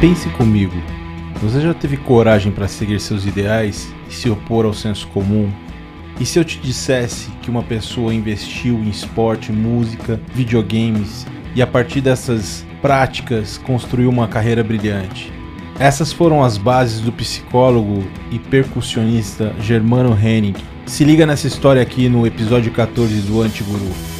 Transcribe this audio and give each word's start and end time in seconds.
Pense 0.00 0.30
comigo. 0.30 0.72
Você 1.42 1.60
já 1.60 1.74
teve 1.74 1.98
coragem 1.98 2.50
para 2.50 2.66
seguir 2.66 2.98
seus 2.98 3.26
ideais 3.26 3.92
e 4.08 4.14
se 4.14 4.30
opor 4.30 4.64
ao 4.64 4.72
senso 4.72 5.06
comum? 5.08 5.52
E 6.18 6.24
se 6.24 6.38
eu 6.38 6.44
te 6.44 6.58
dissesse 6.58 7.30
que 7.42 7.50
uma 7.50 7.62
pessoa 7.62 8.14
investiu 8.14 8.76
em 8.76 8.88
esporte, 8.88 9.52
música, 9.52 10.18
videogames 10.34 11.26
e 11.54 11.60
a 11.60 11.66
partir 11.66 12.00
dessas 12.00 12.64
práticas 12.80 13.58
construiu 13.58 14.08
uma 14.08 14.26
carreira 14.26 14.64
brilhante? 14.64 15.30
Essas 15.78 16.14
foram 16.14 16.42
as 16.42 16.56
bases 16.56 17.02
do 17.02 17.12
psicólogo 17.12 18.02
e 18.30 18.38
percussionista 18.38 19.54
Germano 19.60 20.18
Henning. 20.18 20.54
Se 20.86 21.04
liga 21.04 21.26
nessa 21.26 21.46
história 21.46 21.82
aqui 21.82 22.08
no 22.08 22.26
episódio 22.26 22.72
14 22.72 23.20
do 23.20 23.42
Antiguru. 23.42 24.19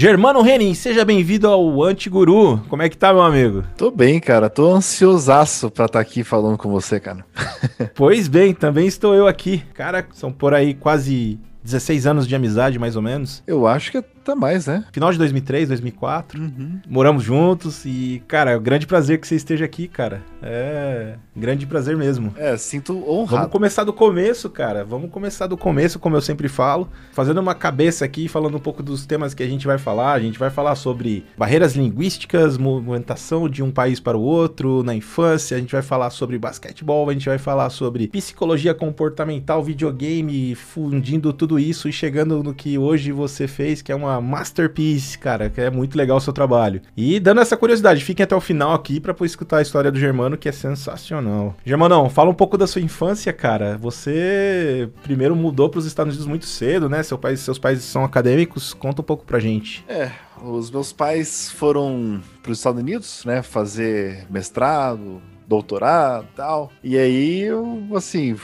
Germano 0.00 0.40
Renin, 0.40 0.72
seja 0.72 1.04
bem-vindo 1.04 1.46
ao 1.46 1.82
Antiguru. 1.82 2.56
Como 2.70 2.80
é 2.80 2.88
que 2.88 2.96
tá, 2.96 3.12
meu 3.12 3.20
amigo? 3.20 3.62
Tô 3.76 3.90
bem, 3.90 4.18
cara. 4.18 4.48
Tô 4.48 4.72
ansiosaço 4.72 5.70
pra 5.70 5.84
estar 5.84 5.98
tá 5.98 6.00
aqui 6.00 6.24
falando 6.24 6.56
com 6.56 6.70
você, 6.70 6.98
cara. 6.98 7.22
pois 7.94 8.26
bem, 8.26 8.54
também 8.54 8.86
estou 8.86 9.14
eu 9.14 9.26
aqui. 9.26 9.62
Cara, 9.74 10.08
são 10.14 10.32
por 10.32 10.54
aí 10.54 10.72
quase 10.72 11.38
16 11.62 12.06
anos 12.06 12.26
de 12.26 12.34
amizade, 12.34 12.78
mais 12.78 12.96
ou 12.96 13.02
menos. 13.02 13.42
Eu 13.46 13.66
acho 13.66 13.90
que 13.90 13.98
é 13.98 14.04
até 14.20 14.34
mais, 14.34 14.66
né? 14.66 14.84
Final 14.92 15.10
de 15.10 15.18
2003, 15.18 15.68
2004. 15.68 16.40
Uhum. 16.40 16.80
Moramos 16.86 17.22
juntos 17.22 17.84
e, 17.84 18.22
cara, 18.28 18.52
é 18.52 18.56
um 18.56 18.62
grande 18.62 18.86
prazer 18.86 19.18
que 19.18 19.26
você 19.26 19.34
esteja 19.34 19.64
aqui, 19.64 19.88
cara. 19.88 20.22
É, 20.42 21.14
grande 21.34 21.66
prazer 21.66 21.96
mesmo. 21.96 22.32
É, 22.36 22.56
sinto 22.56 22.92
honrado. 23.08 23.36
Vamos 23.36 23.52
começar 23.52 23.84
do 23.84 23.92
começo, 23.92 24.48
cara. 24.50 24.84
Vamos 24.84 25.10
começar 25.10 25.46
do 25.46 25.56
começo, 25.56 25.98
como 25.98 26.16
eu 26.16 26.20
sempre 26.20 26.48
falo. 26.48 26.88
Fazendo 27.12 27.38
uma 27.38 27.54
cabeça 27.54 28.04
aqui, 28.04 28.28
falando 28.28 28.56
um 28.56 28.60
pouco 28.60 28.82
dos 28.82 29.06
temas 29.06 29.34
que 29.34 29.42
a 29.42 29.48
gente 29.48 29.66
vai 29.66 29.78
falar. 29.78 30.12
A 30.12 30.20
gente 30.20 30.38
vai 30.38 30.50
falar 30.50 30.74
sobre 30.74 31.24
barreiras 31.36 31.74
linguísticas, 31.74 32.58
movimentação 32.58 33.48
de 33.48 33.62
um 33.62 33.70
país 33.70 33.98
para 34.00 34.16
o 34.16 34.22
outro 34.22 34.82
na 34.82 34.94
infância. 34.94 35.56
A 35.56 35.60
gente 35.60 35.72
vai 35.72 35.82
falar 35.82 36.10
sobre 36.10 36.38
basquetebol, 36.38 37.08
a 37.08 37.12
gente 37.12 37.28
vai 37.28 37.38
falar 37.38 37.70
sobre 37.70 38.08
psicologia 38.08 38.74
comportamental, 38.74 39.62
videogame, 39.62 40.54
fundindo 40.54 41.32
tudo 41.32 41.58
isso 41.58 41.88
e 41.88 41.92
chegando 41.92 42.42
no 42.42 42.54
que 42.54 42.76
hoje 42.76 43.12
você 43.12 43.48
fez, 43.48 43.80
que 43.80 43.90
é 43.90 43.94
uma 43.94 44.09
uma 44.10 44.20
masterpiece, 44.20 45.18
cara, 45.18 45.48
que 45.50 45.60
é 45.60 45.70
muito 45.70 45.96
legal 45.96 46.16
o 46.16 46.20
seu 46.20 46.32
trabalho. 46.32 46.82
E 46.96 47.20
dando 47.20 47.40
essa 47.40 47.56
curiosidade, 47.56 48.04
fiquem 48.04 48.24
até 48.24 48.34
o 48.34 48.40
final 48.40 48.72
aqui 48.72 49.00
para 49.00 49.14
poder 49.14 49.26
escutar 49.26 49.58
a 49.58 49.62
história 49.62 49.90
do 49.90 49.98
Germano, 49.98 50.36
que 50.36 50.48
é 50.48 50.52
sensacional. 50.52 51.54
Germanão, 51.64 52.08
fala 52.10 52.30
um 52.30 52.34
pouco 52.34 52.58
da 52.58 52.66
sua 52.66 52.80
infância, 52.80 53.32
cara. 53.32 53.76
Você 53.78 54.88
primeiro 55.02 55.36
mudou 55.36 55.68
para 55.68 55.78
os 55.78 55.86
Estados 55.86 56.12
Unidos 56.12 56.26
muito 56.26 56.46
cedo, 56.46 56.88
né? 56.88 57.02
Seu 57.02 57.18
pai, 57.18 57.36
seus 57.36 57.58
pais 57.58 57.82
são 57.82 58.04
acadêmicos. 58.04 58.74
Conta 58.74 59.02
um 59.02 59.04
pouco 59.04 59.24
pra 59.24 59.38
gente. 59.38 59.84
É, 59.88 60.10
os 60.42 60.70
meus 60.70 60.92
pais 60.92 61.50
foram 61.50 62.20
para 62.42 62.52
os 62.52 62.58
Estados 62.58 62.80
Unidos, 62.80 63.24
né, 63.24 63.42
fazer 63.42 64.26
mestrado, 64.30 65.20
doutorado 65.46 66.26
tal. 66.34 66.70
E 66.82 66.96
aí 66.96 67.40
eu, 67.40 67.86
assim, 67.94 68.36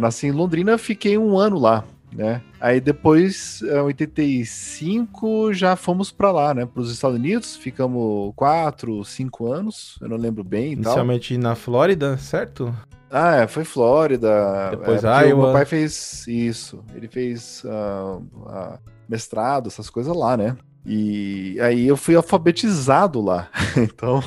nasci 0.00 0.26
em 0.26 0.32
Londrina, 0.32 0.76
fiquei 0.76 1.16
um 1.16 1.38
ano 1.38 1.58
lá 1.58 1.84
né? 2.12 2.42
Aí 2.60 2.80
depois, 2.80 3.62
em 3.62 3.80
85, 3.80 5.52
já 5.52 5.76
fomos 5.76 6.10
para 6.10 6.30
lá, 6.32 6.54
né? 6.54 6.66
Para 6.66 6.80
os 6.80 6.92
Estados 6.92 7.16
Unidos, 7.16 7.56
ficamos 7.56 8.32
quatro, 8.34 9.04
cinco 9.04 9.52
anos, 9.52 9.98
eu 10.00 10.08
não 10.08 10.16
lembro 10.16 10.42
bem. 10.42 10.72
Inicialmente 10.72 11.34
tal. 11.34 11.42
na 11.42 11.54
Flórida, 11.54 12.16
certo? 12.18 12.74
Ah, 13.10 13.36
é, 13.36 13.46
foi 13.46 13.64
Flórida. 13.64 14.70
Depois 14.70 15.04
é, 15.04 15.28
Iowa. 15.28 15.44
Meu 15.44 15.52
pai 15.52 15.64
fez 15.64 16.26
isso. 16.26 16.84
Ele 16.94 17.08
fez 17.08 17.62
uh, 17.64 18.18
uh, 18.18 18.78
mestrado, 19.08 19.68
essas 19.68 19.88
coisas 19.88 20.14
lá, 20.14 20.36
né? 20.36 20.56
E 20.84 21.58
aí 21.60 21.86
eu 21.86 21.96
fui 21.96 22.14
alfabetizado 22.14 23.20
lá. 23.20 23.48
então, 23.76 24.22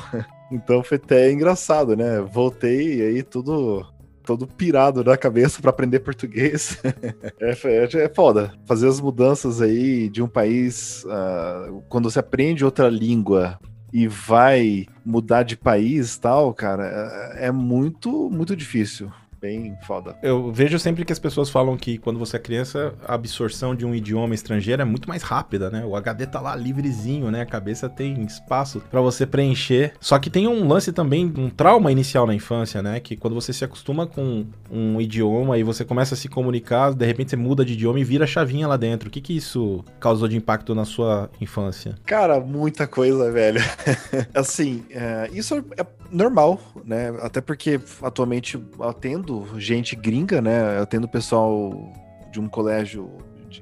então 0.50 0.82
foi 0.82 0.96
até 0.96 1.30
engraçado, 1.30 1.96
né? 1.96 2.20
Voltei 2.20 2.98
e 2.98 3.02
aí 3.02 3.22
tudo 3.22 3.86
todo 4.24 4.46
pirado 4.46 5.04
na 5.04 5.16
cabeça 5.16 5.60
para 5.60 5.70
aprender 5.70 6.00
português. 6.00 6.78
É, 7.40 7.50
é, 7.50 8.04
é, 8.04 8.08
foda. 8.08 8.52
Fazer 8.66 8.88
as 8.88 9.00
mudanças 9.00 9.60
aí 9.60 10.08
de 10.08 10.22
um 10.22 10.28
país. 10.28 11.04
Uh, 11.04 11.82
quando 11.88 12.10
você 12.10 12.20
aprende 12.20 12.64
outra 12.64 12.88
língua 12.88 13.58
e 13.92 14.06
vai 14.06 14.86
mudar 15.04 15.42
de 15.42 15.56
país 15.56 16.16
tal, 16.16 16.54
cara, 16.54 17.32
é, 17.34 17.46
é 17.46 17.52
muito, 17.52 18.30
muito 18.30 18.54
difícil 18.54 19.10
bem 19.42 19.76
foda. 19.82 20.16
Eu 20.22 20.52
vejo 20.52 20.78
sempre 20.78 21.04
que 21.04 21.12
as 21.12 21.18
pessoas 21.18 21.50
falam 21.50 21.76
que 21.76 21.98
quando 21.98 22.16
você 22.16 22.36
é 22.36 22.38
criança, 22.38 22.94
a 23.04 23.14
absorção 23.14 23.74
de 23.74 23.84
um 23.84 23.92
idioma 23.92 24.36
estrangeiro 24.36 24.80
é 24.80 24.84
muito 24.84 25.08
mais 25.08 25.24
rápida, 25.24 25.68
né? 25.68 25.84
O 25.84 25.96
HD 25.96 26.28
tá 26.28 26.40
lá 26.40 26.54
livrezinho, 26.54 27.28
né? 27.28 27.40
A 27.40 27.46
cabeça 27.46 27.88
tem 27.88 28.22
espaço 28.22 28.80
para 28.88 29.00
você 29.00 29.26
preencher. 29.26 29.94
Só 30.00 30.16
que 30.20 30.30
tem 30.30 30.46
um 30.46 30.68
lance 30.68 30.92
também, 30.92 31.26
um 31.36 31.50
trauma 31.50 31.90
inicial 31.90 32.24
na 32.24 32.34
infância, 32.34 32.80
né? 32.80 33.00
Que 33.00 33.16
quando 33.16 33.34
você 33.34 33.52
se 33.52 33.64
acostuma 33.64 34.06
com 34.06 34.46
um 34.70 35.00
idioma 35.00 35.58
e 35.58 35.64
você 35.64 35.84
começa 35.84 36.14
a 36.14 36.16
se 36.16 36.28
comunicar, 36.28 36.94
de 36.94 37.04
repente 37.04 37.30
você 37.30 37.36
muda 37.36 37.64
de 37.64 37.72
idioma 37.72 37.98
e 37.98 38.04
vira 38.04 38.26
chavinha 38.28 38.68
lá 38.68 38.76
dentro. 38.76 39.08
O 39.08 39.10
que 39.10 39.20
que 39.20 39.36
isso 39.36 39.84
causou 39.98 40.28
de 40.28 40.36
impacto 40.36 40.72
na 40.72 40.84
sua 40.84 41.28
infância? 41.40 41.96
Cara, 42.06 42.38
muita 42.38 42.86
coisa, 42.86 43.32
velho. 43.32 43.60
assim, 44.32 44.84
é, 44.90 45.28
isso 45.32 45.56
é 45.76 45.84
normal, 46.12 46.60
né? 46.84 47.12
Até 47.20 47.40
porque 47.40 47.80
atualmente 48.02 48.62
atendo 48.78 49.31
atendo 49.40 49.60
gente 49.60 49.96
gringa, 49.96 50.40
né? 50.40 50.78
Eu 50.78 50.82
atendo 50.82 51.08
pessoal 51.08 51.92
de 52.30 52.40
um 52.40 52.48
colégio 52.48 53.10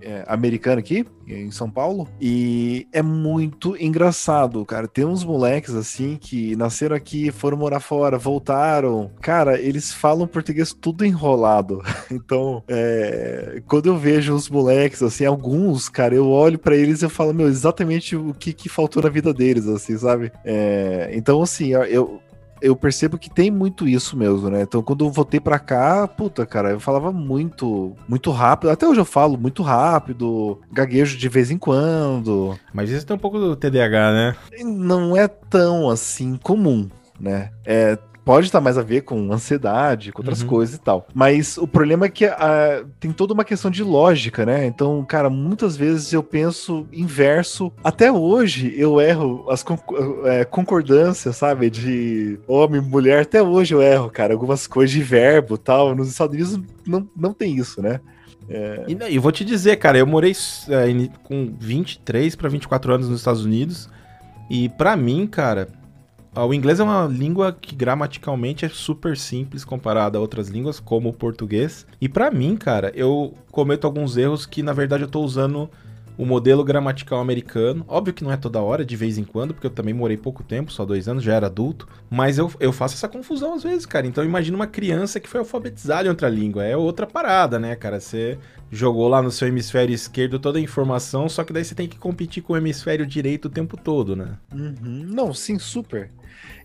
é, 0.03 0.25
americano 0.28 0.78
aqui, 0.78 1.04
em 1.26 1.50
São 1.50 1.70
Paulo, 1.70 2.08
e 2.20 2.86
é 2.92 3.03
muito 3.03 3.76
engraçado, 3.76 4.64
cara. 4.64 4.86
Tem 4.86 5.04
uns 5.04 5.25
moleques 5.25 5.75
assim 5.75 6.16
que 6.16 6.54
nasceram 6.56 6.94
aqui, 6.94 7.30
foram 7.30 7.56
morar 7.56 7.80
fora, 7.80 8.19
voltaram. 8.19 9.10
Cara, 9.20 9.60
eles 9.60 9.92
falam 9.92 10.26
português 10.26 10.72
tudo 10.72 11.04
enrolado. 11.04 11.82
Então, 12.12 12.62
é, 12.69 13.62
quando 13.66 13.86
eu 13.86 13.97
vejo 13.97 14.34
os 14.34 14.48
moleques, 14.48 15.03
assim, 15.03 15.25
alguns, 15.25 15.88
cara, 15.88 16.14
eu 16.14 16.28
olho 16.28 16.59
para 16.59 16.76
eles 16.76 17.00
e 17.00 17.04
eu 17.04 17.10
falo, 17.10 17.32
meu, 17.32 17.48
exatamente 17.48 18.14
o 18.16 18.34
que, 18.34 18.53
que 18.53 18.69
faltou 18.69 19.03
na 19.03 19.09
vida 19.09 19.32
deles, 19.32 19.66
assim, 19.66 19.97
sabe? 19.97 20.30
É, 20.44 21.10
então, 21.12 21.41
assim, 21.41 21.72
eu, 21.72 22.20
eu 22.60 22.76
percebo 22.76 23.19
que 23.19 23.31
tem 23.31 23.50
muito 23.50 23.88
isso 23.88 24.16
mesmo, 24.16 24.50
né? 24.50 24.62
Então, 24.62 24.82
quando 24.82 25.04
eu 25.04 25.10
voltei 25.10 25.41
para 25.41 25.59
cá, 25.59 26.06
puta, 26.06 26.44
cara, 26.47 26.71
eu 26.71 26.81
falava 26.81 27.12
muito, 27.12 27.94
muito 28.09 28.31
rápido. 28.31 28.71
Até 28.71 28.87
hoje 28.87 29.00
eu 29.00 29.04
falo 29.04 29.38
muito 29.38 29.62
rápido, 29.62 30.60
gaguejo 30.72 31.16
de 31.16 31.28
vez 31.28 31.50
em 31.50 31.59
quando. 31.59 32.59
Mas 32.72 32.91
isso 32.91 33.06
tem 33.06 33.16
um 33.16 33.21
pouco 33.21 33.38
do 33.38 33.56
TDAH, 33.56 34.12
né? 34.12 34.37
Não 34.65 35.16
é 35.16 35.26
tão 35.28 35.88
assim 35.88 36.37
comum, 36.37 36.88
né? 37.19 37.50
É, 37.65 37.98
pode 38.30 38.46
estar 38.46 38.60
mais 38.60 38.78
a 38.78 38.82
ver 38.82 39.00
com 39.00 39.32
ansiedade, 39.32 40.12
com 40.12 40.22
outras 40.22 40.42
uhum. 40.42 40.46
coisas 40.46 40.76
e 40.76 40.80
tal. 40.80 41.04
Mas 41.12 41.58
o 41.58 41.66
problema 41.66 42.06
é 42.06 42.08
que 42.08 42.24
uh, 42.24 42.86
tem 43.00 43.10
toda 43.10 43.34
uma 43.34 43.44
questão 43.44 43.68
de 43.68 43.82
lógica, 43.82 44.46
né? 44.46 44.66
Então, 44.66 45.04
cara, 45.04 45.28
muitas 45.28 45.76
vezes 45.76 46.12
eu 46.12 46.22
penso 46.22 46.86
inverso. 46.92 47.72
Até 47.82 48.12
hoje 48.12 48.72
eu 48.76 49.00
erro 49.00 49.50
as 49.50 49.64
é, 50.26 50.44
concordâncias, 50.44 51.38
sabe? 51.38 51.68
De 51.70 52.38
homem, 52.46 52.80
mulher. 52.80 53.22
Até 53.22 53.42
hoje 53.42 53.74
eu 53.74 53.82
erro, 53.82 54.08
cara. 54.08 54.32
Algumas 54.32 54.64
coisas 54.68 54.92
de 54.92 55.02
verbo 55.02 55.58
tal. 55.58 55.92
Nos 55.97 56.08
Estados 56.08 56.32
Unidos 56.32 56.60
não, 56.86 57.09
não 57.16 57.32
tem 57.32 57.56
isso, 57.56 57.82
né? 57.82 57.98
É... 58.48 58.84
E, 58.86 59.15
e 59.15 59.18
vou 59.18 59.32
te 59.32 59.44
dizer, 59.44 59.74
cara, 59.74 59.98
eu 59.98 60.06
morei 60.06 60.36
é, 60.68 61.18
com 61.24 61.53
23 61.59 62.36
para 62.36 62.48
24 62.48 62.94
anos 62.94 63.09
nos 63.09 63.18
Estados 63.18 63.44
Unidos. 63.44 63.91
E 64.48 64.68
para 64.68 64.97
mim, 64.97 65.27
cara, 65.27 65.66
ah, 65.72 65.79
o 66.36 66.54
inglês 66.54 66.78
é 66.78 66.84
uma 66.84 67.06
língua 67.06 67.53
que 67.53 67.74
gramaticalmente 67.74 68.65
é 68.65 68.68
super 68.68 69.16
simples 69.16 69.65
comparada 69.65 70.16
a 70.16 70.21
outras 70.21 70.48
línguas, 70.48 70.78
como 70.78 71.09
o 71.09 71.12
português. 71.12 71.86
E 72.00 72.09
para 72.09 72.30
mim, 72.30 72.56
cara, 72.56 72.92
eu 72.94 73.34
cometo 73.50 73.86
alguns 73.86 74.16
erros 74.16 74.47
que 74.47 74.62
na 74.62 74.72
verdade 74.72 75.03
eu 75.03 75.09
tô 75.09 75.21
usando 75.21 75.68
o 76.21 76.27
modelo 76.27 76.62
gramatical 76.62 77.18
americano. 77.18 77.82
Óbvio 77.88 78.12
que 78.12 78.22
não 78.22 78.30
é 78.30 78.36
toda 78.36 78.60
hora, 78.60 78.84
de 78.84 78.94
vez 78.94 79.16
em 79.16 79.24
quando, 79.24 79.54
porque 79.54 79.66
eu 79.66 79.71
também 79.71 79.94
morei 79.94 80.18
pouco 80.18 80.44
tempo, 80.44 80.71
só 80.71 80.84
dois 80.84 81.09
anos, 81.09 81.24
já 81.24 81.34
era 81.34 81.47
adulto. 81.47 81.88
Mas 82.10 82.36
eu, 82.36 82.53
eu 82.60 82.72
faço 82.72 82.94
essa 82.94 83.09
confusão 83.09 83.54
às 83.54 83.62
vezes, 83.62 83.86
cara. 83.86 84.06
Então 84.06 84.22
imagina 84.22 84.54
uma 84.54 84.66
criança 84.66 85.18
que 85.18 85.28
foi 85.28 85.41
alfabetizada 85.41 86.06
em 86.06 86.10
outra 86.10 86.28
língua. 86.28 86.62
É 86.62 86.77
outra 86.77 87.06
parada, 87.06 87.59
né, 87.59 87.74
cara? 87.74 87.98
Você 87.98 88.38
jogou 88.71 89.09
lá 89.09 89.22
no 89.22 89.30
seu 89.30 89.48
hemisfério 89.48 89.94
esquerdo 89.94 90.38
toda 90.38 90.59
a 90.59 90.62
informação, 90.62 91.27
só 91.27 91.42
que 91.42 91.54
daí 91.54 91.65
você 91.65 91.74
tem 91.74 91.88
que 91.88 91.98
competir 91.98 92.42
com 92.42 92.53
o 92.53 92.56
hemisfério 92.56 93.06
direito 93.06 93.47
o 93.47 93.50
tempo 93.50 93.77
todo, 93.78 94.15
né? 94.15 94.36
Uhum. 94.54 95.06
Não, 95.09 95.32
sim, 95.32 95.59
super. 95.59 96.10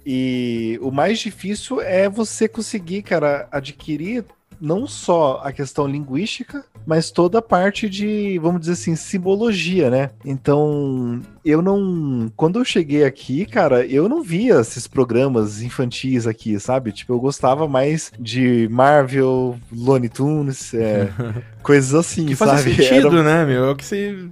E 0.06 0.77
o 0.81 0.92
mais 0.92 1.19
difícil 1.19 1.81
é 1.81 2.07
você 2.07 2.48
conseguir, 2.48 3.01
cara, 3.01 3.48
adquirir 3.51 4.24
não 4.60 4.88
só 4.88 5.42
a 5.44 5.51
questão 5.51 5.88
linguística, 5.88 6.63
mas 6.86 7.10
toda 7.10 7.39
a 7.39 7.42
parte 7.42 7.89
de, 7.89 8.39
vamos 8.39 8.62
dizer 8.62 8.74
assim, 8.74 8.95
simbologia, 8.95 9.89
né? 9.89 10.12
Então, 10.24 11.22
eu 11.44 11.62
não. 11.62 12.31
Quando 12.36 12.60
eu 12.60 12.66
cheguei 12.66 13.04
aqui, 13.04 13.45
cara, 13.45 13.86
eu 13.86 14.07
não 14.07 14.22
via 14.22 14.60
esses 14.60 14.88
programas 14.88 15.62
infantis 15.62 16.27
aqui, 16.27 16.60
sabe? 16.60 16.92
Tipo, 16.92 17.13
eu 17.13 17.19
gostava 17.19 17.68
mais 17.68 18.12
de 18.19 18.68
Marvel, 18.69 19.57
Looney 19.72 20.10
Tunes, 20.10 20.74
é, 20.74 21.10
coisas 21.63 21.94
assim, 21.94 22.25
que 22.25 22.36
sabe? 22.36 22.51
Faz 22.62 22.62
sentido, 22.62 23.07
Era... 23.07 23.24
né, 23.24 23.45
meu? 23.45 23.66
É 23.66 23.72
o 23.72 23.75
que 23.75 23.86
você 23.86 24.27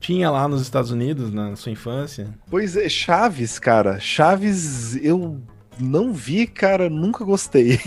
tinha 0.00 0.30
lá 0.30 0.46
nos 0.46 0.62
Estados 0.62 0.90
Unidos 0.90 1.32
na 1.32 1.56
sua 1.56 1.72
infância. 1.72 2.28
Pois 2.50 2.76
é, 2.76 2.88
Chaves, 2.88 3.58
cara. 3.58 3.98
Chaves 3.98 4.96
eu 4.96 5.40
não 5.78 6.12
vi, 6.12 6.46
cara, 6.46 6.88
nunca 6.88 7.24
gostei. 7.24 7.78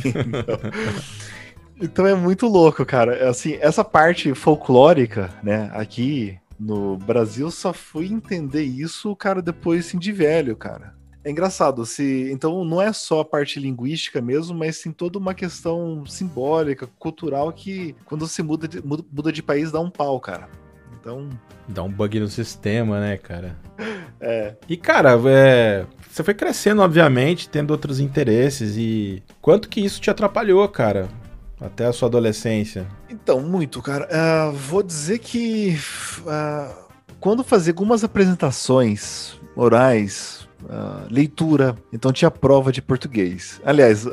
então 1.81 2.05
é 2.05 2.15
muito 2.15 2.47
louco, 2.47 2.85
cara. 2.85 3.29
Assim, 3.29 3.57
essa 3.61 3.83
parte 3.83 4.33
folclórica, 4.33 5.29
né, 5.43 5.69
aqui 5.73 6.37
no 6.59 6.97
Brasil 6.97 7.49
só 7.49 7.73
fui 7.73 8.07
entender 8.07 8.63
isso, 8.63 9.15
cara, 9.15 9.41
depois 9.41 9.87
assim, 9.87 9.97
de 9.97 10.11
velho, 10.11 10.55
cara. 10.55 10.93
É 11.23 11.29
engraçado, 11.29 11.85
se 11.85 12.31
então 12.31 12.65
não 12.65 12.81
é 12.81 12.91
só 12.91 13.19
a 13.19 13.25
parte 13.25 13.59
linguística 13.59 14.19
mesmo, 14.19 14.57
mas 14.57 14.77
sim 14.77 14.91
toda 14.91 15.19
uma 15.19 15.35
questão 15.35 16.03
simbólica, 16.05 16.87
cultural 16.97 17.51
que 17.53 17.95
quando 18.05 18.27
você 18.27 18.41
muda 18.41 18.67
de, 18.67 18.81
muda 18.83 19.31
de 19.31 19.43
país 19.43 19.71
dá 19.71 19.79
um 19.79 19.89
pau, 19.89 20.19
cara. 20.19 20.49
Então. 21.01 21.27
Dá 21.67 21.83
um 21.83 21.89
bug 21.89 22.19
no 22.19 22.27
sistema, 22.27 22.99
né, 22.99 23.17
cara? 23.17 23.57
É. 24.23 24.53
E, 24.69 24.77
cara, 24.77 25.19
é, 25.25 25.83
você 26.07 26.23
foi 26.23 26.35
crescendo, 26.35 26.83
obviamente, 26.83 27.49
tendo 27.49 27.71
outros 27.71 27.99
interesses. 27.99 28.77
E 28.77 29.23
quanto 29.41 29.67
que 29.67 29.81
isso 29.81 29.99
te 29.99 30.11
atrapalhou, 30.11 30.69
cara? 30.69 31.09
Até 31.59 31.87
a 31.87 31.91
sua 31.91 32.07
adolescência? 32.07 32.85
Então, 33.09 33.41
muito, 33.41 33.81
cara. 33.81 34.07
Uh, 34.11 34.51
vou 34.51 34.83
dizer 34.83 35.17
que 35.17 35.75
uh, 36.19 36.71
quando 37.19 37.43
fazia 37.43 37.71
algumas 37.71 38.03
apresentações 38.03 39.39
orais, 39.55 40.47
Uh, 40.63 41.07
leitura. 41.09 41.75
Então 41.91 42.13
tinha 42.13 42.29
prova 42.29 42.71
de 42.71 42.83
português. 42.83 43.59
Aliás, 43.65 44.05
uh, 44.05 44.11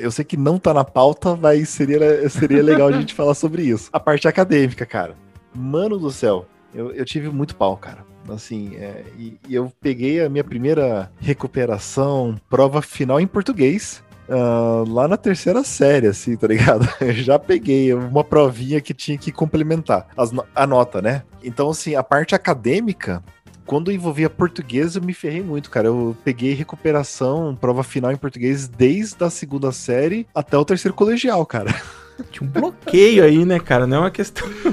eu 0.00 0.12
sei 0.12 0.24
que 0.24 0.36
não 0.36 0.56
tá 0.56 0.72
na 0.72 0.84
pauta, 0.84 1.34
mas 1.34 1.70
seria, 1.70 2.30
seria 2.30 2.62
legal 2.62 2.86
a 2.86 2.92
gente 2.92 3.12
falar 3.16 3.34
sobre 3.34 3.64
isso. 3.64 3.90
A 3.92 3.98
parte 3.98 4.28
acadêmica, 4.28 4.86
cara. 4.86 5.16
Mano 5.54 5.98
do 5.98 6.10
céu, 6.10 6.46
eu, 6.74 6.92
eu 6.92 7.04
tive 7.04 7.28
muito 7.28 7.56
pau, 7.56 7.76
cara. 7.76 8.04
Assim, 8.28 8.76
é, 8.76 9.04
e, 9.18 9.38
e, 9.48 9.54
eu 9.54 9.72
peguei 9.80 10.24
a 10.24 10.28
minha 10.28 10.44
primeira 10.44 11.10
recuperação, 11.18 12.36
prova 12.48 12.80
final 12.80 13.20
em 13.20 13.26
português. 13.26 14.02
Uh, 14.28 14.88
lá 14.90 15.08
na 15.08 15.16
terceira 15.16 15.64
série, 15.64 16.06
assim, 16.06 16.36
tá 16.36 16.46
ligado? 16.46 16.88
Eu 17.02 17.12
já 17.12 17.38
peguei 17.38 17.92
uma 17.92 18.22
provinha 18.22 18.80
que 18.80 18.94
tinha 18.94 19.18
que 19.18 19.32
complementar 19.32 20.06
as, 20.16 20.30
a 20.54 20.66
nota, 20.66 21.02
né? 21.02 21.24
Então, 21.42 21.68
assim, 21.68 21.96
a 21.96 22.04
parte 22.04 22.34
acadêmica, 22.34 23.22
quando 23.66 23.92
envolvia 23.92 24.30
português, 24.30 24.94
eu 24.96 25.02
me 25.02 25.12
ferrei 25.12 25.42
muito, 25.42 25.68
cara. 25.70 25.88
Eu 25.88 26.16
peguei 26.24 26.54
recuperação, 26.54 27.54
prova 27.60 27.82
final 27.82 28.12
em 28.12 28.16
português 28.16 28.68
desde 28.68 29.22
a 29.22 29.28
segunda 29.28 29.72
série 29.72 30.26
até 30.34 30.56
o 30.56 30.64
terceiro 30.64 30.94
colegial, 30.94 31.44
cara. 31.44 31.74
Tinha 32.30 32.48
um 32.48 32.50
bloqueio 32.50 33.24
aí, 33.24 33.44
né, 33.44 33.58
cara? 33.58 33.86
Não 33.86 33.98
é 33.98 34.00
uma 34.00 34.10
questão 34.10 34.48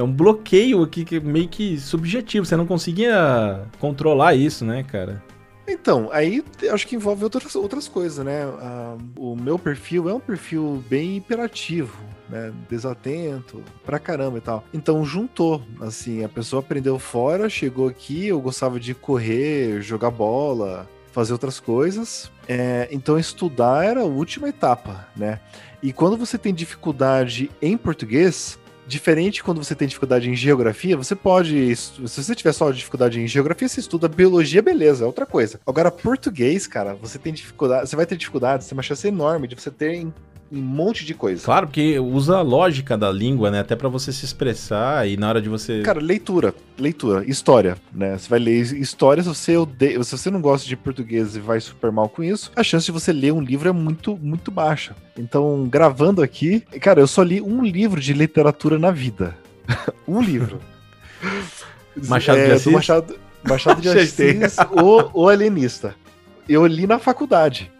é 0.00 0.02
um 0.02 0.10
bloqueio 0.10 0.82
aqui 0.82 1.04
que 1.04 1.20
meio 1.20 1.46
que 1.46 1.78
subjetivo. 1.78 2.46
Você 2.46 2.56
não 2.56 2.66
conseguia 2.66 3.62
controlar 3.78 4.34
isso, 4.34 4.64
né, 4.64 4.82
cara? 4.82 5.22
Então, 5.68 6.08
aí 6.10 6.42
acho 6.72 6.86
que 6.86 6.96
envolve 6.96 7.22
outras, 7.22 7.54
outras 7.54 7.86
coisas, 7.86 8.24
né? 8.24 8.46
Uh, 8.46 8.98
o 9.32 9.36
meu 9.36 9.58
perfil 9.58 10.08
é 10.08 10.14
um 10.14 10.18
perfil 10.18 10.82
bem 10.88 11.18
hiperativo, 11.18 12.02
né? 12.30 12.50
Desatento, 12.68 13.62
pra 13.84 13.98
caramba 13.98 14.38
e 14.38 14.40
tal. 14.40 14.64
Então 14.72 15.04
juntou, 15.04 15.62
assim, 15.82 16.24
a 16.24 16.28
pessoa 16.30 16.60
aprendeu 16.60 16.98
fora, 16.98 17.50
chegou 17.50 17.86
aqui, 17.86 18.28
eu 18.28 18.40
gostava 18.40 18.80
de 18.80 18.94
correr, 18.94 19.82
jogar 19.82 20.10
bola, 20.10 20.88
fazer 21.12 21.34
outras 21.34 21.60
coisas. 21.60 22.32
É, 22.48 22.88
então 22.90 23.18
estudar 23.18 23.84
era 23.84 24.00
a 24.00 24.04
última 24.04 24.48
etapa, 24.48 25.06
né? 25.14 25.40
E 25.82 25.92
quando 25.92 26.16
você 26.16 26.36
tem 26.36 26.52
dificuldade 26.52 27.50
em 27.62 27.76
português, 27.76 28.58
Diferente 28.90 29.40
quando 29.44 29.62
você 29.62 29.72
tem 29.72 29.86
dificuldade 29.86 30.28
em 30.28 30.34
geografia, 30.34 30.96
você 30.96 31.14
pode. 31.14 31.76
Se 31.76 32.00
você 32.00 32.34
tiver 32.34 32.50
só 32.50 32.72
dificuldade 32.72 33.20
em 33.20 33.26
geografia, 33.28 33.68
você 33.68 33.78
estuda 33.78 34.08
biologia, 34.08 34.60
beleza, 34.60 35.04
é 35.04 35.06
outra 35.06 35.24
coisa. 35.24 35.60
Agora, 35.64 35.92
português, 35.92 36.66
cara, 36.66 36.94
você 36.94 37.16
tem 37.16 37.32
dificuldade. 37.32 37.88
Você 37.88 37.94
vai 37.94 38.04
ter 38.04 38.16
dificuldade, 38.16 38.64
você 38.64 38.70
tem 38.70 38.76
uma 38.76 38.82
chance 38.82 39.06
enorme 39.06 39.46
de 39.46 39.54
você 39.54 39.70
ter 39.70 40.08
um 40.50 40.60
monte 40.60 41.04
de 41.04 41.14
coisa. 41.14 41.44
Claro, 41.44 41.68
porque 41.68 41.98
usa 41.98 42.38
a 42.38 42.42
lógica 42.42 42.98
da 42.98 43.10
língua, 43.10 43.50
né? 43.50 43.60
Até 43.60 43.76
para 43.76 43.88
você 43.88 44.12
se 44.12 44.24
expressar 44.24 45.08
e 45.08 45.16
na 45.16 45.28
hora 45.28 45.40
de 45.40 45.48
você. 45.48 45.82
Cara, 45.82 46.00
leitura, 46.00 46.54
leitura, 46.76 47.24
história, 47.24 47.76
né? 47.92 48.18
Você 48.18 48.28
vai 48.28 48.38
ler 48.40 48.60
história, 48.76 49.22
se 49.22 49.28
você 49.28 49.56
odeia, 49.56 50.02
se 50.02 50.16
você 50.16 50.30
não 50.30 50.40
gosta 50.40 50.66
de 50.66 50.76
português 50.76 51.36
e 51.36 51.40
vai 51.40 51.60
super 51.60 51.92
mal 51.92 52.08
com 52.08 52.22
isso, 52.22 52.50
a 52.56 52.62
chance 52.64 52.86
de 52.86 52.92
você 52.92 53.12
ler 53.12 53.32
um 53.32 53.40
livro 53.40 53.68
é 53.68 53.72
muito, 53.72 54.16
muito 54.16 54.50
baixa. 54.50 54.96
Então, 55.16 55.68
gravando 55.70 56.22
aqui, 56.22 56.60
cara, 56.80 57.00
eu 57.00 57.06
só 57.06 57.22
li 57.22 57.40
um 57.40 57.64
livro 57.64 58.00
de 58.00 58.12
literatura 58.12 58.78
na 58.78 58.90
vida. 58.90 59.36
um 60.06 60.20
livro. 60.20 60.60
Machado 62.08 62.38
é, 62.38 62.46
de 62.46 62.52
Assis. 62.52 62.72
Machado, 62.72 63.16
Machado 63.44 63.80
de 63.80 63.88
Assis, 63.90 64.56
o, 64.72 65.22
o 65.22 65.28
Alienista. 65.28 65.94
Eu 66.48 66.66
li 66.66 66.86
na 66.86 66.98
faculdade. 66.98 67.70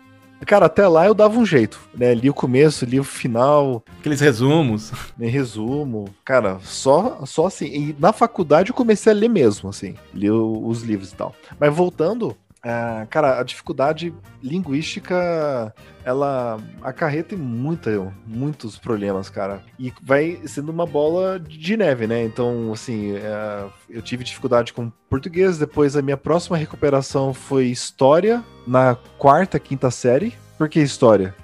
Cara, 0.47 0.67
até 0.67 0.87
lá 0.89 1.07
eu 1.07 1.15
dava 1.15 1.39
um 1.39 1.45
jeito, 1.45 1.81
né? 1.95 2.15
Li 2.15 2.31
o 2.31 2.35
começo, 2.35 2.85
li 2.85 2.99
o 2.99 3.05
final. 3.05 3.83
Aqueles 3.99 4.21
resumos. 4.21 4.93
Resumo. 5.19 6.07
Cara, 6.25 6.59
só, 6.63 7.25
só 7.27 7.47
assim. 7.47 7.67
E 7.67 7.97
na 7.99 8.13
faculdade 8.13 8.71
eu 8.71 8.75
comecei 8.75 9.13
a 9.13 9.17
ler 9.17 9.29
mesmo, 9.29 9.69
assim. 9.69 9.95
Li 10.15 10.31
os 10.31 10.83
livros 10.83 11.13
e 11.13 11.15
tal. 11.15 11.35
Mas 11.59 11.75
voltando, 11.75 12.37
Uh, 12.65 13.07
cara, 13.09 13.41
a 13.41 13.43
dificuldade 13.43 14.13
linguística 14.43 15.75
ela 16.05 16.59
acarreta 16.83 17.35
muita, 17.37 18.13
muitos 18.27 18.79
problemas, 18.79 19.31
cara. 19.31 19.63
E 19.79 19.93
vai 20.03 20.41
sendo 20.47 20.71
uma 20.71 20.85
bola 20.85 21.39
de 21.41 21.77
neve, 21.77 22.07
né? 22.07 22.23
Então, 22.23 22.73
assim, 22.73 23.13
uh, 23.13 23.73
eu 23.89 24.03
tive 24.03 24.25
dificuldade 24.25 24.73
com 24.73 24.93
português, 25.09 25.59
depois 25.59 25.97
a 25.97 26.03
minha 26.03 26.17
próxima 26.17 26.57
recuperação 26.57 27.33
foi 27.33 27.67
história 27.67 28.45
na 28.67 28.95
quarta, 29.19 29.59
quinta 29.59 29.91
série. 29.91 30.35
Por 30.59 30.69
que 30.69 30.81
história? 30.81 31.35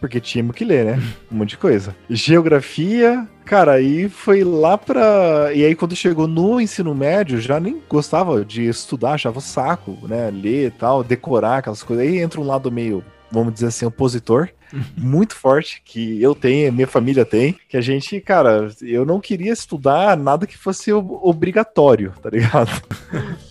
Porque 0.00 0.20
tinha 0.20 0.44
que 0.52 0.64
ler, 0.64 0.84
né? 0.84 1.02
Um 1.30 1.36
monte 1.36 1.50
de 1.50 1.58
coisa. 1.58 1.94
Geografia, 2.10 3.28
cara, 3.48 3.72
aí 3.72 4.10
foi 4.10 4.44
lá 4.44 4.76
pra. 4.76 5.50
E 5.54 5.64
aí, 5.64 5.74
quando 5.74 5.96
chegou 5.96 6.28
no 6.28 6.60
ensino 6.60 6.94
médio, 6.94 7.40
já 7.40 7.58
nem 7.58 7.82
gostava 7.88 8.44
de 8.44 8.68
estudar, 8.68 9.12
achava 9.12 9.40
saco, 9.40 9.96
né? 10.06 10.30
Ler 10.30 10.66
e 10.66 10.70
tal, 10.70 11.02
decorar 11.02 11.58
aquelas 11.58 11.82
coisas. 11.82 12.06
Aí 12.06 12.18
entra 12.18 12.40
um 12.40 12.46
lado 12.46 12.70
meio, 12.70 13.02
vamos 13.32 13.54
dizer 13.54 13.68
assim, 13.68 13.86
opositor. 13.86 14.50
muito 14.94 15.34
forte 15.34 15.80
que 15.82 16.22
eu 16.22 16.34
tenho, 16.34 16.70
minha 16.70 16.86
família 16.86 17.24
tem, 17.24 17.58
que 17.70 17.78
a 17.78 17.80
gente, 17.80 18.20
cara, 18.20 18.68
eu 18.82 19.06
não 19.06 19.18
queria 19.18 19.50
estudar 19.50 20.14
nada 20.14 20.46
que 20.46 20.58
fosse 20.58 20.92
obrigatório, 20.92 22.12
tá 22.22 22.28
ligado? 22.28 22.68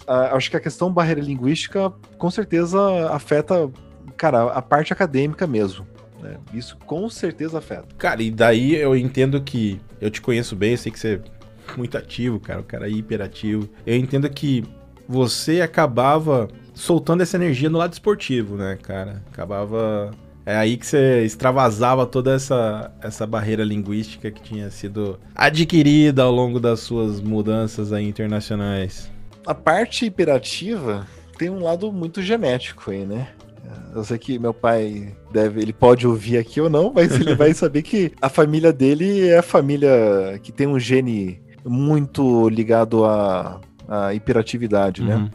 uh, 0.07 0.29
acho 0.37 0.51
que 0.51 0.57
a 0.57 0.59
questão 0.59 0.93
barreira 0.93 1.19
linguística 1.19 1.91
com 2.19 2.29
certeza 2.29 3.09
afeta, 3.09 3.67
cara, 4.15 4.43
a 4.51 4.61
parte 4.61 4.93
acadêmica 4.93 5.47
mesmo. 5.47 5.87
Né? 6.21 6.37
Isso 6.53 6.77
com 6.85 7.09
certeza 7.09 7.59
afeta. 7.59 7.87
Cara, 7.97 8.21
e 8.21 8.31
daí 8.31 8.75
eu 8.75 8.95
entendo 8.95 9.41
que 9.41 9.79
eu 10.01 10.09
te 10.09 10.21
conheço 10.21 10.55
bem, 10.55 10.71
eu 10.71 10.77
sei 10.77 10.91
que 10.91 10.99
você 10.99 11.15
é 11.15 11.77
muito 11.77 11.97
ativo, 11.97 12.39
cara, 12.39 12.61
o 12.61 12.63
cara 12.63 12.87
é 12.87 12.91
hiperativo. 12.91 13.69
Eu 13.85 13.95
entendo 13.95 14.29
que 14.29 14.63
você 15.07 15.61
acabava 15.61 16.47
soltando 16.73 17.21
essa 17.21 17.37
energia 17.37 17.69
no 17.69 17.77
lado 17.77 17.93
esportivo, 17.93 18.55
né, 18.55 18.77
cara? 18.81 19.23
Acabava 19.31 20.11
é 20.47 20.55
aí 20.55 20.77
que 20.77 20.85
você 20.85 21.25
extravasava 21.25 22.05
toda 22.05 22.33
essa, 22.33 22.89
essa 23.01 23.27
barreira 23.27 23.65
linguística 23.65 24.31
que 24.31 24.41
tinha 24.41 24.71
sido 24.71 25.19
adquirida 25.35 26.23
ao 26.23 26.31
longo 26.31 26.57
das 26.57 26.79
suas 26.79 27.19
mudanças 27.19 27.91
aí 27.91 28.07
internacionais. 28.07 29.11
A 29.45 29.53
parte 29.53 30.05
hiperativa 30.05 31.05
tem 31.37 31.49
um 31.49 31.61
lado 31.61 31.91
muito 31.91 32.21
genético 32.21 32.91
aí, 32.91 33.05
né? 33.05 33.27
Eu 33.93 34.03
sei 34.03 34.17
que 34.17 34.37
meu 34.37 34.53
pai 34.53 35.15
deve, 35.31 35.61
ele 35.61 35.73
pode 35.73 36.07
ouvir 36.07 36.37
aqui 36.37 36.61
ou 36.61 36.69
não, 36.69 36.91
mas 36.93 37.11
ele 37.13 37.35
vai 37.35 37.53
saber 37.55 37.81
que 37.81 38.11
a 38.21 38.29
família 38.29 38.71
dele 38.71 39.27
é 39.27 39.39
a 39.39 39.43
família 39.43 40.39
que 40.43 40.51
tem 40.51 40.67
um 40.67 40.79
gene 40.79 41.41
muito 41.65 42.47
ligado 42.49 43.05
à, 43.05 43.59
à 43.87 44.13
hiperatividade, 44.13 45.03
né? 45.03 45.15
uhum. 45.15 45.23
né? 45.23 45.31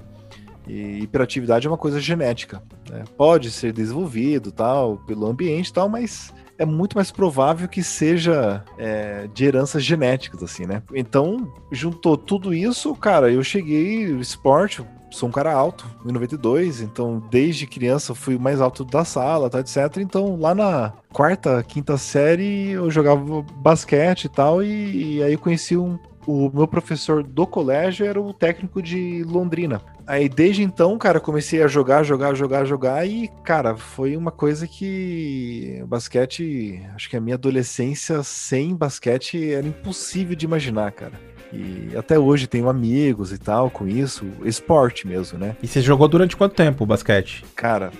E 0.66 1.02
hiperatividade 1.02 1.66
é 1.66 1.70
uma 1.70 1.76
coisa 1.76 1.98
genética. 1.98 2.62
Né? 2.88 3.02
Pode 3.16 3.50
ser 3.50 3.72
desenvolvido 3.72 4.52
tal 4.52 4.96
pelo 5.06 5.26
ambiente 5.26 5.72
tal, 5.72 5.88
mas 5.88 6.32
é 6.56 6.64
muito 6.64 6.96
mais 6.96 7.10
provável 7.10 7.68
que 7.68 7.82
seja 7.82 8.64
é, 8.78 9.28
de 9.34 9.44
heranças 9.44 9.82
genéticas, 9.82 10.42
assim, 10.42 10.64
né? 10.64 10.82
Então, 10.94 11.52
juntou 11.72 12.16
tudo 12.16 12.54
isso, 12.54 12.94
cara, 12.94 13.32
eu 13.32 13.42
cheguei, 13.42 14.04
esporte, 14.20 14.84
sou 15.12 15.28
um 15.28 15.32
cara 15.32 15.52
alto, 15.52 15.86
1,92, 16.04 16.82
então 16.82 17.22
desde 17.30 17.66
criança 17.66 18.14
fui 18.14 18.34
o 18.34 18.40
mais 18.40 18.60
alto 18.60 18.84
da 18.84 19.04
sala, 19.04 19.48
tá, 19.48 19.60
etc. 19.60 19.98
Então 19.98 20.36
lá 20.36 20.54
na 20.54 20.92
quarta, 21.12 21.62
quinta 21.62 21.96
série 21.96 22.70
eu 22.70 22.90
jogava 22.90 23.42
basquete 23.56 24.24
e 24.24 24.28
tal, 24.28 24.62
e, 24.62 25.16
e 25.16 25.22
aí 25.22 25.36
conheci 25.36 25.76
um, 25.76 25.98
o 26.26 26.50
meu 26.52 26.66
professor 26.66 27.22
do 27.22 27.46
colégio 27.46 28.06
era 28.06 28.20
o 28.20 28.32
técnico 28.32 28.82
de 28.82 29.24
Londrina. 29.24 29.80
Aí 30.06 30.28
desde 30.28 30.62
então, 30.62 30.98
cara, 30.98 31.20
comecei 31.20 31.62
a 31.62 31.68
jogar, 31.68 32.02
jogar, 32.02 32.34
jogar, 32.34 32.64
jogar 32.64 33.06
e, 33.06 33.28
cara, 33.44 33.76
foi 33.76 34.16
uma 34.16 34.30
coisa 34.30 34.66
que 34.66 35.82
basquete, 35.86 36.82
acho 36.94 37.08
que 37.08 37.16
a 37.16 37.20
minha 37.20 37.36
adolescência 37.36 38.22
sem 38.22 38.74
basquete 38.74 39.52
era 39.52 39.66
impossível 39.66 40.34
de 40.34 40.44
imaginar, 40.44 40.90
cara. 40.92 41.31
E 41.52 41.94
até 41.96 42.18
hoje 42.18 42.46
tenho 42.46 42.68
amigos 42.68 43.30
e 43.30 43.38
tal 43.38 43.70
com 43.70 43.86
isso, 43.86 44.26
esporte 44.44 45.06
mesmo, 45.06 45.38
né? 45.38 45.54
E 45.62 45.68
você 45.68 45.82
jogou 45.82 46.08
durante 46.08 46.36
quanto 46.36 46.54
tempo 46.54 46.84
o 46.84 46.86
basquete? 46.86 47.44
Cara, 47.54 47.92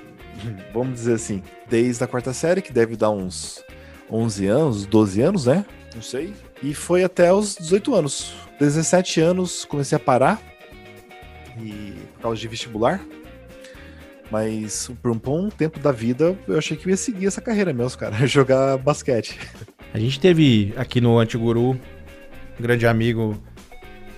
vamos 0.73 0.95
dizer 0.95 1.15
assim, 1.15 1.43
desde 1.69 2.03
a 2.03 2.07
quarta 2.07 2.33
série, 2.33 2.63
que 2.63 2.73
deve 2.73 2.97
dar 2.97 3.11
uns 3.11 3.63
11 4.11 4.47
anos, 4.47 4.87
12 4.87 5.21
anos, 5.21 5.47
né? 5.47 5.67
Não 5.95 6.03
sei. 6.03 6.33
E 6.63 6.73
foi 6.73 7.05
até 7.05 7.33
os 7.33 7.57
18 7.57 7.95
anos. 7.95 8.35
17 8.59 9.21
anos 9.21 9.65
comecei 9.65 9.97
a 9.97 10.01
parar 10.01 10.41
e 11.61 11.95
por 12.15 12.23
causa 12.23 12.41
de 12.41 12.49
vestibular. 12.49 13.05
Mas 14.31 14.91
por 15.03 15.11
um 15.11 15.19
bom 15.19 15.51
tempo 15.51 15.79
da 15.79 15.93
vida 15.93 16.35
eu 16.49 16.57
achei 16.57 16.75
que 16.75 16.87
eu 16.87 16.91
ia 16.91 16.97
seguir 16.97 17.27
essa 17.27 17.43
carreira 17.43 17.73
mesmo, 17.73 17.99
cara, 17.99 18.17
jogar 18.27 18.79
basquete. 18.79 19.39
A 19.93 19.99
gente 19.99 20.19
teve 20.19 20.73
aqui 20.77 21.03
no 21.03 21.19
Antiguru 21.19 21.79
grande 22.63 22.87
amigo 22.87 23.39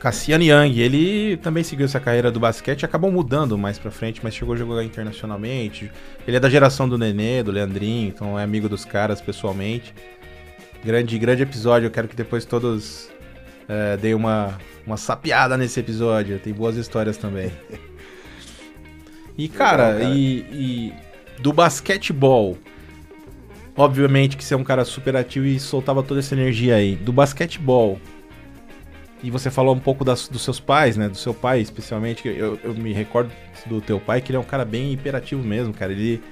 Cassiano 0.05 0.45
Yang, 0.45 0.81
ele 0.81 1.37
também 1.39 1.65
seguiu 1.65 1.87
essa 1.87 1.99
carreira 1.99 2.31
do 2.31 2.39
basquete, 2.39 2.85
acabou 2.85 3.11
mudando 3.11 3.57
mais 3.57 3.79
pra 3.79 3.91
frente, 3.91 4.21
mas 4.23 4.35
chegou 4.35 4.55
a 4.55 4.59
jogar 4.59 4.85
internacionalmente. 4.85 5.91
Ele 6.29 6.37
é 6.37 6.41
da 6.41 6.51
geração 6.51 6.87
do 6.87 6.99
Nenê, 6.99 7.43
do 7.43 7.51
Leandrinho, 7.51 8.09
então 8.09 8.39
é 8.39 8.43
amigo 8.43 8.69
dos 8.69 8.85
caras 8.85 9.23
pessoalmente. 9.23 9.95
Grande, 10.85 11.19
grande 11.19 11.43
episódio, 11.43 11.87
eu 11.87 11.91
quero 11.91 12.07
que 12.07 12.15
depois 12.15 12.45
todos 12.45 13.09
é, 13.67 13.97
deem 13.97 14.13
uma, 14.13 14.59
uma 14.87 14.99
sapiada 14.99 15.57
nesse 15.57 15.81
episódio, 15.81 16.39
tem 16.39 16.53
boas 16.53 16.77
histórias 16.77 17.17
também. 17.17 17.51
E 19.37 19.49
cara, 19.49 19.89
Legal, 19.89 20.01
cara. 20.03 20.15
E, 20.15 20.39
e 20.53 20.93
do 21.41 21.53
basquetebol, 21.53 22.57
obviamente 23.77 24.37
que 24.37 24.45
você 24.45 24.55
é 24.55 24.57
um 24.57 24.63
cara 24.63 24.85
super 24.85 25.17
ativo 25.17 25.47
e 25.47 25.59
soltava 25.59 26.05
toda 26.05 26.21
essa 26.21 26.37
energia 26.37 26.77
aí. 26.77 26.95
Do 26.95 27.13
basquetebol, 27.13 27.99
e 29.25 29.31
você 29.31 29.51
falou 29.51 29.75
um 29.75 29.81
pouco 29.81 30.05
das, 30.05 30.29
dos 30.29 30.43
seus 30.43 30.61
pais, 30.61 30.99
né? 30.99 31.09
Do 31.09 31.17
seu 31.17 31.33
pai, 31.33 31.63
especialmente. 31.63 32.29
Eu, 32.29 32.59
eu 32.63 32.75
me 32.75 32.93
recordo 32.93 33.33
do 33.65 33.81
teu 33.81 33.99
pai, 33.99 34.21
que 34.21 34.31
ele 34.31 34.37
é 34.37 34.41
um 34.41 34.45
cara 34.45 34.67
bem 34.67 34.93
hiperativo 34.93 35.43
mesmo, 35.43 35.73
cara. 35.73 35.93
Ele, 35.93 36.23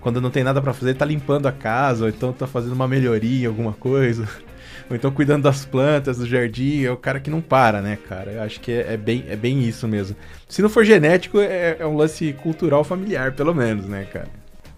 quando 0.00 0.18
não 0.18 0.30
tem 0.30 0.42
nada 0.42 0.60
para 0.62 0.72
fazer, 0.72 0.92
ele 0.92 0.98
tá 0.98 1.04
limpando 1.04 1.46
a 1.46 1.52
casa, 1.52 2.04
ou 2.04 2.08
então 2.08 2.32
tá 2.32 2.46
fazendo 2.46 2.72
uma 2.72 2.88
melhoria, 2.88 3.48
alguma 3.48 3.74
coisa. 3.74 4.26
Ou 4.90 4.96
então 4.96 5.12
cuidando 5.12 5.44
das 5.44 5.64
plantas, 5.64 6.18
do 6.18 6.26
jardim. 6.26 6.84
É 6.84 6.90
o 6.90 6.96
cara 6.96 7.20
que 7.20 7.30
não 7.30 7.40
para, 7.40 7.80
né, 7.80 7.96
cara? 8.08 8.32
Eu 8.32 8.42
acho 8.42 8.60
que 8.60 8.72
é, 8.72 8.94
é 8.94 8.96
bem, 8.96 9.24
é 9.28 9.36
bem 9.36 9.62
isso 9.62 9.86
mesmo. 9.86 10.16
Se 10.48 10.60
não 10.60 10.68
for 10.68 10.84
genético, 10.84 11.38
é, 11.38 11.76
é 11.78 11.86
um 11.86 11.96
lance 11.96 12.32
cultural 12.42 12.82
familiar, 12.82 13.32
pelo 13.32 13.54
menos, 13.54 13.86
né, 13.86 14.06
cara? 14.12 14.28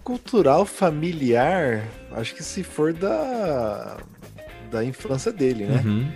Cultural 0.03 0.67
familiar, 0.67 1.85
acho 2.13 2.35
que 2.35 2.43
se 2.43 2.63
for 2.63 2.93
da, 2.93 3.97
da 4.71 4.85
infância 4.85 5.33
dele, 5.33 5.65
né? 5.65 5.83
Uhum. 5.85 6.09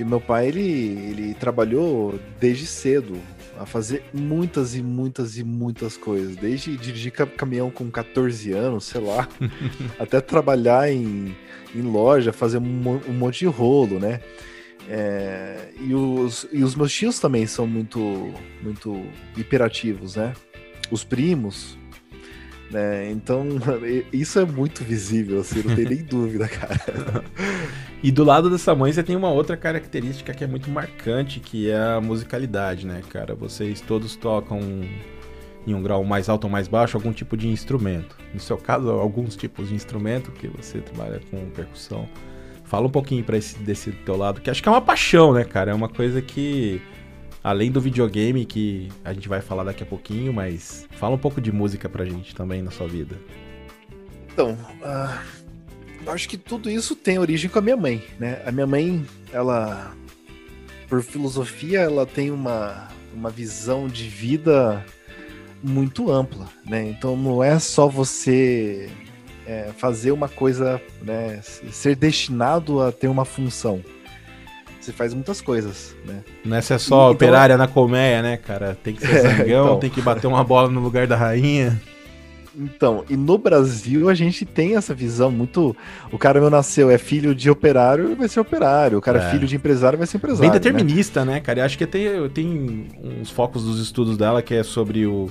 Porque 0.00 0.08
meu 0.08 0.20
pai, 0.20 0.48
ele, 0.48 0.62
ele 0.62 1.34
trabalhou 1.34 2.18
desde 2.40 2.64
cedo 2.64 3.18
a 3.58 3.66
fazer 3.66 4.02
muitas 4.14 4.74
e 4.74 4.82
muitas 4.82 5.36
e 5.36 5.44
muitas 5.44 5.94
coisas. 5.94 6.36
Desde 6.36 6.74
dirigir 6.74 7.12
caminhão 7.12 7.70
com 7.70 7.90
14 7.90 8.50
anos, 8.50 8.84
sei 8.84 9.02
lá, 9.02 9.28
até 10.00 10.18
trabalhar 10.22 10.90
em, 10.90 11.36
em 11.74 11.82
loja, 11.82 12.32
fazer 12.32 12.56
um, 12.56 13.00
um 13.06 13.12
monte 13.12 13.40
de 13.40 13.46
rolo, 13.46 13.98
né? 13.98 14.20
É, 14.88 15.68
e, 15.78 15.94
os, 15.94 16.48
e 16.50 16.64
os 16.64 16.74
meus 16.74 16.94
tios 16.94 17.20
também 17.20 17.46
são 17.46 17.66
muito, 17.66 18.32
muito 18.62 19.04
hiperativos, 19.36 20.16
né? 20.16 20.32
Os 20.90 21.04
primos, 21.04 21.76
né? 22.70 23.10
Então, 23.10 23.46
isso 24.10 24.38
é 24.38 24.46
muito 24.46 24.82
visível, 24.82 25.40
assim, 25.40 25.62
não 25.62 25.76
tem 25.76 25.84
nem 25.84 25.98
dúvida, 26.04 26.48
cara. 26.48 27.22
E 28.02 28.10
do 28.10 28.24
lado 28.24 28.48
dessa 28.48 28.74
mãe 28.74 28.90
você 28.90 29.02
tem 29.02 29.14
uma 29.14 29.30
outra 29.30 29.58
característica 29.58 30.32
que 30.32 30.42
é 30.42 30.46
muito 30.46 30.70
marcante, 30.70 31.38
que 31.38 31.70
é 31.70 31.76
a 31.76 32.00
musicalidade, 32.00 32.86
né, 32.86 33.02
cara? 33.10 33.34
Vocês 33.34 33.82
todos 33.82 34.16
tocam 34.16 34.58
em 35.66 35.74
um 35.74 35.82
grau 35.82 36.02
mais 36.02 36.30
alto 36.30 36.44
ou 36.44 36.50
mais 36.50 36.66
baixo 36.66 36.96
algum 36.96 37.12
tipo 37.12 37.36
de 37.36 37.46
instrumento. 37.48 38.16
No 38.32 38.40
seu 38.40 38.56
caso, 38.56 38.88
alguns 38.88 39.36
tipos 39.36 39.68
de 39.68 39.74
instrumento, 39.74 40.30
que 40.30 40.48
você 40.48 40.78
trabalha 40.78 41.20
com 41.30 41.50
percussão. 41.50 42.08
Fala 42.64 42.86
um 42.86 42.90
pouquinho 42.90 43.22
para 43.22 43.36
esse 43.36 43.58
desse 43.58 43.92
teu 43.92 44.16
lado, 44.16 44.40
que 44.40 44.48
acho 44.48 44.62
que 44.62 44.68
é 44.68 44.72
uma 44.72 44.80
paixão, 44.80 45.34
né, 45.34 45.44
cara? 45.44 45.72
É 45.72 45.74
uma 45.74 45.88
coisa 45.88 46.22
que 46.22 46.80
além 47.44 47.70
do 47.70 47.82
videogame 47.82 48.46
que 48.46 48.88
a 49.04 49.12
gente 49.12 49.28
vai 49.28 49.42
falar 49.42 49.64
daqui 49.64 49.82
a 49.82 49.86
pouquinho, 49.86 50.32
mas 50.32 50.86
fala 50.92 51.16
um 51.16 51.18
pouco 51.18 51.38
de 51.38 51.52
música 51.52 51.86
pra 51.86 52.06
gente 52.06 52.34
também 52.34 52.62
na 52.62 52.70
sua 52.70 52.88
vida. 52.88 53.18
Então, 54.32 54.56
uh 54.82 55.39
eu 56.04 56.12
acho 56.12 56.28
que 56.28 56.36
tudo 56.36 56.70
isso 56.70 56.94
tem 56.96 57.18
origem 57.18 57.50
com 57.50 57.58
a 57.58 57.62
minha 57.62 57.76
mãe, 57.76 58.02
né? 58.18 58.42
A 58.46 58.52
minha 58.52 58.66
mãe, 58.66 59.04
ela, 59.32 59.92
por 60.88 61.02
filosofia, 61.02 61.80
ela 61.80 62.06
tem 62.06 62.30
uma, 62.30 62.88
uma 63.14 63.30
visão 63.30 63.86
de 63.86 64.08
vida 64.08 64.84
muito 65.62 66.10
ampla, 66.10 66.48
né? 66.66 66.88
Então 66.88 67.16
não 67.16 67.42
é 67.42 67.58
só 67.58 67.86
você 67.88 68.90
é, 69.46 69.70
fazer 69.76 70.12
uma 70.12 70.28
coisa, 70.28 70.80
né? 71.02 71.40
Ser 71.42 71.94
destinado 71.96 72.80
a 72.80 72.90
ter 72.90 73.08
uma 73.08 73.24
função. 73.24 73.82
Você 74.80 74.92
faz 74.92 75.12
muitas 75.12 75.42
coisas, 75.42 75.94
né? 76.06 76.24
Não 76.42 76.56
é 76.56 76.62
ser 76.62 76.78
só 76.78 76.94
e, 76.94 76.98
então, 76.98 77.10
operária 77.10 77.54
então... 77.54 77.66
na 77.66 77.70
colmeia, 77.70 78.22
né, 78.22 78.38
cara? 78.38 78.76
Tem 78.82 78.94
que 78.94 79.06
ser 79.06 79.26
é, 79.42 79.48
então... 79.48 79.78
tem 79.78 79.90
que 79.90 80.00
bater 80.00 80.26
uma 80.26 80.42
bola 80.42 80.70
no 80.70 80.80
lugar 80.80 81.06
da 81.06 81.16
rainha. 81.16 81.80
Então, 82.56 83.04
e 83.08 83.16
no 83.16 83.38
Brasil 83.38 84.08
a 84.08 84.14
gente 84.14 84.44
tem 84.44 84.76
essa 84.76 84.94
visão 84.94 85.30
muito. 85.30 85.76
O 86.10 86.18
cara 86.18 86.40
meu 86.40 86.50
nasceu, 86.50 86.90
é 86.90 86.98
filho 86.98 87.34
de 87.34 87.48
operário, 87.50 88.16
vai 88.16 88.28
ser 88.28 88.40
operário. 88.40 88.98
O 88.98 89.00
cara 89.00 89.22
é, 89.22 89.26
é 89.26 89.30
filho 89.30 89.46
de 89.46 89.56
empresário, 89.56 89.96
vai 89.96 90.06
ser 90.06 90.16
empresário. 90.16 90.42
Bem 90.42 90.50
né? 90.50 90.58
determinista, 90.58 91.24
né, 91.24 91.34
né 91.34 91.40
cara? 91.40 91.60
Eu 91.60 91.64
acho 91.64 91.78
que 91.78 91.86
tem, 91.86 92.28
tem 92.30 92.88
uns 93.20 93.30
focos 93.30 93.64
dos 93.64 93.80
estudos 93.80 94.16
dela 94.16 94.42
que 94.42 94.54
é 94.54 94.62
sobre 94.62 95.06
o, 95.06 95.30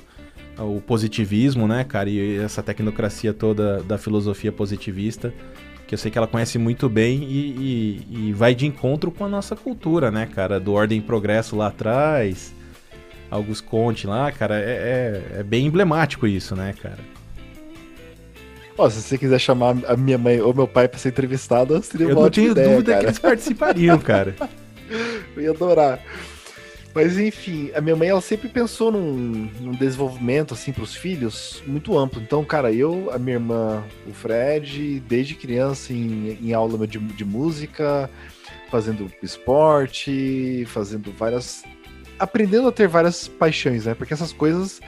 o 0.58 0.82
positivismo, 0.82 1.68
né, 1.68 1.84
cara? 1.84 2.10
E 2.10 2.38
essa 2.38 2.64
tecnocracia 2.64 3.34
toda 3.34 3.82
da 3.84 3.98
filosofia 3.98 4.52
positivista. 4.52 5.34
Que 5.88 5.96
eu 5.96 5.98
sei 5.98 6.12
que 6.12 6.20
ela 6.20 6.28
conhece 6.28 6.60
muito 6.60 6.88
bem 6.88 7.24
e, 7.24 8.06
e, 8.12 8.28
e 8.28 8.34
vai 8.34 8.54
de 8.54 8.68
encontro 8.68 9.10
com 9.10 9.26
a 9.26 9.28
nossa 9.28 9.56
cultura, 9.56 10.12
né, 10.12 10.28
cara? 10.28 10.60
Do 10.60 10.74
Ordem 10.74 11.00
e 11.00 11.02
Progresso 11.02 11.56
lá 11.56 11.68
atrás. 11.68 12.54
Augusto 13.30 13.68
Conte 13.68 14.08
lá, 14.08 14.32
cara, 14.32 14.60
é, 14.60 14.64
é, 15.36 15.40
é, 15.40 15.44
bem 15.44 15.66
emblemático 15.66 16.26
isso, 16.26 16.56
né, 16.56 16.74
cara? 16.82 17.00
Ó, 18.78 18.90
se 18.90 19.02
você 19.02 19.18
quiser 19.18 19.40
chamar 19.40 19.76
a 19.88 19.96
minha 19.96 20.18
mãe 20.18 20.40
ou 20.42 20.54
meu 20.54 20.68
pai 20.68 20.88
pra 20.88 20.98
ser 20.98 21.10
entrevistado, 21.10 21.82
seria 21.84 22.08
uma 22.08 22.14
Eu 22.14 22.22
não 22.24 22.30
tenho 22.30 22.52
ideia, 22.52 22.70
dúvida 22.70 22.92
cara. 22.92 23.00
que 23.00 23.06
eles 23.08 23.20
participariam, 23.20 24.00
cara. 24.00 24.36
Eu 25.36 25.44
ia 25.44 25.52
adorar. 25.52 26.00
Mas 26.94 27.20
enfim, 27.20 27.70
a 27.76 27.82
minha 27.82 27.96
mãe 27.96 28.10
ela 28.10 28.22
sempre 28.22 28.50
pensou 28.50 28.92
num, 28.92 29.50
num 29.60 29.72
desenvolvimento 29.72 30.54
assim 30.54 30.74
para 30.74 30.84
os 30.84 30.96
filhos 30.96 31.62
muito 31.68 31.98
amplo. 31.98 32.22
Então, 32.22 32.44
cara, 32.44 32.72
eu, 32.72 33.12
a 33.14 33.20
minha 33.20 33.36
irmã, 33.36 33.84
o 34.08 34.14
Fred, 34.14 35.00
desde 35.02 35.36
criança 35.36 35.94
em, 35.94 36.38
em 36.42 36.54
aula 36.54 36.88
de, 36.88 36.98
de 36.98 37.24
música, 37.24 38.10
fazendo 38.72 39.12
esporte, 39.22 40.66
fazendo 40.68 41.12
várias 41.12 41.64
aprendendo 42.20 42.68
a 42.68 42.72
ter 42.72 42.88
várias 42.88 43.28
paixões, 43.28 43.86
né? 43.86 43.96
Porque 43.96 44.14
essas 44.14 44.34
coisas 44.34 44.82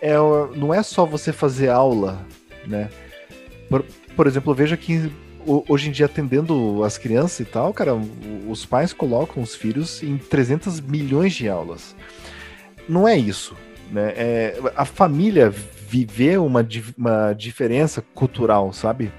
é, 0.00 0.14
não 0.56 0.72
é 0.72 0.82
só 0.82 1.04
você 1.04 1.32
fazer 1.32 1.68
aula, 1.68 2.24
né? 2.66 2.88
Por, 3.68 3.84
por 4.16 4.26
exemplo, 4.26 4.52
eu 4.52 4.56
vejo 4.56 4.76
que 4.76 5.10
hoje 5.46 5.88
em 5.88 5.92
dia 5.92 6.06
atendendo 6.06 6.84
as 6.84 6.98
crianças 6.98 7.40
e 7.40 7.44
tal, 7.44 7.72
cara, 7.72 7.94
os 8.48 8.66
pais 8.66 8.92
colocam 8.92 9.42
os 9.42 9.54
filhos 9.54 10.02
em 10.02 10.18
300 10.18 10.80
milhões 10.80 11.32
de 11.32 11.48
aulas. 11.48 11.94
Não 12.88 13.06
é 13.06 13.16
isso, 13.16 13.56
né? 13.90 14.12
É, 14.16 14.60
a 14.76 14.84
família 14.84 15.50
viver 15.50 16.38
uma, 16.38 16.66
uma 16.96 17.32
diferença 17.32 18.02
cultural, 18.14 18.72
sabe? 18.72 19.12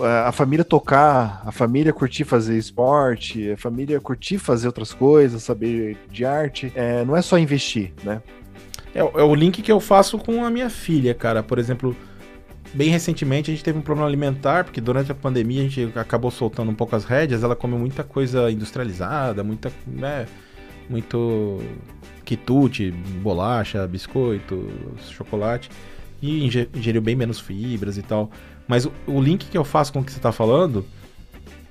A 0.00 0.32
família 0.32 0.64
tocar, 0.64 1.42
a 1.44 1.52
família 1.52 1.92
curtir 1.92 2.24
fazer 2.24 2.58
esporte, 2.58 3.50
a 3.50 3.56
família 3.56 4.00
curtir 4.00 4.38
fazer 4.38 4.66
outras 4.66 4.92
coisas, 4.92 5.42
saber 5.42 5.96
de 6.10 6.24
arte, 6.24 6.72
é, 6.74 7.04
não 7.04 7.16
é 7.16 7.22
só 7.22 7.38
investir, 7.38 7.92
né? 8.04 8.20
É, 8.94 9.00
é, 9.00 9.02
o 9.02 9.34
link 9.34 9.62
que 9.62 9.70
eu 9.70 9.80
faço 9.80 10.18
com 10.18 10.44
a 10.44 10.50
minha 10.50 10.70
filha, 10.70 11.14
cara. 11.14 11.42
Por 11.42 11.58
exemplo, 11.58 11.94
bem 12.72 12.88
recentemente 12.88 13.50
a 13.50 13.54
gente 13.54 13.64
teve 13.64 13.78
um 13.78 13.82
problema 13.82 14.08
alimentar, 14.08 14.64
porque 14.64 14.80
durante 14.80 15.12
a 15.12 15.14
pandemia 15.14 15.60
a 15.60 15.68
gente 15.68 15.98
acabou 15.98 16.30
soltando 16.30 16.70
um 16.70 16.74
pouco 16.74 16.96
as 16.96 17.04
rédeas, 17.04 17.42
ela 17.42 17.54
come 17.56 17.74
muita 17.76 18.02
coisa 18.02 18.50
industrializada, 18.50 19.44
muita, 19.44 19.70
né, 19.86 20.26
muito 20.88 21.60
quitute, 22.24 22.90
bolacha, 22.90 23.86
biscoito, 23.86 24.68
chocolate 25.10 25.70
e 26.22 26.44
ingeriu 26.46 27.02
bem 27.02 27.14
menos 27.14 27.38
fibras 27.38 27.98
e 27.98 28.02
tal. 28.02 28.30
Mas 28.66 28.84
o, 28.84 28.92
o 29.06 29.20
link 29.20 29.46
que 29.48 29.56
eu 29.56 29.64
faço 29.64 29.92
com 29.92 30.00
o 30.00 30.04
que 30.04 30.12
você 30.12 30.18
está 30.18 30.32
falando 30.32 30.84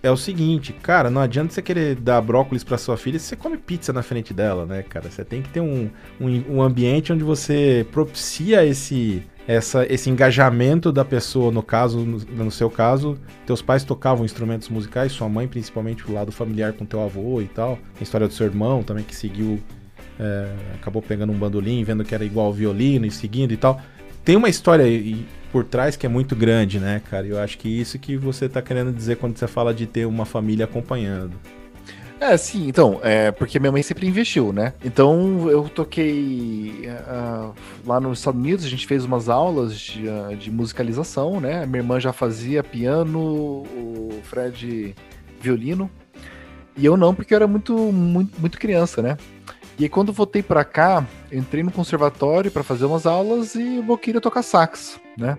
é 0.06 0.12
o 0.12 0.18
seguinte, 0.18 0.72
cara, 0.72 1.10
não 1.10 1.20
adianta 1.20 1.52
você 1.52 1.62
querer 1.64 1.96
dar 1.96 2.22
brócolis 2.22 2.64
para 2.64 2.78
sua 2.78 2.96
filha 2.96 3.18
se 3.18 3.26
você 3.26 3.36
come 3.36 3.58
pizza 3.58 3.92
na 3.92 4.04
frente 4.04 4.36
dela, 4.36 4.64
né, 4.66 4.84
cara? 4.84 5.10
Você 5.10 5.26
tem 5.26 5.42
que 5.42 5.50
ter 5.50 5.62
um, 5.62 5.90
um, 6.22 6.58
um 6.58 6.62
ambiente 6.62 7.12
onde 7.12 7.24
você 7.24 7.88
propicia 7.92 8.64
esse, 8.64 9.24
essa, 9.48 9.92
esse 9.92 10.08
engajamento 10.08 10.92
da 10.92 11.04
pessoa, 11.04 11.52
no 11.52 11.64
caso, 11.64 12.00
no, 12.02 12.20
no, 12.20 12.52
seu 12.52 12.70
caso, 12.70 13.18
teus 13.48 13.64
pais 13.64 13.84
tocavam 13.84 14.24
instrumentos 14.24 14.70
musicais, 14.70 15.12
sua 15.12 15.28
mãe 15.28 15.48
principalmente 15.48 16.08
o 16.08 16.14
lado 16.14 16.32
familiar 16.32 16.74
com 16.74 16.86
teu 16.86 17.02
avô 17.02 17.42
e 17.42 17.48
tal, 17.48 17.80
a 18.00 18.04
história 18.04 18.28
do 18.28 18.34
seu 18.34 18.46
irmão 18.46 18.84
também 18.84 19.04
que 19.04 19.16
seguiu, 19.16 19.60
é, 20.20 20.54
acabou 20.76 21.02
pegando 21.02 21.34
um 21.34 21.38
bandolim, 21.38 21.84
vendo 21.84 22.04
que 22.04 22.14
era 22.14 22.24
igual 22.24 22.46
ao 22.46 22.54
violino 22.54 23.08
e 23.08 23.12
seguindo 23.12 23.54
e 23.54 23.58
tal. 23.58 23.82
Tem 24.24 24.36
uma 24.36 24.50
história 24.50 24.86
por 25.56 25.64
trás 25.64 25.96
que 25.96 26.06
é 26.06 26.10
muito 26.10 26.36
grande, 26.36 26.82
né, 26.82 27.02
cara? 27.10 27.26
Eu 27.26 27.40
acho 27.40 27.58
que 27.58 27.70
isso 27.70 27.98
que 27.98 28.18
você 28.18 28.50
tá 28.50 28.62
querendo 28.62 28.92
dizer 28.92 29.16
quando 29.16 29.38
você 29.38 29.48
fala 29.48 29.74
de 29.74 29.88
ter 29.88 30.06
uma 30.06 30.26
família 30.26 30.66
acompanhando. 30.66 31.32
É, 32.20 32.36
sim, 32.36 32.68
então, 32.68 33.00
é 33.02 33.32
porque 33.32 33.58
minha 33.58 33.72
mãe 33.72 33.82
sempre 33.82 34.06
investiu, 34.06 34.52
né? 34.52 34.74
Então 34.84 35.50
eu 35.50 35.70
toquei 35.70 36.90
uh, 36.90 37.54
lá 37.86 38.02
nos 38.02 38.20
Estados 38.20 38.38
Unidos, 38.38 38.66
a 38.66 38.68
gente 38.68 38.86
fez 38.86 39.06
umas 39.06 39.30
aulas 39.30 39.80
de, 39.80 40.06
uh, 40.10 40.36
de 40.36 40.52
musicalização, 40.52 41.40
né? 41.40 41.66
Minha 41.66 41.80
irmã 41.80 42.02
já 42.02 42.12
fazia 42.12 42.62
piano, 42.62 43.18
o 43.22 44.20
Fred 44.24 44.94
violino, 45.40 45.90
e 46.76 46.86
eu 46.86 46.98
não, 46.98 47.16
porque 47.16 47.34
eu 47.34 47.38
era 47.38 47.48
muito, 47.48 47.74
muito, 47.78 48.42
muito 48.42 48.60
criança, 48.60 49.02
né? 49.02 49.16
E 49.78 49.84
aí, 49.84 49.90
quando 49.90 50.14
voltei 50.14 50.42
para 50.42 50.64
cá, 50.64 51.06
entrei 51.30 51.62
no 51.62 51.72
conservatório 51.72 52.50
para 52.50 52.64
fazer 52.64 52.86
umas 52.86 53.06
aulas 53.06 53.56
e 53.56 53.84
eu 53.86 53.98
queria 53.98 54.22
tocar 54.22 54.42
sax, 54.42 55.00
né? 55.18 55.38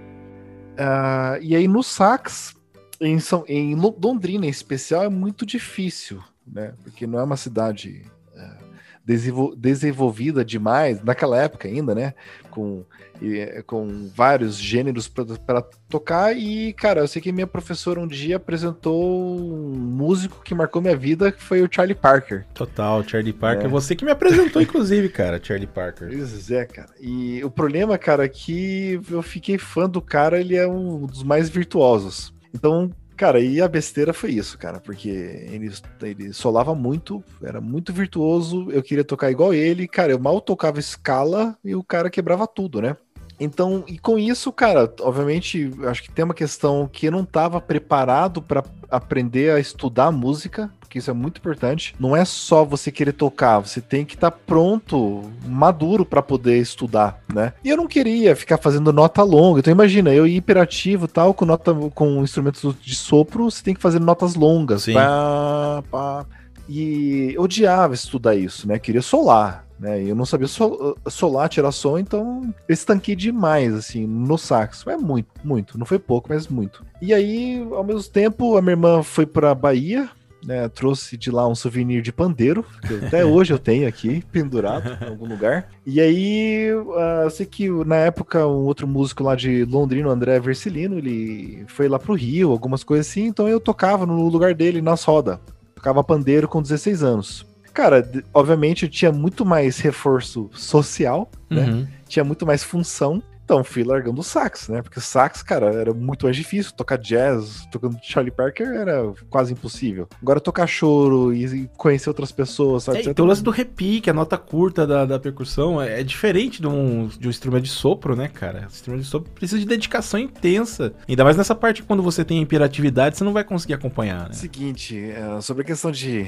Uh, 0.75 1.41
e 1.41 1.57
aí, 1.57 1.67
no 1.67 1.83
sax, 1.83 2.55
em, 3.01 3.19
São, 3.19 3.45
em 3.49 3.75
Londrina 3.75 4.45
em 4.45 4.51
especial, 4.51 5.05
é 5.05 5.09
muito 5.09 5.47
difícil, 5.47 6.23
né? 6.47 6.75
Porque 6.85 7.07
não 7.07 7.19
é 7.19 7.23
uma 7.23 7.37
cidade 7.39 8.05
uh, 8.35 9.57
desenvolvida 9.57 10.45
demais, 10.45 11.03
naquela 11.03 11.41
época 11.41 11.67
ainda, 11.67 11.95
né? 11.95 12.13
Com 12.51 12.85
e, 13.21 13.63
com 13.63 14.09
vários 14.15 14.57
gêneros 14.57 15.09
para 15.09 15.63
tocar. 15.89 16.37
E, 16.37 16.73
cara, 16.73 17.01
eu 17.01 17.09
sei 17.09 17.21
que 17.21 17.33
minha 17.33 17.47
professora 17.47 18.01
um 18.01 18.07
dia 18.07 18.37
apresentou 18.37 19.39
um 19.39 19.75
músico 19.75 20.43
que 20.43 20.55
marcou 20.55 20.83
minha 20.83 20.97
vida, 20.97 21.33
que 21.33 21.43
foi 21.43 21.63
o 21.63 21.69
Charlie 21.71 21.95
Parker. 21.95 22.45
Total, 22.55 23.03
Charlie 23.07 23.33
Parker. 23.33 23.67
É. 23.67 23.69
Você 23.69 23.95
que 23.95 24.05
me 24.05 24.11
apresentou, 24.11 24.61
inclusive, 24.63 25.09
cara, 25.09 25.41
Charlie 25.43 25.67
Parker. 25.67 26.09
Pois 26.09 26.51
é, 26.51 26.65
cara. 26.65 26.91
E 27.01 27.43
o 27.45 27.51
problema, 27.51 27.99
cara, 27.99 28.25
é 28.25 28.29
que 28.29 29.01
eu 29.11 29.23
fiquei 29.23 29.59
fã 29.59 29.89
do 29.89 30.01
cara, 30.01 30.41
ele 30.41 30.57
é 30.57 30.67
um 30.67 31.07
dos 31.07 31.23
mais 31.23 31.49
virtuosos. 31.49 32.35
Então, 32.55 32.91
Cara, 33.17 33.41
e 33.41 33.63
a 33.63 33.69
besteira 33.69 34.13
foi 34.13 34.33
isso, 34.33 34.59
cara, 34.59 34.79
porque 34.79 35.09
ele, 35.09 35.73
ele 36.03 36.35
solava 36.35 36.75
muito, 36.75 37.25
era 37.43 37.63
muito 37.63 37.91
virtuoso, 37.91 38.71
eu 38.71 38.83
queria 38.83 39.05
tocar 39.05 39.31
igual 39.31 39.55
ele, 39.55 39.89
cara, 39.89 40.13
eu 40.13 40.19
mal 40.19 40.39
tocava 40.39 40.79
escala 40.79 41.57
e 41.65 41.75
o 41.75 41.83
cara 41.83 42.11
quebrava 42.11 42.47
tudo, 42.47 42.83
né? 42.83 42.95
Então, 43.39 43.85
e 43.87 43.99
com 43.99 44.19
isso, 44.19 44.51
cara, 44.51 44.93
obviamente, 45.01 45.71
acho 45.85 46.03
que 46.03 46.11
tem 46.11 46.25
uma 46.25 46.35
questão 46.35 46.89
que 46.91 47.07
eu 47.07 47.13
não 47.13 47.23
estava 47.23 47.61
preparado 47.61 48.41
para 48.41 48.65
aprender 48.91 49.51
a 49.51 49.61
estudar 49.61 50.11
música, 50.11 50.71
porque 50.81 50.99
isso 50.99 51.11
é 51.11 51.15
muito 51.15 51.39
importante. 51.39 51.95
Não 51.99 52.17
é 52.17 52.25
só 52.25 52.65
você 52.65 52.91
querer 52.91 53.13
tocar, 53.13 53.59
você 53.59 53.81
tem 53.81 54.05
que 54.05 54.15
estar 54.15 54.31
tá 54.31 54.39
pronto, 54.47 55.31
maduro 55.45 56.05
para 56.05 56.23
poder 56.23 56.59
estudar, 56.59 57.21
né? 57.33 57.53
E 57.63 57.69
eu 57.69 57.77
não 57.77 57.87
queria 57.87 58.35
ficar 58.35 58.57
fazendo 58.57 58.93
nota 58.93 59.23
longa. 59.23 59.61
Então 59.61 59.73
imagina, 59.73 60.15
eu 60.15 60.27
hiperativo, 60.27 61.07
tal, 61.07 61.35
com 61.35 61.45
nota 61.45 61.75
com 61.95 62.23
instrumentos 62.23 62.75
de 62.81 62.95
sopro, 62.95 63.51
você 63.51 63.63
tem 63.63 63.75
que 63.75 63.83
fazer 63.83 64.01
notas 64.01 64.35
longas, 64.35 64.85
Sim. 64.85 64.95
Pá, 64.95 65.83
pá. 65.91 66.27
E 66.69 67.33
eu 67.35 67.43
odiava 67.43 67.95
estudar 67.95 68.35
isso, 68.35 68.67
né? 68.67 68.79
Queria 68.79 69.03
solar 69.03 69.66
né? 69.79 70.03
E 70.03 70.09
eu 70.09 70.15
não 70.15 70.25
sabia 70.25 70.47
sol, 70.47 70.97
solar, 71.09 71.49
tirar 71.49 71.73
som, 71.73 71.99
então 71.99 72.43
eu 72.69 72.73
estanquei 72.73 73.15
demais, 73.15 73.75
assim, 73.75 74.07
no 74.07 74.39
sax. 74.39 74.87
É 74.87 74.97
muito, 74.97 75.29
muito. 75.45 75.79
Não 75.79 75.87
foi 75.87 75.99
pouco, 75.99 76.29
mas 76.31 76.49
muito. 76.49 76.85
E 77.01 77.13
aí, 77.13 77.67
ao 77.73 77.85
mesmo 77.85 78.11
tempo, 78.11 78.57
a 78.57 78.63
minha 78.63 78.73
irmã 78.73 79.03
foi 79.03 79.27
pra 79.27 79.55
Bahia, 79.55 80.09
né, 80.47 80.69
trouxe 80.69 81.17
de 81.17 81.31
lá 81.31 81.47
um 81.49 81.55
souvenir 81.55 82.01
de 82.01 82.13
pandeiro, 82.13 82.65
que 82.87 83.07
até 83.07 83.25
hoje 83.27 83.53
eu 83.53 83.59
tenho 83.59 83.89
aqui, 83.89 84.23
pendurado 84.31 84.97
em 85.03 85.09
algum 85.09 85.27
lugar. 85.27 85.69
E 85.85 86.01
aí, 86.01 86.73
uh, 86.73 87.25
eu 87.25 87.31
sei 87.31 87.45
que 87.45 87.69
na 87.85 87.97
época 87.97 88.47
um 88.47 88.65
outro 88.65 88.87
músico 88.87 89.25
lá 89.25 89.35
de 89.35 89.65
Londrina, 89.65 90.09
o 90.09 90.13
André 90.13 90.39
Versilino, 90.39 90.99
ele 90.99 91.65
foi 91.67 91.89
lá 91.89 91.99
pro 91.99 92.15
Rio, 92.15 92.53
algumas 92.53 92.85
coisas 92.85 93.09
assim, 93.09 93.27
então 93.27 93.49
eu 93.49 93.59
tocava 93.59 94.07
no 94.07 94.29
lugar 94.29 94.55
dele 94.55 94.81
nas 94.81 95.03
rodas. 95.05 95.39
Tocava 95.75 96.03
pandeiro 96.03 96.49
com 96.49 96.63
16 96.63 97.03
anos. 97.03 97.47
Cara, 97.77 98.11
obviamente 98.33 98.85
eu 98.85 98.89
tinha 98.89 99.13
muito 99.13 99.45
mais 99.45 99.79
reforço 99.81 100.49
social, 100.55 101.31
né? 101.51 101.67
Uhum. 101.67 101.87
Tinha 102.09 102.25
muito 102.25 102.47
mais 102.47 102.65
função. 102.65 103.23
Então 103.45 103.63
fui 103.63 103.85
largando 103.85 104.23
o 104.23 104.25
sax, 104.25 104.69
né? 104.69 104.81
Porque 104.81 104.99
o 104.99 105.03
sax, 105.03 105.43
cara, 105.43 105.67
era 105.67 105.93
muito 105.93 106.25
mais 106.25 106.35
difícil. 106.35 106.73
Tocar 106.73 106.97
jazz, 106.97 107.69
tocando 107.71 107.99
Charlie 108.03 108.33
Parker 108.33 108.67
era 108.67 109.13
quase 109.29 109.53
impossível. 109.53 110.09
Agora 110.23 110.41
tocar 110.41 110.67
choro 110.67 111.35
e 111.35 111.69
conhecer 111.77 112.09
outras 112.09 112.33
pessoas, 112.33 112.85
sabe? 112.85 112.99
É, 112.99 113.03
então 113.03 113.27
o 113.27 113.29
lance 113.29 113.43
do 113.43 113.51
repique, 113.51 114.09
a 114.09 114.15
nota 114.15 114.39
curta 114.39 114.87
da, 114.87 115.05
da 115.05 115.19
percussão, 115.21 115.81
é, 115.81 116.01
é, 116.01 116.03
diferente 116.03 116.63
de 116.63 116.67
um, 116.67 117.09
de 117.09 117.29
um 117.29 117.31
instrumento 117.31 117.65
de 117.65 117.71
sopro, 117.71 118.17
né, 118.17 118.27
cara? 118.27 118.63
O 118.63 118.73
instrumento 118.73 119.03
de 119.03 119.09
sopro 119.09 119.31
precisa 119.33 119.61
de 119.61 119.67
dedicação 119.67 120.19
intensa. 120.19 120.95
Ainda 121.07 121.23
mais 121.23 121.37
nessa 121.37 121.55
parte 121.55 121.83
quando 121.83 122.03
você 122.03 122.25
tem 122.25 122.41
imperatividade, 122.41 123.19
você 123.19 123.23
não 123.23 123.35
vai 123.35 123.45
conseguir 123.45 123.75
acompanhar, 123.75 124.31
né? 124.31 124.33
Seguinte, 124.33 124.99
é, 124.99 125.41
sobre 125.43 125.63
a 125.63 125.67
questão 125.67 125.93
de 125.93 126.27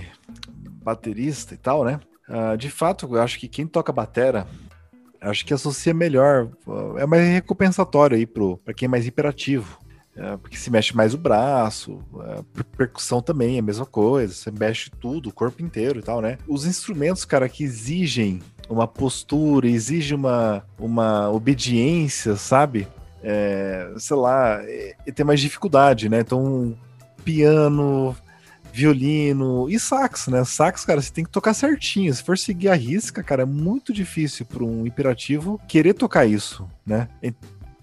baterista 0.95 1.55
e 1.55 1.57
tal, 1.57 1.85
né? 1.85 2.01
Uh, 2.29 2.57
de 2.57 2.71
fato, 2.71 3.07
eu 3.15 3.23
acho 3.23 3.39
que 3.39 3.49
quem 3.49 3.67
toca 3.67 3.93
batera, 3.93 4.47
acho 5.21 5.45
que 5.45 5.55
associa 5.55 5.95
melhor, 5.95 6.51
é 6.97 7.07
mais 7.07 7.27
recompensatório 7.29 8.17
aí 8.17 8.27
para 8.27 8.75
quem 8.75 8.87
é 8.87 8.91
mais 8.91 9.07
hiperativo. 9.07 9.79
É, 10.19 10.37
porque 10.37 10.57
se 10.57 10.69
mexe 10.69 10.97
mais 10.97 11.15
o 11.15 11.19
braço, 11.19 12.01
é, 12.25 12.43
percussão 12.77 13.23
também 13.23 13.55
é 13.55 13.61
a 13.61 13.63
mesma 13.63 13.87
coisa, 13.87 14.35
você 14.35 14.51
mexe 14.51 14.91
tudo, 14.91 15.29
o 15.29 15.33
corpo 15.33 15.63
inteiro 15.63 16.01
e 16.01 16.03
tal, 16.03 16.21
né? 16.21 16.39
Os 16.49 16.67
instrumentos, 16.67 17.25
cara, 17.25 17.49
que 17.49 17.63
exigem 17.63 18.41
uma 18.69 18.89
postura, 18.89 19.69
exigem 19.69 20.19
uma, 20.19 20.65
uma 20.77 21.31
obediência, 21.31 22.35
sabe? 22.35 22.89
É, 23.23 23.93
sei 23.97 24.17
lá, 24.17 24.61
é, 24.65 24.97
tem 25.15 25.25
mais 25.25 25.41
dificuldade, 25.41 26.09
né? 26.09 26.19
Então, 26.19 26.77
piano, 27.25 28.17
violino 28.79 29.69
e 29.69 29.77
sax, 29.79 30.29
né? 30.29 30.45
Sax, 30.45 30.85
cara, 30.85 31.03
você 31.03 31.13
tem 31.13 31.25
que 31.25 31.31
tocar 31.31 31.53
certinho. 31.53 32.15
Se 32.15 32.23
for 32.23 32.39
seguir 32.39 32.69
a 32.69 32.75
risca, 32.75 33.25
cara, 33.25 33.43
é 33.43 33.47
muito 33.47 33.93
difícil 33.93 34.47
para 34.47 34.63
um 34.63 34.87
imperativo 34.87 35.61
querer 35.67 35.95
tocar 35.95 36.27
isso, 36.27 36.71
né? 36.87 37.09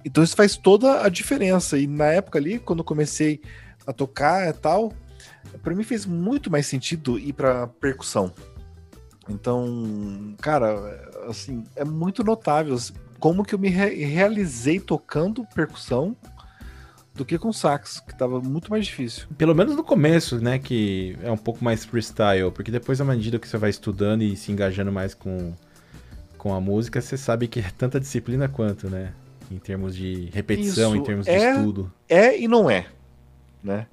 Então 0.06 0.24
isso 0.24 0.38
faz 0.38 0.56
toda 0.56 1.04
a 1.04 1.10
diferença. 1.10 1.78
E 1.78 1.86
na 1.86 2.06
época 2.06 2.40
ali, 2.40 2.60
quando 2.60 2.80
eu 2.80 2.86
comecei 2.86 3.42
a 3.86 3.92
tocar 3.92 4.48
e 4.50 4.54
tal, 4.54 4.94
para 5.62 5.76
mim 5.76 5.84
fez 5.84 6.06
muito 6.06 6.50
mais 6.50 6.66
sentido 6.66 7.20
ir 7.20 7.34
para 7.34 7.68
percussão. 7.68 8.32
Então, 9.28 10.34
cara, 10.40 11.12
assim, 11.28 11.66
é 11.76 11.84
muito 11.84 12.24
notável 12.24 12.78
como 13.20 13.44
que 13.44 13.54
eu 13.54 13.60
me 13.60 13.68
re 13.68 14.06
realizei 14.06 14.80
tocando 14.80 15.46
percussão 15.54 16.16
do 17.16 17.24
que 17.24 17.38
com 17.40 17.52
sax, 17.54 18.02
que 18.02 18.16
tava 18.16 18.42
muito 18.42 18.70
mais 18.70 18.86
difícil. 18.86 19.28
Pelo 19.38 19.56
menos 19.56 19.76
no 19.76 19.84
começo, 19.84 20.40
né, 20.40 20.60
que 20.60 21.18
é 21.24 21.32
um 21.32 21.38
pouco 21.38 21.64
mais 21.64 21.86
freestyle, 21.86 22.52
porque 22.52 22.70
depois, 22.70 23.00
à 23.00 23.06
medida 23.06 23.40
que 23.40 23.48
você 23.48 23.58
vai 23.58 23.70
estudando 23.70 24.22
e 24.22 24.36
se 24.36 24.52
engajando 24.52 24.92
mais 24.92 25.14
com, 25.14 25.54
com 26.38 26.54
a 26.54 26.60
música, 26.60 27.02
você 27.02 27.18
sabe 27.18 27.48
que 27.48 27.60
é 27.60 27.72
tanta 27.78 28.00
disciplina 28.00 28.50
quanto, 28.50 28.90
né? 28.90 29.14
Em 29.50 29.58
termos 29.58 29.96
de 29.96 30.30
repetição, 30.34 30.92
Isso 30.92 31.02
em 31.02 31.04
termos 31.06 31.28
é, 31.28 31.54
de 31.54 31.60
estudo. 31.60 31.94
É 32.10 32.40
e 32.40 32.48
não 32.48 32.70
é, 32.70 32.88
né? 33.64 33.88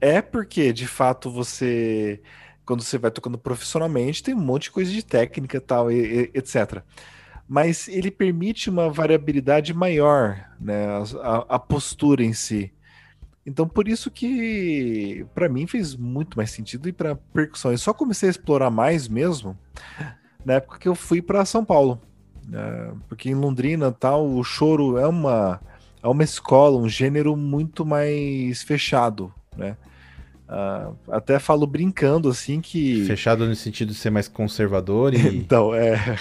É 0.00 0.20
porque, 0.20 0.72
de 0.72 0.86
fato, 0.86 1.30
você 1.30 2.20
quando 2.66 2.82
você 2.82 2.96
vai 2.96 3.10
tocando 3.10 3.36
profissionalmente, 3.36 4.22
tem 4.22 4.34
um 4.34 4.40
monte 4.40 4.64
de 4.64 4.70
coisa 4.70 4.90
de 4.90 5.04
técnica 5.04 5.60
tal, 5.60 5.92
e, 5.92 6.30
e, 6.34 6.38
etc 6.38 6.82
mas 7.48 7.88
ele 7.88 8.10
permite 8.10 8.70
uma 8.70 8.88
variabilidade 8.88 9.74
maior, 9.74 10.48
né? 10.60 10.86
A, 11.22 11.56
a 11.56 11.58
postura 11.58 12.24
em 12.24 12.32
si. 12.32 12.72
Então, 13.46 13.68
por 13.68 13.88
isso 13.88 14.10
que 14.10 15.26
para 15.34 15.48
mim 15.48 15.66
fez 15.66 15.94
muito 15.94 16.36
mais 16.36 16.50
sentido 16.50 16.88
ir 16.88 16.92
para 16.92 17.14
percussão. 17.14 17.70
Eu 17.70 17.78
só 17.78 17.92
comecei 17.92 18.28
a 18.28 18.30
explorar 18.30 18.70
mais 18.70 19.06
mesmo 19.06 19.56
na 20.44 20.54
época 20.54 20.78
que 20.78 20.88
eu 20.88 20.94
fui 20.94 21.20
para 21.20 21.44
São 21.44 21.64
Paulo, 21.64 22.00
né? 22.48 22.92
porque 23.08 23.28
em 23.28 23.34
Londrina 23.34 23.92
tal 23.92 24.26
o 24.26 24.42
choro 24.42 24.96
é 24.96 25.06
uma 25.06 25.60
é 26.02 26.08
uma 26.08 26.22
escola, 26.22 26.76
um 26.78 26.88
gênero 26.88 27.34
muito 27.34 27.84
mais 27.84 28.62
fechado, 28.62 29.32
né? 29.56 29.76
Uh, 30.46 30.94
até 31.10 31.38
falo 31.38 31.66
brincando 31.66 32.28
assim 32.28 32.60
que. 32.60 33.06
Fechado 33.06 33.46
no 33.46 33.54
sentido 33.56 33.88
de 33.88 33.94
ser 33.94 34.10
mais 34.10 34.28
conservador 34.28 35.14
e. 35.14 35.18
então, 35.34 35.74
é. 35.74 36.18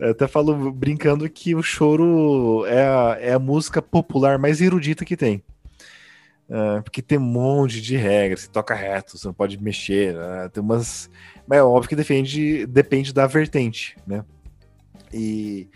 Até 0.00 0.26
falo 0.26 0.72
brincando 0.72 1.28
que 1.28 1.54
o 1.54 1.62
choro 1.62 2.64
é 2.66 2.84
a, 2.84 3.18
é 3.20 3.32
a 3.32 3.38
música 3.38 3.80
popular 3.80 4.38
mais 4.38 4.60
erudita 4.60 5.04
que 5.04 5.16
tem. 5.16 5.42
Uh, 6.48 6.82
porque 6.82 7.00
tem 7.00 7.18
um 7.18 7.22
monte 7.22 7.80
de 7.80 7.96
regras, 7.96 8.40
você 8.40 8.48
toca 8.48 8.74
reto, 8.74 9.16
você 9.16 9.26
não 9.26 9.32
pode 9.32 9.62
mexer, 9.62 10.14
né? 10.14 10.48
tem 10.52 10.62
umas. 10.62 11.08
Mas 11.46 11.58
é 11.58 11.62
óbvio 11.62 11.88
que 11.88 11.96
depende, 11.96 12.66
depende 12.66 13.12
da 13.12 13.26
vertente, 13.26 13.96
né? 14.06 14.24
E, 15.12 15.68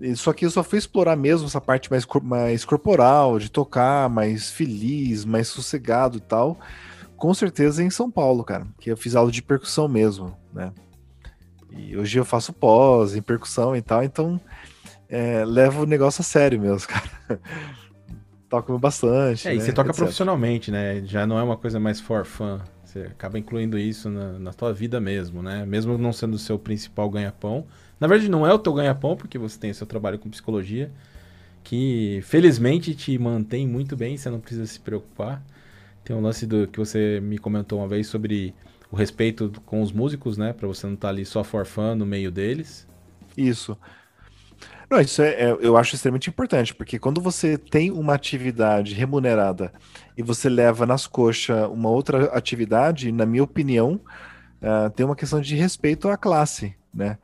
e, 0.00 0.14
só 0.16 0.32
que 0.32 0.44
eu 0.44 0.50
só 0.50 0.62
fui 0.62 0.78
explorar 0.78 1.16
mesmo 1.16 1.46
essa 1.46 1.60
parte 1.60 1.90
mais, 1.90 2.06
mais 2.22 2.64
corporal, 2.64 3.38
de 3.38 3.50
tocar, 3.50 4.08
mais 4.10 4.50
feliz, 4.50 5.24
mais 5.24 5.48
sossegado 5.48 6.18
e 6.18 6.20
tal 6.20 6.58
com 7.18 7.34
certeza 7.34 7.82
em 7.82 7.90
São 7.90 8.10
Paulo, 8.10 8.44
cara, 8.44 8.66
que 8.80 8.90
eu 8.90 8.96
fiz 8.96 9.16
aula 9.16 9.30
de 9.30 9.42
percussão 9.42 9.88
mesmo, 9.88 10.34
né? 10.54 10.72
E 11.70 11.96
hoje 11.96 12.18
eu 12.18 12.24
faço 12.24 12.52
pós 12.52 13.14
em 13.14 13.22
percussão 13.22 13.76
e 13.76 13.82
tal, 13.82 14.02
então 14.02 14.40
é, 15.08 15.44
levo 15.44 15.82
o 15.82 15.86
negócio 15.86 16.20
a 16.20 16.24
sério 16.24 16.60
mesmo, 16.60 16.86
cara. 16.88 17.40
Toco 18.48 18.78
bastante. 18.78 19.46
É, 19.46 19.50
né? 19.50 19.56
e 19.56 19.60
você 19.60 19.72
toca 19.72 19.90
etc. 19.90 19.98
profissionalmente, 19.98 20.70
né? 20.70 21.02
Já 21.04 21.26
não 21.26 21.38
é 21.38 21.42
uma 21.42 21.56
coisa 21.56 21.78
mais 21.78 22.00
for 22.00 22.24
fun. 22.24 22.58
Você 22.84 23.00
acaba 23.00 23.38
incluindo 23.38 23.78
isso 23.78 24.08
na, 24.08 24.38
na 24.38 24.52
tua 24.52 24.72
vida 24.72 24.98
mesmo, 24.98 25.42
né? 25.42 25.66
Mesmo 25.66 25.98
não 25.98 26.12
sendo 26.12 26.34
o 26.34 26.38
seu 26.38 26.58
principal 26.58 27.10
ganha-pão. 27.10 27.66
Na 28.00 28.06
verdade, 28.06 28.30
não 28.30 28.46
é 28.46 28.52
o 28.52 28.58
teu 28.58 28.72
ganha-pão, 28.72 29.16
porque 29.16 29.36
você 29.36 29.58
tem 29.58 29.70
o 29.70 29.74
seu 29.74 29.86
trabalho 29.86 30.18
com 30.18 30.30
psicologia, 30.30 30.90
que 31.62 32.20
felizmente 32.22 32.94
te 32.94 33.18
mantém 33.18 33.66
muito 33.66 33.94
bem, 33.94 34.16
você 34.16 34.30
não 34.30 34.40
precisa 34.40 34.64
se 34.64 34.80
preocupar. 34.80 35.42
Tem 36.02 36.16
um 36.16 36.20
lance 36.22 36.46
do 36.46 36.66
que 36.66 36.78
você 36.78 37.20
me 37.20 37.36
comentou 37.36 37.80
uma 37.80 37.88
vez 37.88 38.06
sobre 38.06 38.54
o 38.90 38.96
respeito 38.96 39.52
com 39.64 39.82
os 39.82 39.92
músicos, 39.92 40.36
né? 40.36 40.52
Para 40.52 40.66
você 40.66 40.86
não 40.86 40.94
estar 40.94 41.08
tá 41.08 41.12
ali 41.12 41.24
só 41.24 41.44
for 41.44 41.66
fun 41.66 41.94
no 41.94 42.06
meio 42.06 42.30
deles. 42.30 42.86
Isso. 43.36 43.76
Não, 44.90 45.00
isso 45.00 45.20
é, 45.20 45.28
é, 45.28 45.58
eu 45.60 45.76
acho 45.76 45.94
extremamente 45.94 46.30
importante, 46.30 46.74
porque 46.74 46.98
quando 46.98 47.20
você 47.20 47.58
tem 47.58 47.90
uma 47.90 48.14
atividade 48.14 48.94
remunerada 48.94 49.70
e 50.16 50.22
você 50.22 50.48
leva 50.48 50.86
nas 50.86 51.06
coxas 51.06 51.68
uma 51.70 51.90
outra 51.90 52.24
atividade, 52.34 53.12
na 53.12 53.26
minha 53.26 53.44
opinião, 53.44 54.00
uh, 54.62 54.88
tem 54.90 55.04
uma 55.04 55.14
questão 55.14 55.40
de 55.40 55.54
respeito 55.54 56.08
à 56.08 56.16
classe, 56.16 56.74
né? 56.92 57.18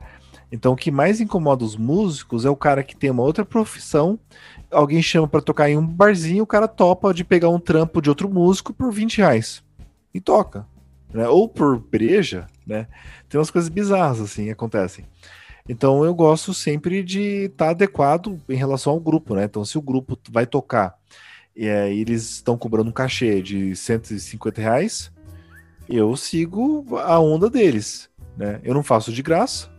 Então, 0.51 0.73
o 0.73 0.75
que 0.75 0.91
mais 0.91 1.19
incomoda 1.19 1.65
os 1.65 1.75
músicos 1.75 2.45
é 2.45 2.49
o 2.49 2.55
cara 2.55 2.83
que 2.83 2.95
tem 2.95 3.09
uma 3.09 3.23
outra 3.23 3.43
profissão 3.43 4.19
alguém 4.71 5.01
chama 5.01 5.27
para 5.27 5.41
tocar 5.41 5.69
em 5.69 5.77
um 5.77 5.85
barzinho, 5.85 6.43
o 6.43 6.47
cara 6.47 6.67
topa 6.67 7.13
de 7.13 7.23
pegar 7.23 7.49
um 7.49 7.59
trampo 7.59 8.01
de 8.01 8.09
outro 8.09 8.29
músico 8.29 8.73
por 8.73 8.91
20 8.91 9.17
reais 9.17 9.63
e 10.13 10.19
toca. 10.19 10.67
Né? 11.15 11.29
Ou 11.29 11.47
por 11.47 11.79
breja, 11.79 12.45
né? 12.67 12.87
Tem 13.29 13.39
umas 13.39 13.49
coisas 13.49 13.69
bizarras 13.69 14.19
assim 14.19 14.49
acontecem. 14.49 15.05
Então 15.67 16.03
eu 16.03 16.13
gosto 16.13 16.53
sempre 16.53 17.01
de 17.01 17.45
estar 17.45 17.65
tá 17.65 17.71
adequado 17.71 18.37
em 18.49 18.55
relação 18.55 18.91
ao 18.91 18.99
grupo, 18.99 19.33
né? 19.33 19.45
Então 19.45 19.63
se 19.63 19.77
o 19.77 19.81
grupo 19.81 20.19
vai 20.29 20.45
tocar 20.45 20.93
e 21.55 21.67
é, 21.67 21.91
eles 21.93 22.31
estão 22.31 22.57
cobrando 22.57 22.89
um 22.89 22.93
cachê 22.93 23.41
de 23.41 23.73
150 23.77 24.59
reais, 24.59 25.09
eu 25.87 26.17
sigo 26.17 26.85
a 26.97 27.17
onda 27.17 27.49
deles, 27.49 28.09
né? 28.35 28.59
Eu 28.61 28.73
não 28.73 28.83
faço 28.83 29.13
de 29.13 29.23
graça, 29.23 29.71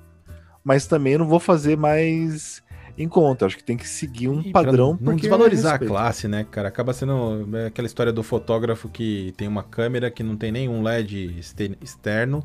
mas 0.64 0.87
também 0.87 1.18
não 1.18 1.29
vou 1.29 1.38
fazer 1.38 1.77
mais 1.77 2.62
em 2.98 3.09
conta. 3.09 3.46
Acho 3.46 3.56
que 3.56 3.64
tem 3.64 3.76
que 3.76 3.88
seguir 3.88 4.28
um 4.28 4.40
e 4.40 4.50
padrão. 4.50 4.98
Não 5.00 5.16
desvalorizar 5.16 5.74
a 5.74 5.78
classe, 5.78 6.26
né, 6.26 6.46
cara? 6.50 6.68
Acaba 6.68 6.92
sendo 6.92 7.48
é, 7.56 7.66
aquela 7.66 7.87
história 7.87 8.12
do 8.12 8.22
fotógrafo 8.22 8.88
que 8.88 9.35
tem 9.37 9.46
uma 9.46 9.62
câmera 9.62 10.11
que 10.11 10.22
não 10.22 10.37
tem 10.37 10.50
nenhum 10.50 10.82
LED 10.82 11.38
externo 11.80 12.44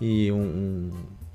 e 0.00 0.30
um, 0.32 0.36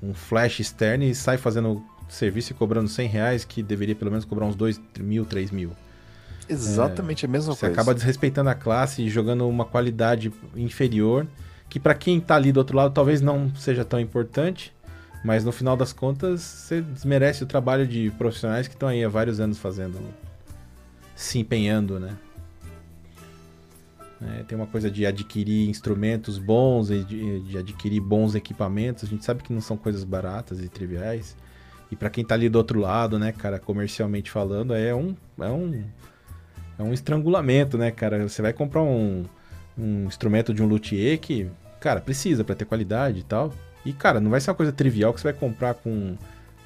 um, 0.02 0.08
um 0.10 0.14
flash 0.14 0.60
externo 0.60 1.04
e 1.04 1.14
sai 1.14 1.36
fazendo 1.36 1.82
serviço 2.08 2.52
e 2.52 2.54
cobrando 2.54 2.88
100 2.88 3.08
reais, 3.08 3.44
que 3.44 3.62
deveria 3.62 3.94
pelo 3.94 4.10
menos 4.10 4.24
cobrar 4.24 4.46
uns 4.46 4.56
2 4.56 4.80
mil, 4.98 5.24
3 5.24 5.50
mil. 5.50 5.70
Exatamente 6.48 7.24
é, 7.24 7.28
a 7.28 7.30
mesma 7.30 7.54
você 7.54 7.60
coisa. 7.60 7.74
Você 7.74 7.80
acaba 7.80 7.94
desrespeitando 7.94 8.50
a 8.50 8.54
classe 8.54 9.02
e 9.02 9.08
jogando 9.08 9.48
uma 9.48 9.64
qualidade 9.64 10.32
inferior, 10.54 11.26
que 11.68 11.80
para 11.80 11.94
quem 11.94 12.20
tá 12.20 12.36
ali 12.36 12.52
do 12.52 12.58
outro 12.58 12.76
lado 12.76 12.92
talvez 12.92 13.20
não 13.20 13.54
seja 13.54 13.84
tão 13.84 13.98
importante, 13.98 14.73
mas 15.24 15.42
no 15.42 15.50
final 15.50 15.74
das 15.74 15.90
contas, 15.90 16.42
você 16.42 16.82
desmerece 16.82 17.42
o 17.42 17.46
trabalho 17.46 17.86
de 17.86 18.10
profissionais 18.18 18.68
que 18.68 18.74
estão 18.74 18.90
aí 18.90 19.02
há 19.02 19.08
vários 19.08 19.40
anos 19.40 19.56
fazendo, 19.56 19.98
se 21.16 21.38
empenhando, 21.38 21.98
né? 21.98 22.14
É, 24.20 24.42
tem 24.42 24.56
uma 24.56 24.66
coisa 24.66 24.90
de 24.90 25.06
adquirir 25.06 25.68
instrumentos 25.68 26.38
bons 26.38 26.88
de, 26.88 27.40
de, 27.40 27.58
adquirir 27.58 28.00
bons 28.00 28.34
equipamentos. 28.34 29.04
A 29.04 29.06
gente 29.06 29.24
sabe 29.24 29.42
que 29.42 29.52
não 29.52 29.60
são 29.60 29.76
coisas 29.76 30.04
baratas 30.04 30.60
e 30.60 30.68
triviais. 30.68 31.34
E 31.90 31.96
para 31.96 32.10
quem 32.10 32.24
tá 32.24 32.34
ali 32.34 32.48
do 32.48 32.56
outro 32.56 32.78
lado, 32.78 33.18
né, 33.18 33.32
cara, 33.32 33.58
comercialmente 33.58 34.30
falando, 34.30 34.74
é 34.74 34.94
um 34.94 35.16
é 35.38 35.48
um 35.48 35.84
é 36.78 36.82
um 36.82 36.92
estrangulamento, 36.92 37.78
né, 37.78 37.90
cara? 37.90 38.26
Você 38.28 38.42
vai 38.42 38.52
comprar 38.52 38.82
um, 38.82 39.24
um 39.76 40.04
instrumento 40.04 40.52
de 40.52 40.62
um 40.62 40.66
luthier 40.66 41.18
que, 41.18 41.50
cara, 41.80 42.00
precisa 42.00 42.44
para 42.44 42.54
ter 42.54 42.64
qualidade 42.66 43.20
e 43.20 43.24
tal. 43.24 43.52
E, 43.84 43.92
cara, 43.92 44.20
não 44.20 44.30
vai 44.30 44.40
ser 44.40 44.50
uma 44.50 44.56
coisa 44.56 44.72
trivial 44.72 45.12
que 45.12 45.20
você 45.20 45.30
vai 45.30 45.38
comprar 45.38 45.74
com 45.74 46.16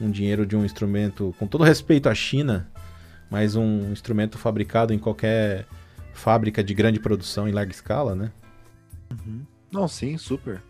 um 0.01 0.11
dinheiro 0.11 0.47
de 0.47 0.57
um 0.57 0.65
instrumento, 0.65 1.35
com 1.39 1.47
todo 1.47 1.65
respeito 1.65 2.09
à 2.09 2.15
China, 2.15 2.69
mas 3.31 3.57
um 3.57 3.91
instrumento 3.93 4.39
fabricado 4.39 4.95
em 4.95 4.99
qualquer 4.99 5.67
fábrica 6.15 6.63
de 6.63 6.75
grande 6.75 7.01
produção 7.01 7.49
em 7.49 7.53
larga 7.53 7.73
escala, 7.73 8.15
né? 8.15 8.31
Uhum. 9.11 9.43
Não, 9.71 9.89
sim, 9.89 10.17
super. 10.17 10.63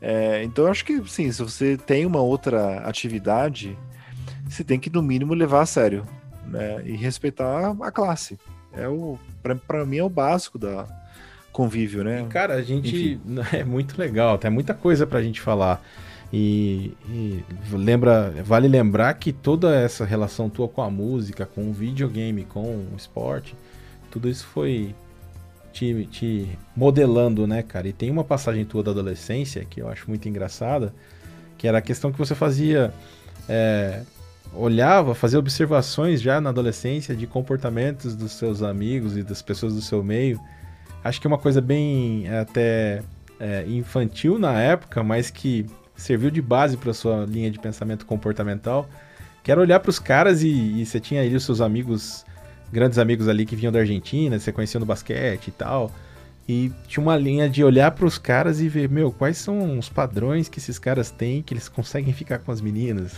É, 0.00 0.42
então, 0.42 0.66
acho 0.66 0.84
que, 0.84 1.00
sim, 1.08 1.30
se 1.30 1.42
você 1.42 1.76
tem 1.76 2.04
uma 2.04 2.20
outra 2.20 2.80
atividade, 2.80 3.78
você 4.44 4.64
tem 4.64 4.78
que, 4.78 4.90
no 4.90 5.02
mínimo, 5.02 5.32
levar 5.32 5.62
a 5.62 5.66
sério 5.66 6.04
né? 6.46 6.82
e 6.84 6.96
respeitar 6.96 7.74
a 7.80 7.90
classe. 7.90 8.38
É 8.72 8.88
o, 8.88 9.18
para 9.66 9.84
mim, 9.84 9.98
é 9.98 10.04
o 10.04 10.08
básico 10.08 10.58
da, 10.58 10.86
convívio, 11.52 12.02
né? 12.02 12.22
E, 12.22 12.26
cara, 12.26 12.54
a 12.54 12.62
gente. 12.62 12.88
Enfim. 12.88 13.20
É 13.52 13.62
muito 13.62 13.98
legal, 13.98 14.38
tem 14.38 14.50
muita 14.50 14.74
coisa 14.74 15.06
pra 15.06 15.22
gente 15.22 15.40
falar. 15.40 15.84
E, 16.32 16.96
e, 17.10 17.44
lembra, 17.72 18.32
vale 18.42 18.66
lembrar 18.66 19.12
que 19.14 19.32
toda 19.32 19.76
essa 19.76 20.04
relação 20.04 20.48
tua 20.48 20.66
com 20.66 20.80
a 20.80 20.90
música, 20.90 21.44
com 21.44 21.68
o 21.68 21.72
videogame, 21.72 22.44
com 22.44 22.62
o 22.62 22.94
esporte, 22.96 23.54
tudo 24.10 24.30
isso 24.30 24.46
foi 24.46 24.94
te, 25.72 26.06
te 26.10 26.58
modelando, 26.74 27.46
né, 27.46 27.62
cara? 27.62 27.86
E 27.86 27.92
tem 27.92 28.10
uma 28.10 28.24
passagem 28.24 28.64
tua 28.64 28.82
da 28.82 28.92
adolescência 28.92 29.64
que 29.64 29.82
eu 29.82 29.88
acho 29.88 30.08
muito 30.08 30.26
engraçada, 30.26 30.94
que 31.58 31.68
era 31.68 31.78
a 31.78 31.82
questão 31.82 32.10
que 32.10 32.18
você 32.18 32.34
fazia. 32.34 32.92
É, 33.46 34.02
olhava, 34.54 35.14
fazia 35.14 35.38
observações 35.38 36.20
já 36.20 36.40
na 36.40 36.50
adolescência 36.50 37.14
de 37.14 37.26
comportamentos 37.26 38.14
dos 38.14 38.32
seus 38.32 38.62
amigos 38.62 39.16
e 39.16 39.22
das 39.22 39.42
pessoas 39.42 39.74
do 39.74 39.80
seu 39.80 40.02
meio 40.02 40.38
acho 41.02 41.20
que 41.20 41.26
é 41.26 41.28
uma 41.28 41.38
coisa 41.38 41.60
bem 41.60 42.26
é, 42.26 42.40
até 42.40 43.02
é, 43.40 43.64
infantil 43.66 44.38
na 44.38 44.60
época, 44.60 45.02
mas 45.02 45.30
que 45.30 45.66
serviu 45.96 46.30
de 46.30 46.40
base 46.40 46.76
para 46.76 46.92
sua 46.94 47.24
linha 47.24 47.50
de 47.50 47.58
pensamento 47.58 48.06
comportamental, 48.06 48.88
que 49.42 49.50
era 49.50 49.60
olhar 49.60 49.80
para 49.80 49.90
os 49.90 49.98
caras 49.98 50.42
e, 50.42 50.48
e, 50.48 50.86
você 50.86 51.00
tinha 51.00 51.20
ali 51.20 51.34
os 51.34 51.44
seus 51.44 51.60
amigos, 51.60 52.24
grandes 52.72 52.98
amigos 52.98 53.28
ali 53.28 53.44
que 53.44 53.56
vinham 53.56 53.72
da 53.72 53.80
Argentina, 53.80 54.38
você 54.38 54.52
conhecia 54.52 54.78
no 54.80 54.86
basquete 54.86 55.48
e 55.48 55.50
tal, 55.52 55.90
e 56.48 56.72
tinha 56.86 57.02
uma 57.02 57.16
linha 57.16 57.48
de 57.48 57.62
olhar 57.62 57.90
para 57.92 58.06
os 58.06 58.18
caras 58.18 58.60
e 58.60 58.68
ver, 58.68 58.88
meu, 58.88 59.12
quais 59.12 59.38
são 59.38 59.78
os 59.78 59.88
padrões 59.88 60.48
que 60.48 60.58
esses 60.58 60.78
caras 60.78 61.10
têm 61.10 61.42
que 61.42 61.54
eles 61.54 61.68
conseguem 61.68 62.12
ficar 62.12 62.38
com 62.38 62.50
as 62.50 62.60
meninas. 62.60 63.12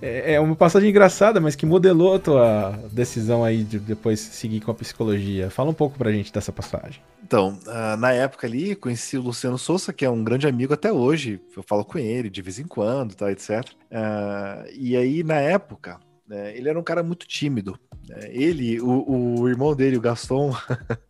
É, 0.00 0.34
é 0.34 0.40
uma 0.40 0.54
passagem 0.54 0.90
engraçada, 0.90 1.40
mas 1.40 1.56
que 1.56 1.66
modelou 1.66 2.14
a 2.14 2.18
tua 2.18 2.70
decisão 2.92 3.44
aí 3.44 3.64
de 3.64 3.78
depois 3.78 4.20
seguir 4.20 4.60
com 4.60 4.70
a 4.70 4.74
psicologia. 4.74 5.50
Fala 5.50 5.70
um 5.70 5.74
pouco 5.74 5.98
pra 5.98 6.12
gente 6.12 6.32
dessa 6.32 6.52
passagem. 6.52 7.02
Então, 7.22 7.58
uh, 7.66 7.96
na 7.98 8.12
época 8.12 8.46
ali, 8.46 8.74
conheci 8.74 9.18
o 9.18 9.22
Luciano 9.22 9.58
Souza, 9.58 9.92
que 9.92 10.04
é 10.04 10.10
um 10.10 10.24
grande 10.24 10.46
amigo 10.46 10.72
até 10.72 10.90
hoje. 10.92 11.40
Eu 11.54 11.62
falo 11.62 11.84
com 11.84 11.98
ele 11.98 12.30
de 12.30 12.40
vez 12.40 12.58
em 12.58 12.66
quando, 12.66 13.14
tá, 13.14 13.30
etc. 13.30 13.62
Ah, 13.92 14.64
e 14.72 14.96
aí, 14.96 15.22
na 15.22 15.34
época, 15.34 16.00
né, 16.26 16.56
ele 16.56 16.68
era 16.68 16.78
um 16.78 16.82
cara 16.82 17.02
muito 17.02 17.26
tímido. 17.26 17.78
Né? 18.08 18.30
Ele, 18.30 18.80
o, 18.80 19.40
o, 19.40 19.48
irmão 19.48 19.74
dele, 19.74 19.98
o 19.98 20.00
Gaston, 20.00 20.54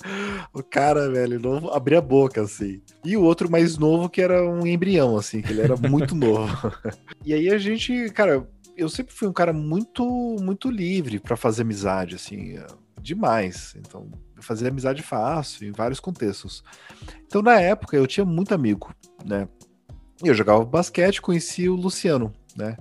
o 0.53 0.62
cara, 0.62 1.09
velho, 1.09 1.38
não 1.38 1.72
abria 1.72 1.98
a 1.98 2.03
boca, 2.03 2.42
assim. 2.42 2.83
E 3.05 3.16
o 3.16 3.22
outro 3.22 3.51
mais 3.51 3.79
novo, 3.79 4.09
que 4.09 4.20
era 4.20 4.44
um 4.44 4.66
embrião, 4.66 5.16
assim, 5.16 5.40
que 5.40 5.53
ele 5.53 5.61
era 5.61 5.77
muito 5.77 6.14
novo. 6.16 6.72
e 7.24 7.33
aí 7.33 7.48
a 7.48 7.59
gente, 7.59 8.11
cara, 8.11 8.44
eu 8.79 8.88
sempre 8.88 9.12
fui 9.12 9.27
um 9.27 9.33
cara 9.33 9.53
muito, 9.53 10.05
muito 10.41 10.71
livre 10.71 11.19
para 11.19 11.37
fazer 11.37 11.62
amizade, 11.62 12.14
assim, 12.14 12.57
é, 12.57 12.67
demais. 13.03 13.75
Então, 13.77 14.09
eu 14.37 14.43
fazia 14.43 14.69
amizade 14.69 15.03
fácil, 15.03 15.67
em 15.67 15.73
vários 15.73 15.99
contextos. 15.99 16.62
Então, 17.27 17.43
na 17.43 17.61
época, 17.61 17.97
eu 17.97 18.07
tinha 18.07 18.25
muito 18.25 18.55
amigo, 18.55 18.95
né? 19.25 19.49
Eu 20.23 20.33
jogava 20.33 20.64
basquete, 20.64 21.21
conheci 21.21 21.69
o 21.69 21.75
Luciano, 21.75 22.33
né? 22.57 22.77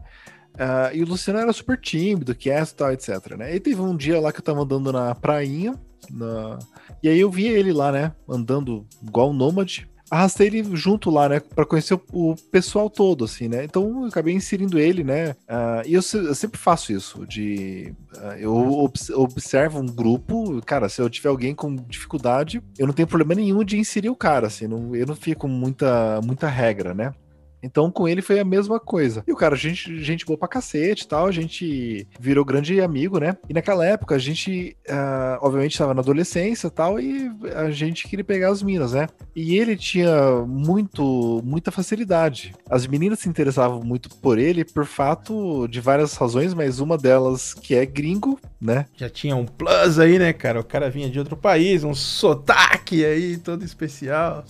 Uh, 0.53 0.95
e 0.95 1.03
o 1.03 1.07
Luciano 1.07 1.39
era 1.39 1.53
super 1.53 1.79
tímido, 1.79 2.33
quieto 2.33 2.73
tal, 2.73 2.91
etc. 2.91 3.35
Né? 3.37 3.55
E 3.55 3.59
teve 3.59 3.79
um 3.79 3.95
dia 3.95 4.19
lá 4.19 4.31
que 4.31 4.39
eu 4.39 4.43
tava 4.43 4.61
andando 4.61 4.91
na 4.91 5.13
prainha, 5.13 5.79
Na... 6.09 6.57
E 7.03 7.09
aí 7.09 7.19
eu 7.19 7.29
vi 7.29 7.47
ele 7.47 7.71
lá, 7.71 7.91
né? 7.91 8.11
Andando 8.27 8.87
igual 9.03 9.29
um 9.29 9.33
nômade 9.33 9.87
arrastei 10.09 10.47
ele 10.47 10.75
junto 10.75 11.09
lá, 11.09 11.29
né, 11.29 11.39
para 11.39 11.65
conhecer 11.65 11.93
o, 11.93 12.01
o, 12.11 12.35
pessoal 12.51 12.89
todo, 12.89 13.25
assim, 13.25 13.47
né. 13.47 13.63
Então 13.63 14.03
eu 14.03 14.05
acabei 14.05 14.33
inserindo 14.33 14.79
ele, 14.79 15.03
né. 15.03 15.31
Uh, 15.31 15.85
e 15.85 15.93
eu, 15.93 16.01
eu, 16.13 16.35
sempre 16.35 16.59
faço 16.59 16.91
isso, 16.91 17.25
de 17.25 17.93
uh, 18.15 18.37
eu 18.39 18.53
obs 18.55 19.09
observo 19.09 19.79
um 19.79 19.85
grupo, 19.85 20.61
cara, 20.65 20.89
se 20.89 21.01
eu 21.01 21.09
tiver 21.09 21.29
alguém 21.29 21.53
com 21.53 21.75
dificuldade, 21.75 22.61
eu 22.77 22.87
não 22.87 22.93
tenho 22.93 23.07
problema 23.07 23.35
nenhum 23.35 23.63
de 23.63 23.77
inserir 23.77 24.09
o 24.09 24.15
cara, 24.15 24.47
assim, 24.47 24.67
não, 24.67 24.95
eu 24.95 25.05
não 25.05 25.15
fico 25.15 25.47
muita 25.47 26.21
muita 26.21 26.47
regra, 26.47 26.93
né. 26.93 27.13
Então 27.61 27.91
com 27.91 28.07
ele 28.07 28.21
foi 28.21 28.39
a 28.39 28.45
mesma 28.45 28.79
coisa. 28.79 29.23
E 29.27 29.31
o 29.31 29.35
cara, 29.35 29.55
a 29.55 29.57
gente, 29.57 30.01
gente 30.03 30.25
boa 30.25 30.37
pra 30.37 30.47
cacete 30.47 31.03
e 31.03 31.07
tal, 31.07 31.25
a 31.25 31.31
gente 31.31 32.07
virou 32.19 32.45
grande 32.45 32.79
amigo, 32.81 33.19
né? 33.19 33.35
E 33.49 33.53
naquela 33.53 33.85
época 33.85 34.15
a 34.15 34.19
gente, 34.19 34.75
uh, 34.89 35.37
obviamente, 35.41 35.73
estava 35.73 35.93
na 35.93 36.01
adolescência 36.01 36.67
e 36.67 36.71
tal, 36.71 36.99
e 36.99 37.31
a 37.55 37.69
gente 37.71 38.07
queria 38.07 38.23
pegar 38.23 38.49
as 38.49 38.61
minas, 38.61 38.93
né? 38.93 39.07
E 39.35 39.57
ele 39.57 39.75
tinha 39.75 40.45
muito, 40.45 41.41
muita 41.43 41.71
facilidade. 41.71 42.53
As 42.69 42.85
meninas 42.87 43.19
se 43.19 43.29
interessavam 43.29 43.81
muito 43.81 44.09
por 44.17 44.37
ele 44.37 44.63
por 44.63 44.85
fato 44.85 45.67
de 45.67 45.81
várias 45.81 46.15
razões, 46.15 46.53
mas 46.53 46.79
uma 46.79 46.97
delas 46.97 47.53
que 47.53 47.75
é 47.75 47.85
gringo, 47.85 48.39
né? 48.59 48.85
Já 48.95 49.09
tinha 49.09 49.35
um 49.35 49.45
plus 49.45 49.99
aí, 49.99 50.19
né, 50.19 50.33
cara? 50.33 50.59
O 50.59 50.63
cara 50.63 50.89
vinha 50.89 51.09
de 51.09 51.19
outro 51.19 51.35
país, 51.35 51.83
um 51.83 51.93
sotaque 51.93 53.03
aí 53.05 53.37
todo 53.37 53.63
especial 53.63 54.45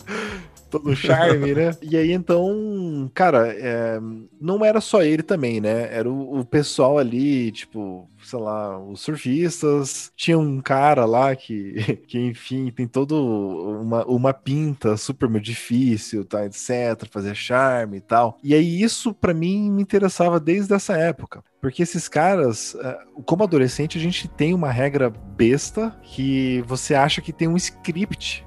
todo 0.69 0.95
charme, 0.95 1.53
né? 1.53 1.71
E 1.81 1.95
aí, 1.95 2.11
então, 2.11 3.09
cara, 3.13 3.47
é, 3.47 3.99
não 4.39 4.63
era 4.63 4.81
só 4.81 5.01
ele 5.01 5.23
também, 5.23 5.61
né? 5.61 5.93
Era 5.93 6.09
o, 6.09 6.39
o, 6.39 6.45
pessoal 6.45 6.97
ali, 6.97 7.51
tipo, 7.51 8.09
sei 8.23 8.39
lá, 8.39 8.77
os 8.79 9.01
surfistas. 9.01 10.11
Tinha 10.15 10.37
um 10.37 10.59
cara 10.61 11.05
lá 11.05 11.35
que, 11.35 11.97
que 12.07 12.19
enfim, 12.19 12.71
tem 12.71 12.87
todo 12.87 13.15
uma, 13.81 14.05
uma 14.05 14.33
pinta 14.33 14.97
super 14.97 15.29
difícil, 15.39 16.25
tá, 16.25 16.45
etc, 16.45 17.07
fazer 17.09 17.35
charme 17.35 17.97
e 17.97 18.01
tal. 18.01 18.37
E 18.43 18.53
aí, 18.53 18.81
isso 18.81 19.13
para 19.13 19.33
mim 19.33 19.71
me 19.71 19.81
interessava 19.81 20.39
desde 20.39 20.73
essa 20.73 20.97
época. 20.97 21.43
Porque 21.61 21.83
esses 21.83 22.07
caras, 22.07 22.75
é, 22.75 22.99
como 23.25 23.43
adolescente, 23.43 23.97
a 23.97 24.01
gente 24.01 24.27
tem 24.27 24.53
uma 24.53 24.71
regra 24.71 25.09
besta 25.09 25.95
que 26.03 26.63
você 26.67 26.93
acha 26.93 27.21
que 27.21 27.33
tem 27.33 27.47
um 27.47 27.57
script 27.57 28.45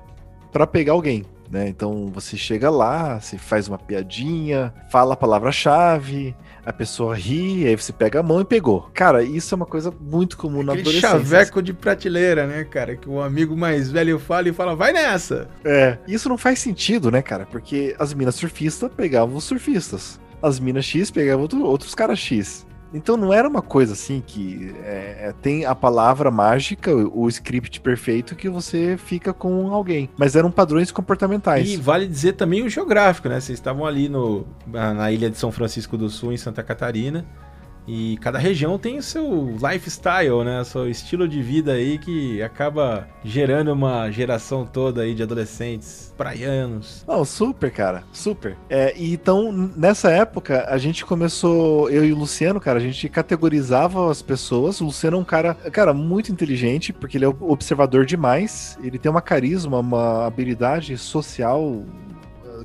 para 0.53 0.67
pegar 0.67 0.93
alguém. 0.93 1.25
Né? 1.51 1.69
Então 1.69 2.11
você 2.15 2.37
chega 2.37 2.71
lá, 2.71 3.21
você 3.21 3.37
faz 3.37 3.67
uma 3.67 3.77
piadinha, 3.77 4.73
fala 4.89 5.15
a 5.15 5.17
palavra-chave, 5.17 6.35
a 6.65 6.73
pessoa 6.73 7.15
ri, 7.17 7.67
aí 7.67 7.75
você 7.77 7.93
pega 7.93 8.21
a 8.21 8.23
mão 8.23 8.41
e 8.41 8.45
pegou. 8.45 8.89
Cara, 8.95 9.25
isso 9.25 9.53
é 9.53 9.57
uma 9.57 9.67
coisa 9.67 9.93
muito 10.01 10.37
comum 10.37 10.63
na 10.63 10.73
Aquele 10.73 10.89
adolescência. 10.91 11.09
chaveco 11.19 11.61
de 11.61 11.73
prateleira, 11.73 12.47
né, 12.47 12.63
cara? 12.63 12.95
Que 12.97 13.09
o 13.09 13.21
amigo 13.21 13.57
mais 13.57 13.91
velho 13.91 14.19
fala 14.21 14.49
e 14.49 14.53
fala, 14.53 14.77
vai 14.77 14.93
nessa! 14.93 15.49
É, 15.65 15.99
isso 16.07 16.29
não 16.29 16.39
faz 16.39 16.61
sentido, 16.61 17.11
né, 17.11 17.21
cara? 17.21 17.45
Porque 17.47 17.97
as 17.99 18.15
minas 18.15 18.37
surfistas 18.37 18.91
pegavam 18.97 19.35
os 19.35 19.43
surfistas. 19.45 20.21
As 20.41 20.61
minas 20.61 20.85
X 20.85 21.11
pegavam 21.11 21.43
outro, 21.43 21.65
outros 21.65 21.95
caras 21.95 22.19
X. 22.21 22.65
Então 22.93 23.17
não 23.17 23.33
era 23.33 23.49
uma 23.49 23.63
coisa 23.63 23.93
assim 23.93 24.23
que 24.25 24.75
é, 24.85 25.29
é, 25.29 25.35
tem 25.41 25.65
a 25.65 25.75
palavra 25.75 26.31
mágica, 26.31 26.95
o, 26.95 27.23
o, 27.23 27.29
script 27.29 27.81
perfeito 27.81 28.35
que 28.35 28.49
você 28.49 28.97
fica 28.97 29.33
com 29.33 29.73
alguém. 29.73 30.09
Mas 30.17 30.35
eram 30.35 30.51
padrões 30.51 30.91
comportamentais. 30.91 31.71
E 31.71 31.77
vale 31.77 32.07
dizer 32.07 32.33
também 32.33 32.63
o 32.63 32.69
geográfico, 32.69 33.29
né? 33.29 33.41
Vocês 33.41 33.59
estavam 33.59 33.87
ali 33.87 34.09
no, 34.09 34.47
na 34.67 35.11
ilha 35.13 35.31
de 35.31 35.39
São 35.39 35.53
Francisco 35.53 35.97
do 35.97 36.09
Sul, 36.11 36.33
em 36.33 36.37
Santa 36.37 36.63
Catarina. 36.63 37.25
E 37.93 38.17
cada 38.19 38.39
região 38.39 38.79
tem 38.79 38.99
o 38.99 39.03
seu 39.03 39.57
lifestyle, 39.61 40.45
né? 40.45 40.63
Seu 40.63 40.89
estilo 40.89 41.27
de 41.27 41.43
vida 41.43 41.73
aí 41.73 41.99
que 41.99 42.41
acaba 42.41 43.09
gerando 43.25 43.73
uma 43.73 44.09
geração 44.13 44.65
toda 44.65 45.03
aí 45.03 45.13
de 45.13 45.25
adolescentes 45.25 46.15
praianos. 46.17 47.05
Não, 47.05 47.25
super, 47.25 47.69
cara, 47.73 48.05
super. 48.13 48.57
É, 48.69 48.95
e 48.97 49.13
então, 49.15 49.51
nessa 49.77 50.09
época, 50.09 50.67
a 50.69 50.79
gente 50.79 51.05
começou, 51.05 51.91
eu 51.91 52.05
e 52.05 52.13
o 52.13 52.17
Luciano, 52.17 52.61
cara, 52.61 52.79
a 52.79 52.83
gente 52.83 53.09
categorizava 53.09 54.09
as 54.09 54.23
pessoas. 54.23 54.81
O 54.81 54.85
Luciano 54.85 55.17
é 55.17 55.21
um 55.21 55.25
cara, 55.25 55.55
cara, 55.55 55.93
muito 55.93 56.31
inteligente, 56.31 56.93
porque 56.93 57.19
ele 57.19 57.25
é 57.25 57.29
observador 57.29 58.07
demais. 58.07 58.79
Ele 58.85 59.01
tem 59.01 59.11
uma 59.11 59.21
carisma, 59.21 59.81
uma 59.81 60.27
habilidade 60.27 60.97
social 60.97 61.85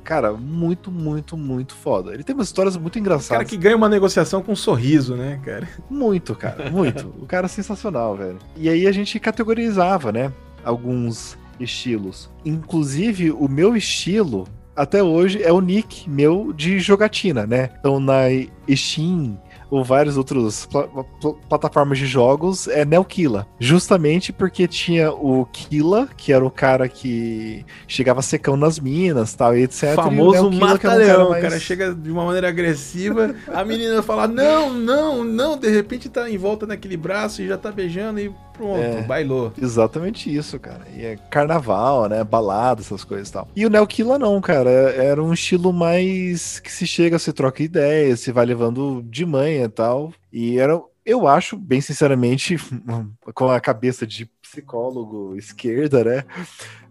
cara, 0.06 0.32
muito, 0.32 0.88
muito, 0.88 1.36
muito 1.36 1.74
foda. 1.74 2.14
Ele 2.14 2.22
tem 2.22 2.32
umas 2.32 2.46
histórias 2.46 2.76
muito 2.76 2.96
engraçadas. 2.96 3.26
O 3.26 3.30
cara 3.30 3.44
que 3.44 3.56
ganha 3.56 3.76
uma 3.76 3.88
negociação 3.88 4.40
com 4.40 4.52
um 4.52 4.56
sorriso, 4.56 5.16
né, 5.16 5.40
cara? 5.44 5.68
Muito, 5.90 6.32
cara, 6.36 6.70
muito. 6.70 7.12
o 7.20 7.26
cara 7.26 7.46
é 7.46 7.48
sensacional, 7.48 8.16
velho. 8.16 8.38
E 8.56 8.68
aí 8.68 8.86
a 8.86 8.92
gente 8.92 9.18
categorizava, 9.18 10.12
né, 10.12 10.32
alguns 10.64 11.36
estilos. 11.58 12.30
Inclusive, 12.44 13.32
o 13.32 13.48
meu 13.48 13.76
estilo 13.76 14.46
até 14.76 15.02
hoje 15.02 15.42
é 15.42 15.50
o 15.50 15.60
nick 15.60 16.08
meu 16.08 16.52
de 16.52 16.78
jogatina, 16.78 17.46
né? 17.46 17.70
Então 17.80 17.98
na 17.98 18.24
Steam 18.70 19.40
ou 19.70 19.84
várias 19.84 20.16
outras 20.16 20.66
pl 20.66 20.88
pl 21.20 21.36
plataformas 21.48 21.98
de 21.98 22.06
jogos 22.06 22.68
é 22.68 22.84
Neokilla. 22.84 23.46
Justamente 23.58 24.32
porque 24.32 24.66
tinha 24.66 25.12
o 25.12 25.46
Killa, 25.46 26.08
que 26.16 26.32
era 26.32 26.44
o 26.44 26.50
cara 26.50 26.88
que 26.88 27.64
chegava 27.86 28.22
secão 28.22 28.56
nas 28.56 28.78
minas 28.78 29.34
tal, 29.34 29.56
e 29.56 29.62
etc. 29.62 29.94
Famoso 29.94 30.50
mata-leão. 30.50 31.26
O 31.26 31.30
mais... 31.30 31.42
cara 31.42 31.58
chega 31.58 31.94
de 31.94 32.10
uma 32.10 32.24
maneira 32.24 32.48
agressiva, 32.48 33.34
a 33.52 33.64
menina 33.64 34.02
fala: 34.02 34.26
Não, 34.26 34.72
não, 34.72 35.24
não, 35.24 35.56
de 35.56 35.68
repente 35.68 36.08
tá 36.08 36.30
em 36.30 36.38
volta 36.38 36.66
naquele 36.66 36.96
braço 36.96 37.42
e 37.42 37.48
já 37.48 37.56
tá 37.56 37.70
beijando 37.70 38.20
e 38.20 38.32
Pronto, 38.56 38.80
é, 38.80 39.02
bailou. 39.02 39.52
Exatamente 39.60 40.34
isso, 40.34 40.58
cara. 40.58 40.86
E 40.94 41.04
é 41.04 41.16
carnaval, 41.30 42.08
né? 42.08 42.24
Balada, 42.24 42.80
essas 42.80 43.04
coisas 43.04 43.28
e 43.28 43.32
tal. 43.32 43.48
E 43.54 43.66
o 43.66 43.70
Neokilla 43.70 44.18
não, 44.18 44.40
cara. 44.40 44.70
Era 44.70 45.22
um 45.22 45.32
estilo 45.32 45.72
mais 45.72 46.58
que 46.60 46.72
se 46.72 46.86
chega, 46.86 47.18
se 47.18 47.32
troca 47.32 47.62
ideias, 47.62 48.20
se 48.20 48.32
vai 48.32 48.46
levando 48.46 49.02
de 49.02 49.26
manhã 49.26 49.64
e 49.64 49.68
tal. 49.68 50.12
E 50.32 50.58
era, 50.58 50.80
eu 51.04 51.26
acho, 51.26 51.56
bem 51.56 51.80
sinceramente, 51.80 52.56
com 53.34 53.50
a 53.50 53.60
cabeça 53.60 54.06
de 54.06 54.26
psicólogo 54.40 55.36
esquerda, 55.36 56.04
né? 56.04 56.24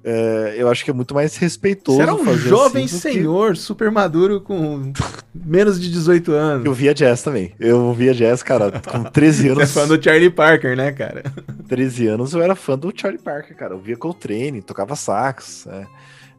É, 0.08 0.54
eu 0.56 0.70
acho 0.70 0.86
que 0.86 0.92
é 0.92 0.94
muito 0.94 1.16
mais 1.16 1.36
respeitoso. 1.36 1.98
Você 1.98 2.04
era 2.04 2.14
um 2.14 2.38
jovem 2.38 2.86
assim 2.86 3.00
senhor, 3.00 3.54
que... 3.54 3.60
super 3.60 3.90
maduro, 3.90 4.40
com 4.40 4.94
menos 5.34 5.82
de 5.82 5.92
18 5.92 6.32
anos. 6.32 6.66
Eu 6.66 6.74
via 6.74 6.94
jazz 6.94 7.24
também. 7.24 7.56
Eu 7.60 7.92
via 7.92 8.14
jazz, 8.14 8.44
cara, 8.44 8.72
com 8.72 9.04
13 9.10 9.50
anos. 9.50 9.68
Você 9.68 9.80
é 9.80 9.82
fã 9.82 9.88
do 9.88 10.04
Charlie 10.04 10.30
Parker, 10.30 10.78
né, 10.78 10.92
cara? 10.92 11.24
13 11.68 12.06
anos 12.06 12.36
eu 12.36 12.42
era 12.44 12.56
fã 12.56 12.78
do 12.78 12.94
Charlie 12.96 13.20
Parker, 13.20 13.58
cara. 13.58 13.74
Eu 13.74 13.80
via 13.80 13.98
Coltrane, 13.98 14.62
tocava 14.62 14.96
sax, 14.96 15.66
né? 15.66 15.88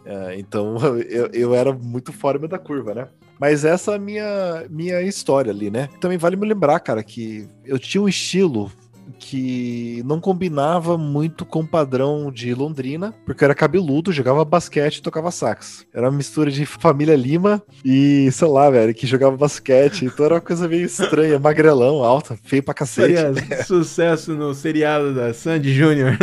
É, 0.05 0.39
então 0.39 0.77
eu, 1.01 1.27
eu 1.33 1.53
era 1.53 1.73
muito 1.73 2.13
fora 2.13 2.39
da 2.47 2.61
curva, 2.61 2.95
né? 2.95 3.09
Mas 3.41 3.65
essa 3.65 3.93
é 3.93 3.95
a 3.97 3.99
minha, 3.99 4.65
minha 4.71 5.03
história 5.03 5.51
ali, 5.51 5.71
né? 5.71 5.89
Também 6.01 6.17
vale 6.17 6.37
me 6.37 6.47
lembrar, 6.47 6.79
cara, 6.79 7.03
que 7.03 7.49
eu 7.65 7.81
tinha 7.81 8.01
um 8.01 8.09
estilo 8.09 8.71
que 9.19 10.03
não 10.05 10.21
combinava 10.21 10.97
muito 10.99 11.45
com 11.45 11.61
o 11.61 11.67
padrão 11.67 12.31
de 12.31 12.55
Londrina, 12.55 13.15
porque 13.25 13.45
era 13.45 13.55
cabeludo, 13.55 14.13
jogava 14.13 14.45
basquete 14.45 14.97
e 14.97 15.03
tocava 15.03 15.31
sax. 15.31 15.87
Era 15.93 16.09
uma 16.09 16.17
mistura 16.17 16.51
de 16.51 16.67
família 16.67 17.17
Lima 17.17 17.63
e, 17.85 18.29
sei 18.33 18.49
lá, 18.49 18.71
velho, 18.71 18.95
que 18.95 19.07
jogava 19.07 19.37
basquete. 19.37 20.05
Então 20.05 20.27
era 20.27 20.35
uma 20.35 20.41
coisa 20.41 20.69
meio 20.69 20.87
estranha, 20.87 21.39
magrelão, 21.39 22.03
alta, 22.03 22.39
feio 22.45 22.63
pra 22.63 22.75
cacete. 22.75 23.15
Faria 23.15 23.65
sucesso 23.65 24.35
no 24.35 24.55
seriado 24.55 25.15
da 25.15 25.33
Sandy 25.33 25.73
Júnior. 25.73 26.17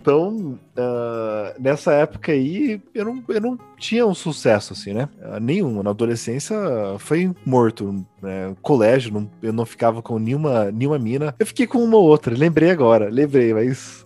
então, 0.00 0.58
uh, 0.76 1.60
nessa 1.60 1.92
época 1.92 2.32
aí, 2.32 2.80
eu 2.94 3.04
não, 3.04 3.24
eu 3.28 3.40
não 3.40 3.58
tinha 3.78 4.06
um 4.06 4.14
sucesso, 4.14 4.72
assim, 4.72 4.92
né? 4.92 5.08
Uh, 5.20 5.40
nenhum. 5.40 5.82
Na 5.82 5.90
adolescência 5.90 6.56
foi 6.98 7.32
morto. 7.44 8.04
Né? 8.22 8.54
Colégio, 8.62 9.12
não, 9.12 9.30
eu 9.42 9.52
não 9.52 9.66
ficava 9.66 10.02
com 10.02 10.18
nenhuma, 10.18 10.70
nenhuma 10.70 10.98
mina. 10.98 11.34
Eu 11.38 11.46
fiquei 11.46 11.66
com 11.66 11.78
uma 11.78 11.96
ou 11.96 12.04
outra, 12.04 12.36
lembrei 12.36 12.70
agora, 12.70 13.08
lembrei, 13.08 13.52
mas. 13.52 14.04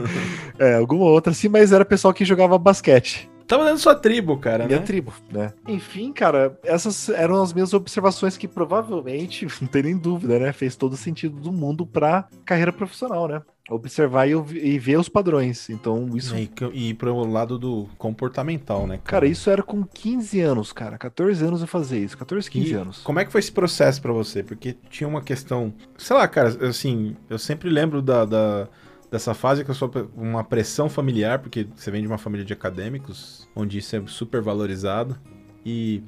é, 0.58 0.74
alguma 0.74 1.04
outra, 1.04 1.32
sim, 1.32 1.48
mas 1.48 1.72
era 1.72 1.84
pessoal 1.84 2.14
que 2.14 2.24
jogava 2.24 2.58
basquete. 2.58 3.30
Tava 3.52 3.64
dentro 3.64 3.76
da 3.76 3.82
sua 3.82 3.94
tribo, 3.94 4.38
cara. 4.38 4.66
Minha 4.66 4.78
né? 4.78 4.84
tribo, 4.86 5.12
né? 5.30 5.52
Enfim, 5.68 6.10
cara, 6.10 6.58
essas 6.64 7.10
eram 7.10 7.42
as 7.42 7.52
minhas 7.52 7.74
observações 7.74 8.36
que 8.36 8.48
provavelmente, 8.48 9.46
não 9.60 9.68
tem 9.68 9.82
nem 9.82 9.96
dúvida, 9.96 10.38
né? 10.38 10.52
Fez 10.52 10.74
todo 10.74 10.94
o 10.94 10.96
sentido 10.96 11.38
do 11.38 11.52
mundo 11.52 11.86
pra 11.86 12.26
carreira 12.46 12.72
profissional, 12.72 13.28
né? 13.28 13.42
Observar 13.70 14.28
e, 14.28 14.32
e, 14.32 14.78
ver 14.78 14.98
os 14.98 15.08
padrões. 15.08 15.70
Então, 15.70 16.08
isso. 16.16 16.34
E, 16.36 16.50
e 16.72 16.94
pro 16.94 17.24
lado 17.24 17.58
do 17.58 17.88
comportamental, 17.96 18.86
né? 18.86 18.96
Cara? 18.96 19.02
cara? 19.04 19.26
isso 19.26 19.48
era 19.48 19.62
com 19.62 19.84
15 19.84 20.40
anos, 20.40 20.72
cara. 20.72 20.98
14 20.98 21.44
anos 21.44 21.60
eu 21.60 21.66
fazia 21.66 21.98
isso. 21.98 22.18
14, 22.18 22.50
15 22.50 22.70
e 22.70 22.74
anos. 22.74 22.98
Como 22.98 23.18
é 23.18 23.24
que 23.24 23.32
foi 23.32 23.40
esse 23.40 23.52
processo 23.52 24.00
para 24.02 24.12
você? 24.12 24.42
Porque 24.42 24.76
tinha 24.90 25.08
uma 25.08 25.22
questão. 25.22 25.72
Sei 25.96 26.16
lá, 26.16 26.26
cara, 26.26 26.48
assim, 26.68 27.16
eu 27.30 27.38
sempre 27.38 27.70
lembro 27.70 28.02
da, 28.02 28.24
da 28.24 28.68
dessa 29.10 29.34
fase 29.34 29.62
que 29.62 29.70
eu 29.70 29.74
sou 29.74 29.90
uma 30.16 30.42
pressão 30.42 30.88
familiar, 30.88 31.38
porque 31.38 31.68
você 31.76 31.90
vem 31.90 32.00
de 32.00 32.06
uma 32.06 32.16
família 32.16 32.46
de 32.46 32.52
acadêmicos, 32.54 33.46
onde 33.54 33.76
isso 33.76 33.94
é 33.94 34.02
super 34.06 34.40
valorizado. 34.40 35.18
E 35.66 36.02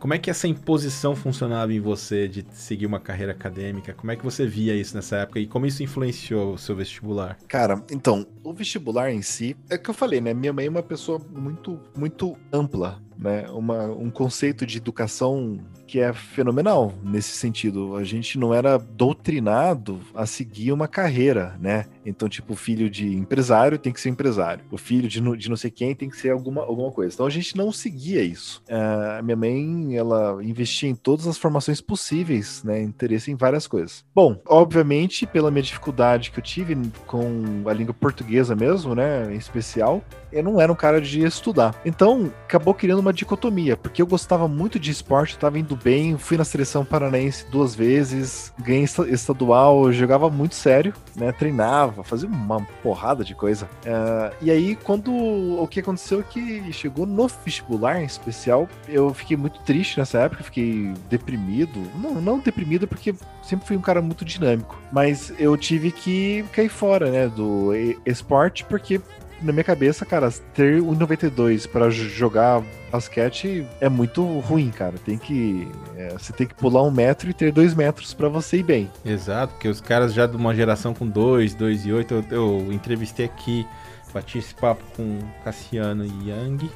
como 0.00 0.14
é 0.14 0.18
que 0.18 0.30
essa 0.30 0.48
imposição 0.48 1.14
funcionava 1.14 1.72
em 1.74 1.78
você 1.78 2.26
de 2.26 2.44
seguir 2.52 2.86
uma 2.86 2.98
carreira 2.98 3.32
acadêmica? 3.32 3.92
Como 3.92 4.10
é 4.10 4.16
que 4.16 4.24
você 4.24 4.46
via 4.46 4.74
isso 4.74 4.96
nessa 4.96 5.18
época 5.18 5.38
e 5.38 5.46
como 5.46 5.66
isso 5.66 5.82
influenciou 5.82 6.54
o 6.54 6.58
seu 6.58 6.74
vestibular? 6.74 7.36
Cara, 7.46 7.84
então, 7.92 8.26
o 8.42 8.52
vestibular 8.54 9.12
em 9.12 9.20
si, 9.20 9.54
é 9.68 9.74
o 9.74 9.78
que 9.78 9.90
eu 9.90 9.94
falei, 9.94 10.20
né? 10.20 10.32
Minha 10.32 10.54
mãe 10.54 10.66
é 10.66 10.70
uma 10.70 10.82
pessoa 10.82 11.20
muito, 11.30 11.78
muito 11.94 12.34
ampla, 12.50 12.98
né? 13.20 13.46
Uma, 13.50 13.86
um 13.86 14.10
conceito 14.10 14.64
de 14.64 14.78
educação 14.78 15.60
que 15.86 15.98
é 15.98 16.12
fenomenal 16.12 16.94
nesse 17.02 17.30
sentido. 17.30 17.96
A 17.96 18.04
gente 18.04 18.38
não 18.38 18.54
era 18.54 18.78
doutrinado 18.78 20.00
a 20.14 20.24
seguir 20.24 20.72
uma 20.72 20.86
carreira, 20.86 21.56
né? 21.60 21.86
Então, 22.06 22.28
tipo, 22.28 22.52
o 22.52 22.56
filho 22.56 22.88
de 22.88 23.14
empresário 23.14 23.76
tem 23.76 23.92
que 23.92 24.00
ser 24.00 24.08
empresário. 24.08 24.64
O 24.70 24.78
filho 24.78 25.08
de, 25.08 25.20
de 25.36 25.50
não 25.50 25.56
sei 25.56 25.70
quem 25.70 25.94
tem 25.94 26.08
que 26.08 26.16
ser 26.16 26.30
alguma, 26.30 26.62
alguma 26.62 26.92
coisa. 26.92 27.12
Então, 27.12 27.26
a 27.26 27.30
gente 27.30 27.56
não 27.56 27.72
seguia 27.72 28.22
isso. 28.22 28.62
Uh, 28.68 29.18
a 29.18 29.22
minha 29.22 29.36
mãe, 29.36 29.96
ela 29.96 30.38
investia 30.42 30.88
em 30.88 30.94
todas 30.94 31.26
as 31.26 31.36
formações 31.36 31.80
possíveis, 31.80 32.62
né? 32.62 32.80
Interesse 32.80 33.30
em 33.30 33.34
várias 33.34 33.66
coisas. 33.66 34.04
Bom, 34.14 34.40
obviamente, 34.46 35.26
pela 35.26 35.50
minha 35.50 35.62
dificuldade 35.62 36.30
que 36.30 36.38
eu 36.38 36.44
tive 36.44 36.76
com 37.06 37.64
a 37.66 37.72
língua 37.72 37.92
portuguesa 37.92 38.54
mesmo, 38.54 38.94
né? 38.94 39.34
Em 39.34 39.36
especial, 39.36 40.04
eu 40.32 40.42
não 40.42 40.60
era 40.60 40.72
um 40.72 40.76
cara 40.76 41.00
de 41.00 41.24
estudar. 41.24 41.74
Então, 41.84 42.32
acabou 42.44 42.72
criando 42.72 43.00
uma 43.00 43.09
dicotomia, 43.12 43.76
porque 43.76 44.02
eu 44.02 44.06
gostava 44.06 44.46
muito 44.48 44.78
de 44.78 44.90
esporte, 44.90 45.34
eu 45.34 45.40
tava 45.40 45.58
indo 45.58 45.76
bem, 45.76 46.16
fui 46.18 46.36
na 46.36 46.44
seleção 46.44 46.84
paranaense 46.84 47.46
duas 47.50 47.74
vezes, 47.74 48.52
ganhei 48.58 48.84
estadual, 48.84 49.92
jogava 49.92 50.30
muito 50.30 50.54
sério, 50.54 50.94
né? 51.16 51.32
Treinava, 51.32 52.02
fazia 52.02 52.28
uma 52.28 52.60
porrada 52.82 53.24
de 53.24 53.34
coisa. 53.34 53.66
Uh, 53.84 54.34
e 54.40 54.50
aí, 54.50 54.76
quando 54.76 55.12
o 55.12 55.66
que 55.68 55.80
aconteceu 55.80 56.20
é 56.20 56.22
que 56.22 56.72
chegou 56.72 57.06
no 57.06 57.28
vestibular 57.44 58.00
em 58.00 58.04
especial, 58.04 58.68
eu 58.88 59.12
fiquei 59.14 59.36
muito 59.36 59.60
triste 59.60 59.98
nessa 59.98 60.18
época, 60.20 60.44
fiquei 60.44 60.92
deprimido. 61.08 61.80
Não, 61.96 62.20
não 62.20 62.38
deprimido, 62.38 62.86
porque 62.86 63.14
sempre 63.42 63.66
fui 63.66 63.76
um 63.76 63.80
cara 63.80 64.00
muito 64.02 64.24
dinâmico, 64.24 64.78
mas 64.92 65.32
eu 65.38 65.56
tive 65.56 65.90
que 65.90 66.44
cair 66.52 66.68
fora, 66.68 67.10
né, 67.10 67.28
do 67.28 67.70
esporte, 68.04 68.64
porque 68.64 69.00
na 69.42 69.52
minha 69.52 69.64
cabeça, 69.64 70.04
cara, 70.04 70.30
ter 70.54 70.80
1,92 70.80 71.68
para 71.68 71.90
jogar 71.90 72.62
basquete 72.90 73.66
é 73.80 73.88
muito 73.88 74.22
ruim, 74.40 74.70
cara. 74.70 74.94
Tem 75.04 75.16
que. 75.16 75.68
É, 75.96 76.10
você 76.10 76.32
tem 76.32 76.46
que 76.46 76.54
pular 76.54 76.82
um 76.82 76.90
metro 76.90 77.30
e 77.30 77.34
ter 77.34 77.52
dois 77.52 77.74
metros 77.74 78.12
para 78.14 78.28
você 78.28 78.58
ir 78.58 78.62
bem. 78.62 78.90
Exato, 79.04 79.54
porque 79.54 79.68
os 79.68 79.80
caras 79.80 80.12
já 80.12 80.26
de 80.26 80.36
uma 80.36 80.54
geração 80.54 80.92
com 80.92 81.06
2, 81.06 81.54
2 81.54 81.86
e 81.86 81.92
8, 81.92 82.14
eu, 82.14 82.24
eu 82.30 82.72
entrevistei 82.72 83.26
aqui, 83.26 83.66
bati 84.12 84.38
esse 84.38 84.54
papo 84.54 84.82
com 84.96 85.18
Cassiano 85.44 86.04
Yang 86.04 86.70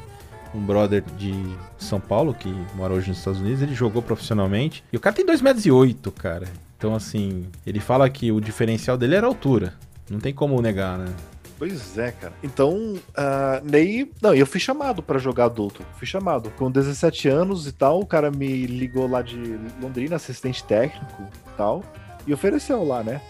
um 0.55 0.65
brother 0.65 1.03
de 1.19 1.35
São 1.77 1.99
Paulo, 1.99 2.33
que 2.33 2.49
mora 2.77 2.95
hoje 2.95 3.09
nos 3.09 3.19
Estados 3.19 3.41
Unidos, 3.41 3.61
ele 3.61 3.75
jogou 3.75 4.01
profissionalmente. 4.01 4.85
E 4.93 4.97
o 4.97 5.01
cara 5.01 5.15
tem 5.15 5.27
2 5.27 5.43
metros 5.43 5.67
e 5.67 5.71
8, 5.71 6.13
cara. 6.13 6.47
Então, 6.79 6.95
assim, 6.95 7.47
ele 7.67 7.81
fala 7.81 8.09
que 8.09 8.31
o 8.31 8.41
diferencial 8.41 8.97
dele 8.97 9.17
era 9.17 9.27
a 9.27 9.29
altura. 9.29 9.75
Não 10.09 10.21
tem 10.21 10.33
como 10.33 10.61
negar, 10.63 10.99
né? 10.99 11.13
Pois 11.59 11.97
é, 11.97 12.11
cara. 12.11 12.33
Então, 12.43 12.95
uh, 12.95 13.61
daí. 13.65 14.11
Não, 14.21 14.35
eu 14.35 14.47
fui 14.47 14.61
chamado 14.61 15.03
para 15.03 15.19
jogar 15.19 15.47
adulto. 15.47 15.83
Fui 15.97 16.07
chamado. 16.07 16.51
Com 16.51 16.71
17 16.71 17.29
anos 17.29 17.67
e 17.67 17.73
tal, 17.73 18.01
o 18.01 18.07
cara 18.07 18.31
me 18.31 18.67
ligou 18.67 19.09
lá 19.09 19.23
de 19.23 19.59
Londrina, 19.81 20.17
assistente 20.17 20.65
técnico 20.65 21.23
e 21.23 21.57
tal, 21.57 21.85
e 22.27 22.35
ofereceu 22.35 22.85
lá, 22.85 23.03
né? 23.03 23.21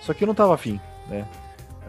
Só 0.00 0.12
que 0.12 0.24
eu 0.24 0.26
não 0.26 0.34
tava 0.34 0.54
afim, 0.54 0.80
né? 1.08 1.26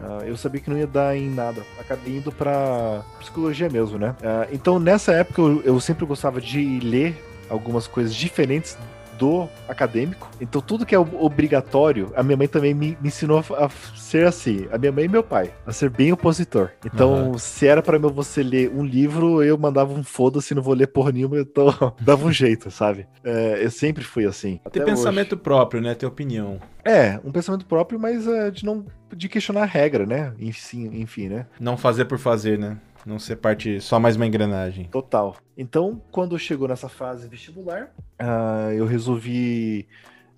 Uh, 0.00 0.24
eu 0.24 0.36
sabia 0.36 0.60
que 0.60 0.70
não 0.70 0.78
ia 0.78 0.86
dar 0.86 1.16
em 1.16 1.28
nada. 1.28 1.62
Acabei 1.78 2.16
indo 2.16 2.32
pra 2.32 3.02
psicologia 3.18 3.68
mesmo, 3.68 3.98
né? 3.98 4.14
Uh, 4.20 4.48
então, 4.52 4.78
nessa 4.78 5.12
época, 5.12 5.42
eu, 5.42 5.62
eu 5.62 5.80
sempre 5.80 6.06
gostava 6.06 6.40
de 6.40 6.80
ler 6.80 7.22
algumas 7.50 7.86
coisas 7.86 8.14
diferentes 8.14 8.78
do 9.20 9.46
acadêmico. 9.68 10.28
Então 10.40 10.62
tudo 10.62 10.86
que 10.86 10.94
é 10.94 10.98
obrigatório, 10.98 12.10
a 12.16 12.22
minha 12.22 12.36
mãe 12.36 12.48
também 12.48 12.72
me, 12.72 12.96
me 13.00 13.08
ensinou 13.08 13.44
a, 13.56 13.68
ser 13.94 14.26
assim. 14.26 14.66
A 14.72 14.78
minha 14.78 14.90
mãe 14.90 15.04
e 15.04 15.08
meu 15.08 15.22
pai, 15.22 15.52
a 15.66 15.72
ser 15.72 15.90
bem 15.90 16.10
opositor. 16.10 16.70
Então, 16.84 17.32
uhum. 17.32 17.38
se 17.38 17.66
era 17.66 17.82
para 17.82 17.98
você 17.98 18.42
ler 18.42 18.70
um 18.70 18.82
livro, 18.82 19.42
eu 19.42 19.58
mandava 19.58 19.92
um 19.92 20.02
foda-se, 20.02 20.54
não 20.54 20.62
vou 20.62 20.74
ler 20.74 20.86
porra 20.86 21.12
nenhuma, 21.12 21.38
então 21.38 21.66
dava 22.00 22.26
um 22.26 22.32
jeito, 22.32 22.70
sabe? 22.70 23.06
É, 23.22 23.62
eu 23.62 23.70
sempre 23.70 24.02
fui 24.02 24.24
assim. 24.24 24.58
Ter 24.72 24.84
pensamento 24.84 25.34
hoje. 25.34 25.42
próprio, 25.42 25.82
né? 25.82 25.94
Ter 25.94 26.06
opinião. 26.06 26.58
É, 26.82 27.20
um 27.22 27.30
pensamento 27.30 27.66
próprio, 27.66 28.00
mas 28.00 28.26
é, 28.26 28.50
de 28.50 28.64
não 28.64 28.86
de 29.14 29.28
questionar 29.28 29.62
a 29.62 29.66
regra, 29.66 30.06
né? 30.06 30.32
Enfim, 30.38 30.88
enfim, 30.94 31.28
né? 31.28 31.46
Não 31.58 31.76
fazer 31.76 32.06
por 32.06 32.18
fazer, 32.18 32.58
né? 32.58 32.78
Não 33.06 33.18
ser 33.18 33.36
parte, 33.36 33.80
só 33.80 33.98
mais 33.98 34.16
uma 34.16 34.26
engrenagem. 34.26 34.84
Total. 34.84 35.36
Então, 35.56 36.00
quando 36.10 36.38
chegou 36.38 36.68
nessa 36.68 36.88
fase 36.88 37.28
vestibular, 37.28 37.92
uh, 38.20 38.72
eu 38.72 38.86
resolvi. 38.86 39.86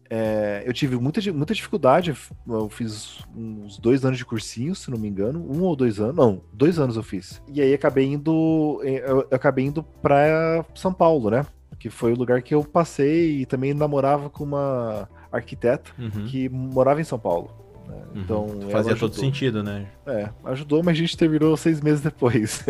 É, 0.08 0.62
eu 0.66 0.72
tive 0.74 0.96
muita, 0.96 1.20
muita 1.32 1.54
dificuldade. 1.54 2.14
Eu 2.46 2.68
fiz 2.68 3.20
uns 3.34 3.78
dois 3.78 4.04
anos 4.04 4.18
de 4.18 4.24
cursinho, 4.24 4.74
se 4.74 4.90
não 4.90 4.98
me 4.98 5.08
engano. 5.08 5.40
Um 5.50 5.62
ou 5.62 5.74
dois 5.74 5.98
anos. 5.98 6.14
Não, 6.14 6.42
dois 6.52 6.78
anos 6.78 6.96
eu 6.96 7.02
fiz. 7.02 7.42
E 7.48 7.60
aí 7.62 7.72
acabei 7.72 8.06
indo. 8.06 8.80
Eu, 8.84 9.20
eu 9.20 9.28
acabei 9.30 9.64
indo 9.64 9.82
pra 9.82 10.64
São 10.74 10.92
Paulo, 10.92 11.30
né? 11.30 11.46
Que 11.78 11.88
foi 11.88 12.12
o 12.12 12.16
lugar 12.16 12.42
que 12.42 12.54
eu 12.54 12.62
passei 12.62 13.40
e 13.40 13.46
também 13.46 13.72
namorava 13.72 14.28
com 14.28 14.44
uma 14.44 15.08
arquiteta 15.32 15.90
uhum. 15.98 16.26
que 16.26 16.48
morava 16.48 17.00
em 17.00 17.04
São 17.04 17.18
Paulo. 17.18 17.61
Né? 17.86 17.94
Uhum. 18.14 18.20
Então, 18.20 18.48
Fazia 18.70 18.96
todo 18.96 19.14
sentido, 19.14 19.62
né? 19.62 19.86
É, 20.06 20.28
ajudou, 20.44 20.82
mas 20.82 20.96
a 20.96 21.00
gente 21.00 21.16
terminou 21.16 21.56
seis 21.56 21.80
meses 21.80 22.00
depois. 22.00 22.64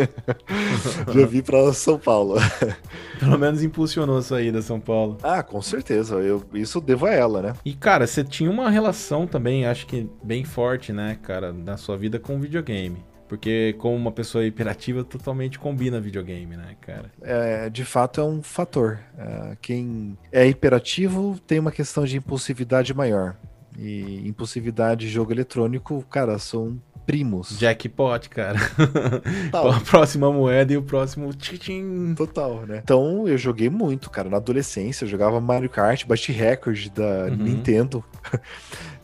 Já 1.14 1.26
vi 1.26 1.42
para 1.42 1.72
São 1.72 1.98
Paulo. 1.98 2.36
Pelo 3.18 3.38
menos 3.38 3.62
impulsionou 3.62 4.18
a 4.18 4.22
saída 4.22 4.62
São 4.62 4.80
Paulo. 4.80 5.18
Ah, 5.22 5.42
com 5.42 5.60
certeza. 5.62 6.16
Eu, 6.16 6.42
isso 6.54 6.80
devo 6.80 7.06
a 7.06 7.10
ela, 7.10 7.42
né? 7.42 7.52
E, 7.64 7.74
cara, 7.74 8.06
você 8.06 8.24
tinha 8.24 8.50
uma 8.50 8.70
relação 8.70 9.26
também, 9.26 9.66
acho 9.66 9.86
que 9.86 10.08
bem 10.22 10.44
forte, 10.44 10.92
né, 10.92 11.18
cara, 11.22 11.52
na 11.52 11.76
sua 11.76 11.96
vida 11.96 12.18
com 12.18 12.36
o 12.36 12.40
videogame. 12.40 13.04
Porque 13.32 13.74
como 13.78 13.96
uma 13.96 14.12
pessoa 14.12 14.44
hiperativa, 14.44 15.02
totalmente 15.02 15.58
combina 15.58 15.98
videogame, 15.98 16.54
né, 16.54 16.76
cara? 16.82 17.10
É, 17.22 17.70
de 17.70 17.82
fato 17.82 18.20
é 18.20 18.24
um 18.24 18.42
fator. 18.42 19.00
É, 19.16 19.56
quem 19.58 20.18
é 20.30 20.46
hiperativo 20.46 21.40
tem 21.46 21.58
uma 21.58 21.72
questão 21.72 22.04
de 22.04 22.18
impulsividade 22.18 22.92
maior. 22.92 23.34
E 23.78 24.28
impulsividade 24.28 25.06
e 25.06 25.10
jogo 25.10 25.32
eletrônico, 25.32 26.04
cara, 26.10 26.38
são 26.38 26.78
primos. 27.06 27.58
Jackpot, 27.58 28.28
cara. 28.28 28.58
a 29.52 29.80
próxima 29.80 30.32
moeda 30.32 30.72
e 30.72 30.76
o 30.76 30.82
próximo 30.82 31.32
tchim. 31.34 32.14
Total, 32.14 32.66
né? 32.66 32.80
Então 32.82 33.26
eu 33.26 33.36
joguei 33.36 33.68
muito, 33.68 34.10
cara. 34.10 34.28
Na 34.28 34.36
adolescência, 34.36 35.04
eu 35.04 35.08
jogava 35.08 35.40
Mario 35.40 35.68
Kart, 35.68 36.06
bati 36.06 36.32
recorde 36.32 36.90
da 36.90 37.26
uhum. 37.28 37.36
Nintendo. 37.36 38.04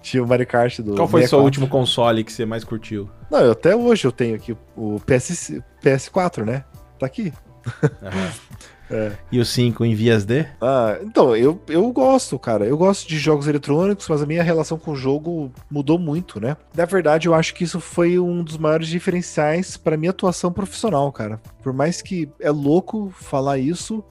Tinha 0.00 0.22
o 0.22 0.26
Mario 0.26 0.46
Kart 0.46 0.80
do. 0.80 0.94
Qual 0.94 1.08
foi 1.08 1.24
o 1.24 1.28
seu 1.28 1.40
último 1.40 1.68
console 1.68 2.24
que 2.24 2.32
você 2.32 2.46
mais 2.46 2.64
curtiu? 2.64 3.10
Não, 3.30 3.40
eu, 3.40 3.52
até 3.52 3.74
hoje 3.74 4.06
eu 4.06 4.12
tenho 4.12 4.36
aqui 4.36 4.56
o 4.76 5.00
PS, 5.00 5.60
PS4, 5.82 6.44
né? 6.44 6.64
Tá 6.98 7.06
aqui. 7.06 7.32
Uhum. 7.66 8.30
É. 8.90 9.12
E 9.30 9.38
o 9.38 9.44
5 9.44 9.84
em 9.84 9.94
vias 9.94 10.24
de? 10.24 10.46
Ah, 10.60 10.98
então, 11.02 11.36
eu, 11.36 11.60
eu 11.68 11.90
gosto, 11.92 12.38
cara. 12.38 12.64
Eu 12.64 12.76
gosto 12.76 13.06
de 13.06 13.18
jogos 13.18 13.46
eletrônicos, 13.46 14.08
mas 14.08 14.22
a 14.22 14.26
minha 14.26 14.42
relação 14.42 14.78
com 14.78 14.92
o 14.92 14.96
jogo 14.96 15.52
mudou 15.70 15.98
muito, 15.98 16.40
né? 16.40 16.56
Na 16.74 16.84
verdade, 16.84 17.28
eu 17.28 17.34
acho 17.34 17.54
que 17.54 17.64
isso 17.64 17.80
foi 17.80 18.18
um 18.18 18.42
dos 18.42 18.56
maiores 18.56 18.88
diferenciais 18.88 19.76
para 19.76 19.96
minha 19.96 20.10
atuação 20.10 20.52
profissional, 20.52 21.10
cara. 21.12 21.40
Por 21.62 21.72
mais 21.72 22.00
que 22.00 22.28
é 22.40 22.50
louco 22.50 23.12
falar 23.14 23.58
isso. 23.58 24.04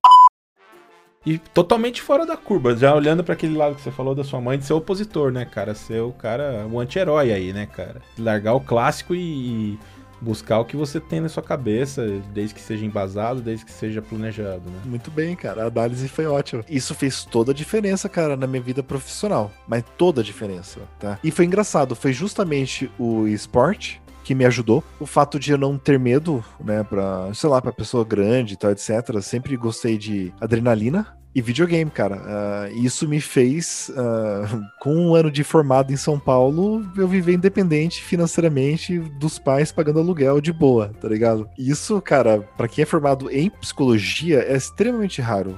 E 1.26 1.38
totalmente 1.38 2.02
fora 2.02 2.26
da 2.26 2.38
curva, 2.38 2.74
já 2.74 2.96
olhando 2.96 3.22
para 3.22 3.34
aquele 3.34 3.58
lado 3.58 3.76
que 3.76 3.82
você 3.82 3.92
falou 3.92 4.16
da 4.16 4.24
sua 4.24 4.40
mãe 4.40 4.58
de 4.58 4.64
ser 4.64 4.74
opositor, 4.74 5.30
né, 5.30 5.44
cara? 5.44 5.76
Ser 5.76 6.02
o 6.02 6.14
cara, 6.14 6.66
o 6.72 6.80
anti-herói 6.80 7.34
aí, 7.34 7.52
né, 7.52 7.66
cara? 7.66 8.02
Largar 8.18 8.54
o 8.54 8.62
clássico 8.62 9.14
e 9.14 9.78
buscar 10.22 10.60
o 10.60 10.66
que 10.66 10.76
você 10.76 11.00
tem 11.00 11.20
na 11.20 11.30
sua 11.30 11.44
cabeça, 11.44 12.06
desde 12.34 12.56
que 12.56 12.62
seja 12.62 12.86
embasado, 12.86 13.42
desde 13.42 13.66
que 13.66 13.72
seja 13.72 14.02
planejado, 14.02 14.70
né? 14.70 14.80
Muito 14.86 15.12
bem, 15.12 15.36
cara. 15.36 15.64
A 15.64 15.68
análise 15.68 16.08
foi 16.08 16.26
ótima. 16.26 16.64
Isso 16.70 16.96
fez 16.96 17.24
toda 17.26 17.52
a 17.52 17.56
diferença, 17.56 18.10
cara, 18.10 18.36
na 18.36 18.48
minha 18.48 18.62
vida 18.62 18.82
profissional. 18.84 19.52
Mas 19.68 19.84
toda 19.98 20.22
a 20.22 20.24
diferença, 20.24 20.82
tá? 21.00 21.20
E 21.24 21.32
foi 21.32 21.46
engraçado, 21.46 21.96
foi 21.96 22.14
justamente 22.14 22.90
o 22.98 23.28
esporte 23.28 24.02
que 24.24 24.36
me 24.36 24.46
ajudou. 24.46 24.84
O 25.00 25.06
fato 25.06 25.40
de 25.40 25.52
eu 25.52 25.58
não 25.58 25.78
ter 25.78 25.98
medo, 25.98 26.44
né, 26.60 26.84
pra, 26.84 27.34
sei 27.34 27.50
lá, 27.50 27.62
pra 27.62 27.72
pessoa 27.72 28.04
grande 28.04 28.56
e 28.56 28.58
tal, 28.58 28.72
etc. 28.72 29.22
Sempre 29.22 29.56
gostei 29.56 29.98
de 29.98 30.34
adrenalina. 30.42 31.16
E 31.38 31.42
videogame, 31.42 31.92
cara. 31.92 32.16
Uh, 32.18 32.84
isso 32.84 33.08
me 33.08 33.22
fez, 33.22 33.92
uh, 33.92 34.60
com 34.82 34.96
um 34.96 35.14
ano 35.14 35.30
de 35.30 35.44
formado 35.44 35.94
em 35.94 35.96
São 35.96 36.20
Paulo, 36.20 36.84
eu 36.98 37.08
viver 37.08 37.34
independente 37.34 38.02
financeiramente 38.02 38.98
dos 38.98 39.38
pais 39.38 39.72
pagando 39.72 40.00
aluguel 40.00 40.42
de 40.42 40.52
boa, 40.52 40.92
tá 41.00 41.08
ligado? 41.08 41.48
Isso, 41.56 42.02
cara, 42.02 42.40
para 42.58 42.68
quem 42.68 42.82
é 42.82 42.86
formado 42.88 43.30
em 43.30 43.52
psicologia, 43.52 44.40
é 44.40 44.58
extremamente 44.58 45.22
raro. 45.22 45.56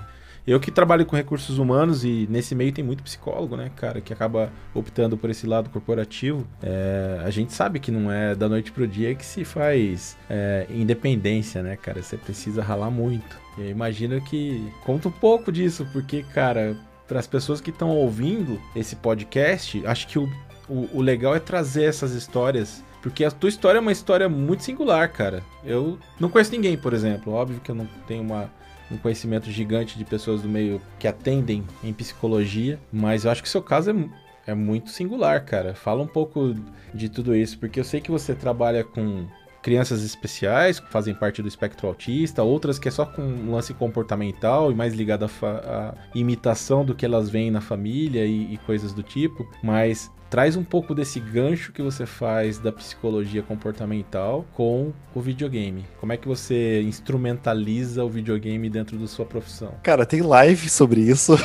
Eu 0.47 0.59
que 0.59 0.71
trabalho 0.71 1.05
com 1.05 1.15
recursos 1.15 1.57
humanos 1.57 2.03
e 2.03 2.27
nesse 2.29 2.55
meio 2.55 2.71
tem 2.71 2.83
muito 2.83 3.03
psicólogo, 3.03 3.55
né, 3.55 3.69
cara, 3.75 4.01
que 4.01 4.11
acaba 4.11 4.51
optando 4.73 5.17
por 5.17 5.29
esse 5.29 5.45
lado 5.45 5.69
corporativo. 5.69 6.47
É, 6.61 7.21
a 7.23 7.29
gente 7.29 7.53
sabe 7.53 7.79
que 7.79 7.91
não 7.91 8.11
é 8.11 8.33
da 8.35 8.49
noite 8.49 8.71
pro 8.71 8.87
dia 8.87 9.13
que 9.15 9.25
se 9.25 9.43
faz 9.45 10.17
é, 10.29 10.65
independência, 10.69 11.61
né, 11.61 11.75
cara? 11.75 12.01
Você 12.01 12.17
precisa 12.17 12.63
ralar 12.63 12.89
muito. 12.89 13.37
Eu 13.57 13.69
imagino 13.69 14.19
que 14.21 14.71
conta 14.83 15.09
um 15.09 15.11
pouco 15.11 15.51
disso, 15.51 15.87
porque, 15.91 16.23
cara, 16.33 16.75
para 17.07 17.19
as 17.19 17.27
pessoas 17.27 17.59
que 17.59 17.69
estão 17.69 17.89
ouvindo 17.89 18.59
esse 18.75 18.95
podcast, 18.95 19.85
acho 19.85 20.07
que 20.07 20.17
o, 20.17 20.29
o, 20.67 20.89
o 20.93 21.01
legal 21.01 21.35
é 21.35 21.39
trazer 21.39 21.83
essas 21.83 22.13
histórias 22.13 22.83
porque 23.01 23.23
a 23.23 23.31
tua 23.31 23.49
história 23.49 23.77
é 23.77 23.81
uma 23.81 23.91
história 23.91 24.27
muito 24.27 24.63
singular, 24.63 25.11
cara. 25.11 25.41
Eu 25.63 25.97
não 26.19 26.29
conheço 26.29 26.51
ninguém, 26.51 26.77
por 26.77 26.93
exemplo. 26.93 27.33
Óbvio 27.33 27.59
que 27.61 27.71
eu 27.71 27.75
não 27.75 27.87
tenho 28.07 28.23
uma, 28.23 28.51
um 28.91 28.97
conhecimento 28.97 29.49
gigante 29.51 29.97
de 29.97 30.05
pessoas 30.05 30.41
do 30.41 30.49
meio 30.49 30.81
que 30.97 31.07
atendem 31.07 31.63
em 31.83 31.93
psicologia, 31.93 32.79
mas 32.91 33.25
eu 33.25 33.31
acho 33.31 33.41
que 33.41 33.47
o 33.47 33.51
seu 33.51 33.61
caso 33.61 33.91
é, 33.91 34.51
é 34.51 34.55
muito 34.55 34.89
singular, 34.89 35.43
cara. 35.45 35.73
Fala 35.73 36.01
um 36.01 36.07
pouco 36.07 36.55
de 36.93 37.09
tudo 37.09 37.35
isso, 37.35 37.57
porque 37.59 37.79
eu 37.79 37.83
sei 37.83 38.01
que 38.01 38.11
você 38.11 38.33
trabalha 38.33 38.83
com 38.83 39.27
crianças 39.61 40.03
especiais 40.03 40.79
que 40.79 40.89
fazem 40.89 41.13
parte 41.13 41.41
do 41.41 41.47
espectro 41.47 41.87
autista, 41.87 42.41
outras 42.43 42.79
que 42.79 42.87
é 42.87 42.91
só 42.91 43.05
com 43.05 43.21
um 43.21 43.51
lance 43.51 43.73
comportamental 43.73 44.71
e 44.71 44.75
mais 44.75 44.93
ligado 44.93 45.29
à, 45.43 45.93
imitação 46.15 46.85
do 46.85 46.95
que 46.95 47.05
elas 47.05 47.29
veem 47.29 47.51
na 47.51 47.61
família 47.61 48.25
e, 48.25 48.53
e 48.53 48.57
coisas 48.59 48.93
do 48.93 49.03
tipo, 49.03 49.47
mas 49.61 50.09
traz 50.29 50.55
um 50.55 50.63
pouco 50.63 50.93
desse 50.93 51.19
gancho 51.19 51.71
que 51.71 51.81
você 51.81 52.05
faz 52.05 52.59
da 52.59 52.71
psicologia 52.71 53.41
comportamental 53.41 54.45
com 54.53 54.93
o 55.13 55.21
videogame. 55.21 55.85
Como 55.99 56.13
é 56.13 56.17
que 56.17 56.27
você 56.27 56.81
instrumentaliza 56.83 58.03
o 58.03 58.09
videogame 58.09 58.69
dentro 58.69 58.97
da 58.97 59.07
sua 59.07 59.25
profissão? 59.25 59.73
Cara, 59.83 60.05
tem 60.05 60.21
live 60.21 60.69
sobre 60.69 61.01
isso. 61.01 61.35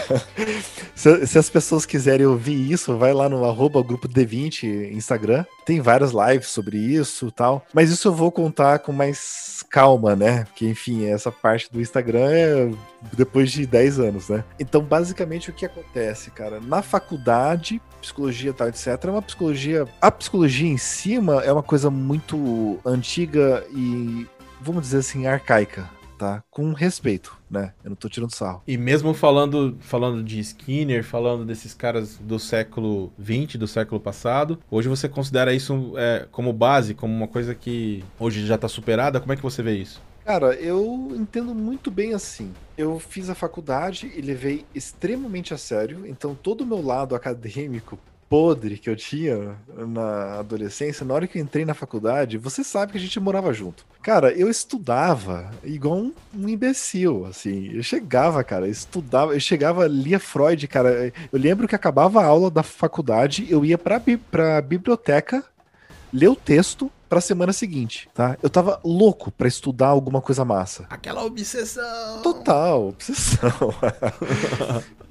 se, 0.94 1.26
se, 1.26 1.38
as 1.38 1.48
pessoas 1.48 1.86
quiserem 1.86 2.26
ouvir 2.26 2.70
isso, 2.70 2.96
vai 2.96 3.12
lá 3.12 3.28
no 3.28 3.44
arroba 3.44 3.82
grupo 3.82 4.08
D20 4.08 4.92
Instagram. 4.92 5.44
Tem 5.64 5.80
várias 5.80 6.12
lives 6.12 6.48
sobre 6.48 6.76
isso 6.76 7.30
tal. 7.30 7.64
Mas 7.72 7.90
isso 7.90 8.08
eu 8.08 8.12
vou 8.12 8.30
contar 8.30 8.80
com 8.80 8.92
mais 8.92 9.64
calma, 9.70 10.14
né? 10.14 10.44
Porque, 10.44 10.68
enfim, 10.68 11.06
essa 11.06 11.32
parte 11.32 11.72
do 11.72 11.80
Instagram 11.80 12.30
é 12.30 12.70
depois 13.12 13.50
de 13.50 13.66
10 13.66 13.98
anos, 13.98 14.28
né? 14.28 14.44
Então, 14.58 14.82
basicamente, 14.82 15.50
o 15.50 15.52
que 15.52 15.66
acontece, 15.66 16.30
cara? 16.30 16.60
Na 16.60 16.82
faculdade, 16.82 17.80
psicologia 18.04 18.52
tal, 18.52 18.68
etc., 18.68 18.86
é 19.04 19.10
uma 19.10 19.22
psicologia. 19.22 19.88
A 20.00 20.10
psicologia 20.10 20.68
em 20.68 20.76
cima 20.76 21.42
é 21.42 21.52
uma 21.52 21.62
coisa 21.62 21.90
muito 21.90 22.78
antiga 22.84 23.64
e, 23.74 24.26
vamos 24.60 24.82
dizer 24.82 24.98
assim, 24.98 25.26
arcaica. 25.26 25.88
Tá? 26.16 26.44
Com 26.48 26.72
respeito, 26.72 27.36
né? 27.50 27.72
Eu 27.82 27.90
não 27.90 27.96
tô 27.96 28.08
tirando 28.08 28.32
sarro. 28.32 28.62
E 28.68 28.78
mesmo 28.78 29.12
falando, 29.12 29.76
falando 29.80 30.22
de 30.22 30.38
Skinner, 30.38 31.02
falando 31.02 31.44
desses 31.44 31.74
caras 31.74 32.16
do 32.18 32.38
século 32.38 33.12
20, 33.18 33.58
do 33.58 33.66
século 33.66 34.00
passado, 34.00 34.60
hoje 34.70 34.88
você 34.88 35.08
considera 35.08 35.52
isso 35.52 35.92
é, 35.96 36.26
como 36.30 36.52
base, 36.52 36.94
como 36.94 37.12
uma 37.12 37.26
coisa 37.26 37.52
que 37.52 38.04
hoje 38.18 38.46
já 38.46 38.56
tá 38.56 38.68
superada? 38.68 39.18
Como 39.18 39.32
é 39.32 39.36
que 39.36 39.42
você 39.42 39.60
vê 39.60 39.76
isso? 39.76 40.00
Cara, 40.24 40.54
eu 40.54 41.12
entendo 41.14 41.54
muito 41.54 41.90
bem 41.90 42.14
assim. 42.14 42.52
Eu 42.78 42.98
fiz 42.98 43.28
a 43.28 43.34
faculdade 43.34 44.10
e 44.16 44.22
levei 44.22 44.64
extremamente 44.74 45.52
a 45.52 45.58
sério, 45.58 46.06
então 46.06 46.34
todo 46.34 46.62
o 46.62 46.66
meu 46.66 46.80
lado 46.80 47.14
acadêmico 47.14 47.98
podre 48.28 48.78
que 48.78 48.88
eu 48.88 48.96
tinha 48.96 49.54
na 49.68 50.38
adolescência, 50.38 51.04
na 51.04 51.14
hora 51.14 51.26
que 51.26 51.38
eu 51.38 51.42
entrei 51.42 51.64
na 51.64 51.74
faculdade, 51.74 52.38
você 52.38 52.64
sabe 52.64 52.92
que 52.92 52.98
a 52.98 53.00
gente 53.00 53.20
morava 53.20 53.52
junto. 53.52 53.86
Cara, 54.02 54.32
eu 54.32 54.48
estudava 54.48 55.50
igual 55.62 55.98
um, 55.98 56.12
um 56.34 56.48
imbecil, 56.48 57.26
assim. 57.26 57.70
Eu 57.72 57.82
chegava, 57.82 58.42
cara, 58.42 58.66
estudava, 58.66 59.34
eu 59.34 59.40
chegava, 59.40 59.86
lia 59.86 60.18
Freud, 60.18 60.66
cara. 60.66 61.12
Eu 61.30 61.38
lembro 61.38 61.68
que 61.68 61.76
acabava 61.76 62.22
a 62.22 62.26
aula 62.26 62.50
da 62.50 62.62
faculdade, 62.62 63.46
eu 63.48 63.64
ia 63.64 63.78
pra, 63.78 64.00
pra 64.30 64.60
biblioteca, 64.60 65.44
ler 66.12 66.28
o 66.28 66.36
texto, 66.36 66.90
pra 67.08 67.20
semana 67.20 67.52
seguinte, 67.52 68.08
tá? 68.14 68.36
Eu 68.42 68.50
tava 68.50 68.80
louco 68.84 69.30
pra 69.30 69.48
estudar 69.48 69.88
alguma 69.88 70.20
coisa 70.20 70.44
massa. 70.44 70.86
Aquela 70.90 71.24
obsessão. 71.24 72.22
Total, 72.22 72.88
obsessão. 72.88 73.50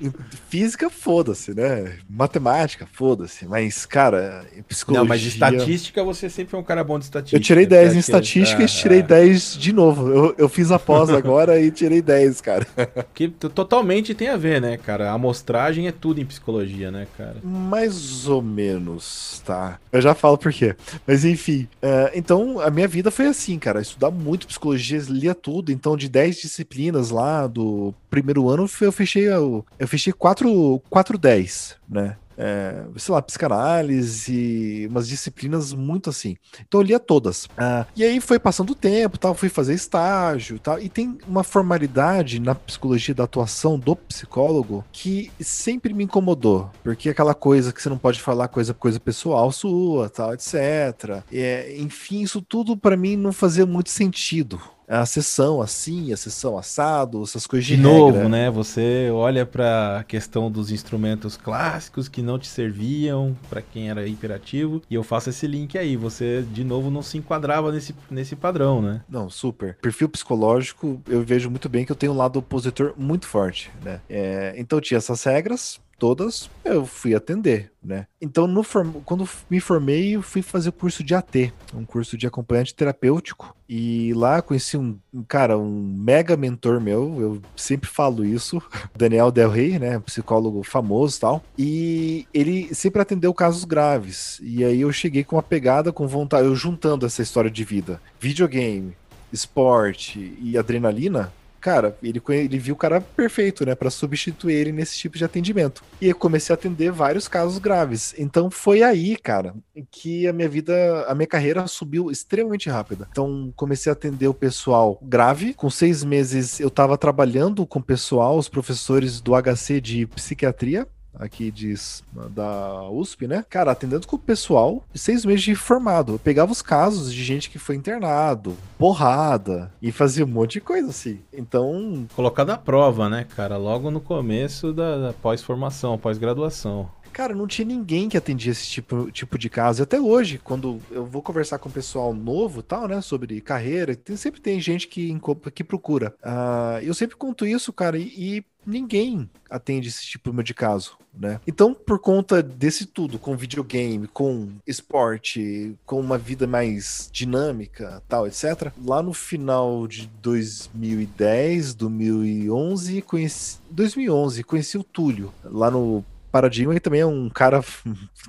Física, 0.50 0.90
foda-se, 0.90 1.54
né? 1.54 1.98
Matemática, 2.10 2.88
foda-se. 2.92 3.46
Mas, 3.46 3.86
cara, 3.86 4.46
psicologia. 4.68 5.02
Não, 5.02 5.08
mas 5.08 5.22
de 5.22 5.30
estatística 5.30 6.04
você 6.04 6.30
sempre 6.30 6.52
foi 6.52 6.60
um 6.60 6.64
cara 6.64 6.84
bom 6.84 6.98
de 6.98 7.06
estatística. 7.06 7.38
Eu 7.38 7.42
tirei 7.42 7.66
10 7.66 7.96
em 7.96 8.00
estatística 8.00 8.62
é... 8.62 8.66
e 8.66 8.68
tirei 8.68 9.00
é. 9.00 9.04
10 9.04 9.58
de 9.58 9.74
novo. 9.74 10.10
Eu, 10.10 10.36
eu 10.38 10.50
fiz 10.50 10.72
a 10.72 10.80
pós 10.80 11.10
agora 11.10 11.60
e 11.60 11.72
tirei 11.72 12.02
10, 12.02 12.42
cara. 12.42 12.68
Que 13.14 13.28
totalmente 13.28 14.14
tem 14.14 14.30
a 14.30 14.38
ver, 14.38 14.62
né, 14.62 14.78
cara? 14.78 15.12
A 15.12 15.14
amostragem 15.14 15.88
é 15.88 15.92
tudo 15.92 16.20
em 16.20 16.26
psicologia, 16.26 16.92
né, 16.92 17.08
cara? 17.18 17.36
Mais 17.44 18.28
ou 18.28 18.42
menos, 18.42 19.42
tá? 19.46 19.80
Eu 19.92 20.02
já 20.02 20.14
falo 20.14 20.38
por 20.38 20.52
quê. 20.52 20.76
Mas 21.06 21.24
enfim. 21.24 21.68
Uh, 21.84 22.10
então, 22.14 22.62
a 22.62 22.70
minha 22.70 22.88
vida 22.88 23.12
foi 23.12 23.28
assim, 23.28 23.60
cara. 23.60 23.82
Estudar 23.82 24.10
muito 24.10 24.48
psicologia, 24.48 25.04
lia 25.10 25.36
tudo. 25.36 25.70
Então, 25.70 25.98
de 25.98 26.08
10 26.08 26.38
disciplinas 26.38 27.10
lá 27.10 27.46
do 27.46 27.94
primeiro 28.10 28.48
ano, 28.48 28.70
eu 28.80 28.92
fechei, 28.92 29.28
eu 29.28 29.66
fechei 29.86 30.14
4, 30.14 30.82
4 30.90 31.18
10, 31.18 31.76
né? 31.90 32.16
É, 32.38 32.84
sei 32.98 33.14
lá, 33.14 33.22
psicanálise, 33.22 34.88
umas 34.90 35.08
disciplinas 35.08 35.74
muito 35.74 36.10
assim. 36.10 36.36
Então 36.68 36.82
eu 36.82 36.86
lia 36.86 37.00
todas. 37.00 37.48
Ah, 37.58 37.86
e 37.96 38.04
aí 38.04 38.20
foi 38.20 38.40
passando 38.40 38.72
o 38.72 38.76
tempo, 38.76 39.18
tal, 39.18 39.34
fui 39.34 39.50
fazer 39.50 39.74
estágio, 39.74 40.60
tal. 40.60 40.80
E 40.80 40.90
tem 40.90 41.18
uma 41.28 41.44
formalidade 41.44 42.40
na 42.40 42.56
psicologia 42.56 43.14
da 43.14 43.24
atuação 43.24 43.78
do 43.78 43.96
psicólogo 43.96 44.84
que 44.92 45.32
sempre 45.40 45.94
me 45.94 46.04
incomodou, 46.04 46.70
porque 46.84 47.10
aquela 47.10 47.34
coisa 47.34 47.72
que 47.72 47.82
você 47.82 47.90
não 47.90 47.98
pode 47.98 48.22
falar 48.22 48.48
coisa 48.48 48.74
coisa 48.74 49.00
pessoal 49.00 49.52
sua, 49.52 50.10
tal, 50.10 50.34
etc. 50.34 51.24
É, 51.32 51.76
enfim, 51.78 52.22
isso 52.22 52.42
tudo 52.42 52.76
para 52.76 52.98
mim 52.98 53.16
não 53.16 53.32
fazia 53.32 53.66
muito 53.66 53.90
sentido 53.90 54.60
a 55.00 55.06
sessão 55.06 55.62
assim, 55.62 56.14
a 56.14 56.18
sessão 56.18 56.58
assado, 56.58 57.24
essas 57.24 57.48
coisas 57.48 57.66
de, 57.66 57.76
de 57.76 57.82
novo, 57.82 58.30
né? 58.30 58.50
Você 58.52 59.10
olha 59.12 59.46
para 59.46 60.00
a 60.00 60.04
questão 60.04 60.52
dos 60.52 60.72
instrumentos 60.72 61.36
clássicos 61.36 62.08
que 62.08 62.22
não 62.22 62.38
te 62.38 62.48
serviam 62.48 63.36
para 63.50 63.62
quem 63.62 63.90
era 63.90 64.06
hiperativo 64.08 64.82
e 64.90 64.96
eu 64.96 65.04
faço 65.04 65.30
esse 65.30 65.48
link 65.48 65.78
aí. 65.78 65.96
Você 65.96 66.46
de 66.52 66.64
novo 66.64 66.92
não 66.92 67.02
se 67.02 67.18
enquadrava 67.18 67.72
nesse, 67.72 67.96
nesse 68.10 68.36
padrão, 68.36 68.82
né? 68.82 69.02
Não, 69.10 69.30
super. 69.30 69.78
Perfil 69.82 70.10
psicológico, 70.10 71.02
eu 71.08 71.24
vejo 71.24 71.50
muito 71.50 71.68
bem 71.68 71.86
que 71.86 71.92
eu 71.92 71.96
tenho 71.96 72.14
um 72.14 72.18
lado 72.18 72.40
opositor 72.40 72.94
muito 72.98 73.28
forte, 73.28 73.72
né? 73.84 74.00
É, 74.10 74.54
então 74.58 74.80
tinha 74.80 74.98
essas 74.98 75.24
regras, 75.24 75.80
todas, 75.98 76.50
eu 76.66 76.86
fui 76.86 77.16
atender, 77.16 77.72
né? 77.84 78.08
Então, 78.22 78.48
no 78.48 78.64
quando 79.06 79.28
me 79.50 79.60
formei, 79.60 80.16
eu 80.16 80.22
fui 80.22 80.42
fazer 80.42 80.70
o 80.70 80.74
curso 80.74 81.04
de 81.04 81.16
AT, 81.16 81.54
um 81.74 81.86
curso 81.86 82.18
de 82.18 82.28
acompanhante 82.28 82.76
terapêutico. 82.76 83.56
E 83.68 84.14
lá 84.14 84.42
conheci 84.42 84.78
um, 84.78 84.98
cara, 85.28 85.58
um 85.58 85.96
mega 85.98 86.36
mentor 86.38 86.80
meu, 86.80 87.18
eu 87.20 87.42
sempre 87.56 87.90
falo 87.90 88.26
isso, 88.26 88.62
Daniel 88.96 89.32
Del 89.32 89.50
Rey, 89.50 89.80
né? 89.80 90.00
Psicólogo 90.00 90.64
famoso 90.64 91.18
e 91.18 91.20
tal. 91.20 91.44
E 91.58 92.28
ele 92.34 92.74
sempre 92.74 93.02
atendeu 93.02 93.34
casos 93.34 93.64
graves. 93.64 94.40
E 94.44 94.64
aí 94.64 94.82
eu 94.82 94.92
cheguei 94.92 95.24
com 95.24 95.36
uma 95.36 95.44
pegada, 95.44 95.92
com 95.92 96.08
vontade, 96.08 96.46
eu 96.46 96.56
juntando 96.56 97.06
essa 97.06 97.22
história 97.22 97.50
de 97.50 97.64
vida, 97.64 98.02
videogame, 98.20 98.96
esporte 99.32 100.38
e 100.40 100.58
adrenalina, 100.58 101.34
cara, 101.64 101.98
ele, 102.04 102.22
ele 102.28 102.60
viu 102.60 102.76
o 102.76 102.78
cara 102.78 103.00
perfeito, 103.00 103.66
né, 103.66 103.74
para 103.74 103.90
substituir 103.90 104.54
ele 104.54 104.74
nesse 104.74 104.98
tipo 104.98 105.18
de 105.18 105.24
atendimento. 105.24 105.82
E 106.02 106.10
eu 106.10 106.16
comecei 106.16 106.54
a 106.54 106.58
atender 106.58 106.92
vários 106.92 107.30
casos 107.30 107.58
graves. 107.58 108.14
Então 108.18 108.52
foi 108.52 108.84
aí, 108.84 109.16
cara, 109.16 109.56
que 109.90 110.28
a 110.28 110.34
minha 110.34 110.50
vida, 110.50 111.06
a 111.08 111.16
minha 111.16 111.26
carreira 111.26 111.66
subiu 111.66 112.12
extremamente 112.12 112.70
rápida. 112.70 113.08
Então 113.10 113.54
comecei 113.56 113.90
a 113.90 113.94
atender 113.94 114.28
o 114.28 114.34
pessoal 114.34 115.00
grave. 115.02 115.54
Com 115.54 115.70
seis 115.70 116.04
meses 116.04 116.60
eu 116.60 116.68
estava 116.68 116.98
trabalhando 116.98 117.66
com 117.66 117.80
o 117.80 117.84
pessoal, 117.84 118.38
os 118.38 118.50
professores 118.50 119.22
do 119.22 119.32
HC 119.34 119.80
de 119.80 120.06
psiquiatria 120.08 120.86
aqui 121.16 121.52
diz 121.52 122.04
da 122.32 122.90
USP, 122.90 123.28
né? 123.28 123.46
Cara, 123.50 123.72
atendendo 123.72 124.08
com 124.08 124.16
o 124.16 124.20
pessoal, 124.20 124.84
seis 124.94 125.26
meses 125.26 125.44
de 125.44 125.56
formado. 125.56 126.14
Eu 126.14 126.20
pegava 126.20 126.52
os 126.52 126.62
casos 126.62 127.14
de 127.14 127.24
gente 127.24 127.50
que 127.50 127.60
foi 127.60 127.76
internado, 127.76 128.58
porrada, 128.78 129.72
e 129.82 129.92
fazia 129.92 130.26
um 130.26 130.30
monte 130.30 130.54
de 130.54 130.62
coisa 130.62 130.90
assim. 130.90 131.20
Então. 131.32 132.08
Colocado 132.16 132.52
à 132.52 132.58
prova, 132.58 133.10
né, 133.10 133.26
cara? 133.36 133.58
Logo 133.58 133.92
no 133.92 134.02
começo 134.02 134.74
da, 134.74 134.98
da 134.98 135.14
pós-formação, 135.14 135.98
pós-graduação. 135.98 136.90
Cara, 137.14 137.36
não 137.36 137.46
tinha 137.46 137.66
ninguém 137.66 138.10
que 138.10 138.18
atendia 138.18 138.52
esse 138.52 138.68
tipo, 138.68 139.12
tipo 139.12 139.38
de 139.38 139.48
caso. 139.48 139.82
E 139.82 139.84
até 139.84 140.02
hoje, 140.02 140.42
quando 140.44 140.80
eu 140.90 141.06
vou 141.06 141.22
conversar 141.22 141.60
com 141.60 141.70
o 141.70 141.72
pessoal 141.72 142.12
novo 142.12 142.64
tal, 142.64 142.88
né, 142.88 143.02
sobre 143.02 143.40
carreira, 143.40 143.96
tem, 143.96 144.16
sempre 144.16 144.42
tem 144.42 144.60
gente 144.60 144.88
que, 144.88 145.16
que 145.54 145.64
procura. 145.64 146.16
Uh, 146.24 146.82
eu 146.82 146.94
sempre 146.96 147.16
conto 147.16 147.46
isso, 147.46 147.72
cara, 147.72 148.00
e, 148.00 148.08
e 148.18 148.46
ninguém 148.66 149.30
atende 149.50 149.90
esse 149.90 150.06
tipo 150.06 150.32
de 150.44 150.54
caso, 150.54 150.98
né? 151.14 151.40
Então, 151.46 151.74
por 151.74 152.00
conta 152.00 152.42
desse 152.42 152.86
tudo, 152.86 153.20
com 153.20 153.38
videogame, 153.38 154.08
com 154.08 154.50
esporte, 154.66 155.76
com 155.86 156.00
uma 156.00 156.18
vida 156.18 156.48
mais 156.48 157.10
dinâmica, 157.12 158.02
tal, 158.08 158.26
etc. 158.26 158.72
Lá 158.84 159.02
no 159.04 159.14
final 159.14 159.88
de 159.88 160.08
2010, 160.22 161.76
2011, 161.76 163.02
conheci 163.02 163.58
2011, 163.70 164.44
conheci 164.44 164.78
o 164.78 164.84
Túlio 164.84 165.34
lá 165.44 165.70
no 165.70 166.04
Paradigma, 166.34 166.74
que 166.74 166.80
também 166.80 167.02
é 167.02 167.06
um 167.06 167.30
cara, 167.30 167.64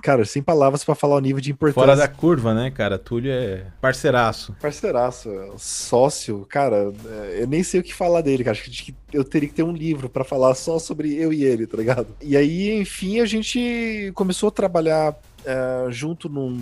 cara, 0.03 0.27
sem 0.27 0.43
palavras 0.43 0.85
para 0.85 0.95
falar 0.95 1.17
o 1.17 1.21
nível 1.21 1.41
de 1.41 1.51
importância. 1.51 1.81
Fora 1.81 1.97
da 1.97 2.07
curva, 2.07 2.53
né, 2.53 2.71
cara? 2.71 2.99
Túlio 2.99 3.33
é 3.33 3.65
parceiraço. 3.81 4.55
Parceiraço, 4.61 5.31
é 5.31 5.53
sócio, 5.57 6.47
cara, 6.51 6.93
é, 7.07 7.39
eu 7.41 7.47
nem 7.47 7.63
sei 7.63 7.81
o 7.81 7.83
que 7.83 7.95
falar 7.95 8.21
dele, 8.21 8.45
cara. 8.45 8.55
Acho 8.55 8.71
que 8.71 8.95
eu 9.11 9.25
teria 9.25 9.49
que 9.49 9.55
ter 9.55 9.63
um 9.63 9.73
livro 9.73 10.11
para 10.11 10.23
falar 10.23 10.55
só 10.55 10.79
sobre 10.79 11.15
eu 11.15 11.33
e 11.33 11.45
ele, 11.45 11.67
tá 11.67 11.79
ligado? 11.79 12.09
E 12.21 12.37
aí, 12.37 12.79
enfim, 12.79 13.21
a 13.21 13.25
gente 13.25 14.13
começou 14.15 14.51
a 14.51 14.53
trabalhar 14.53 15.17
uh, 15.45 15.91
junto 15.91 16.29
num, 16.29 16.57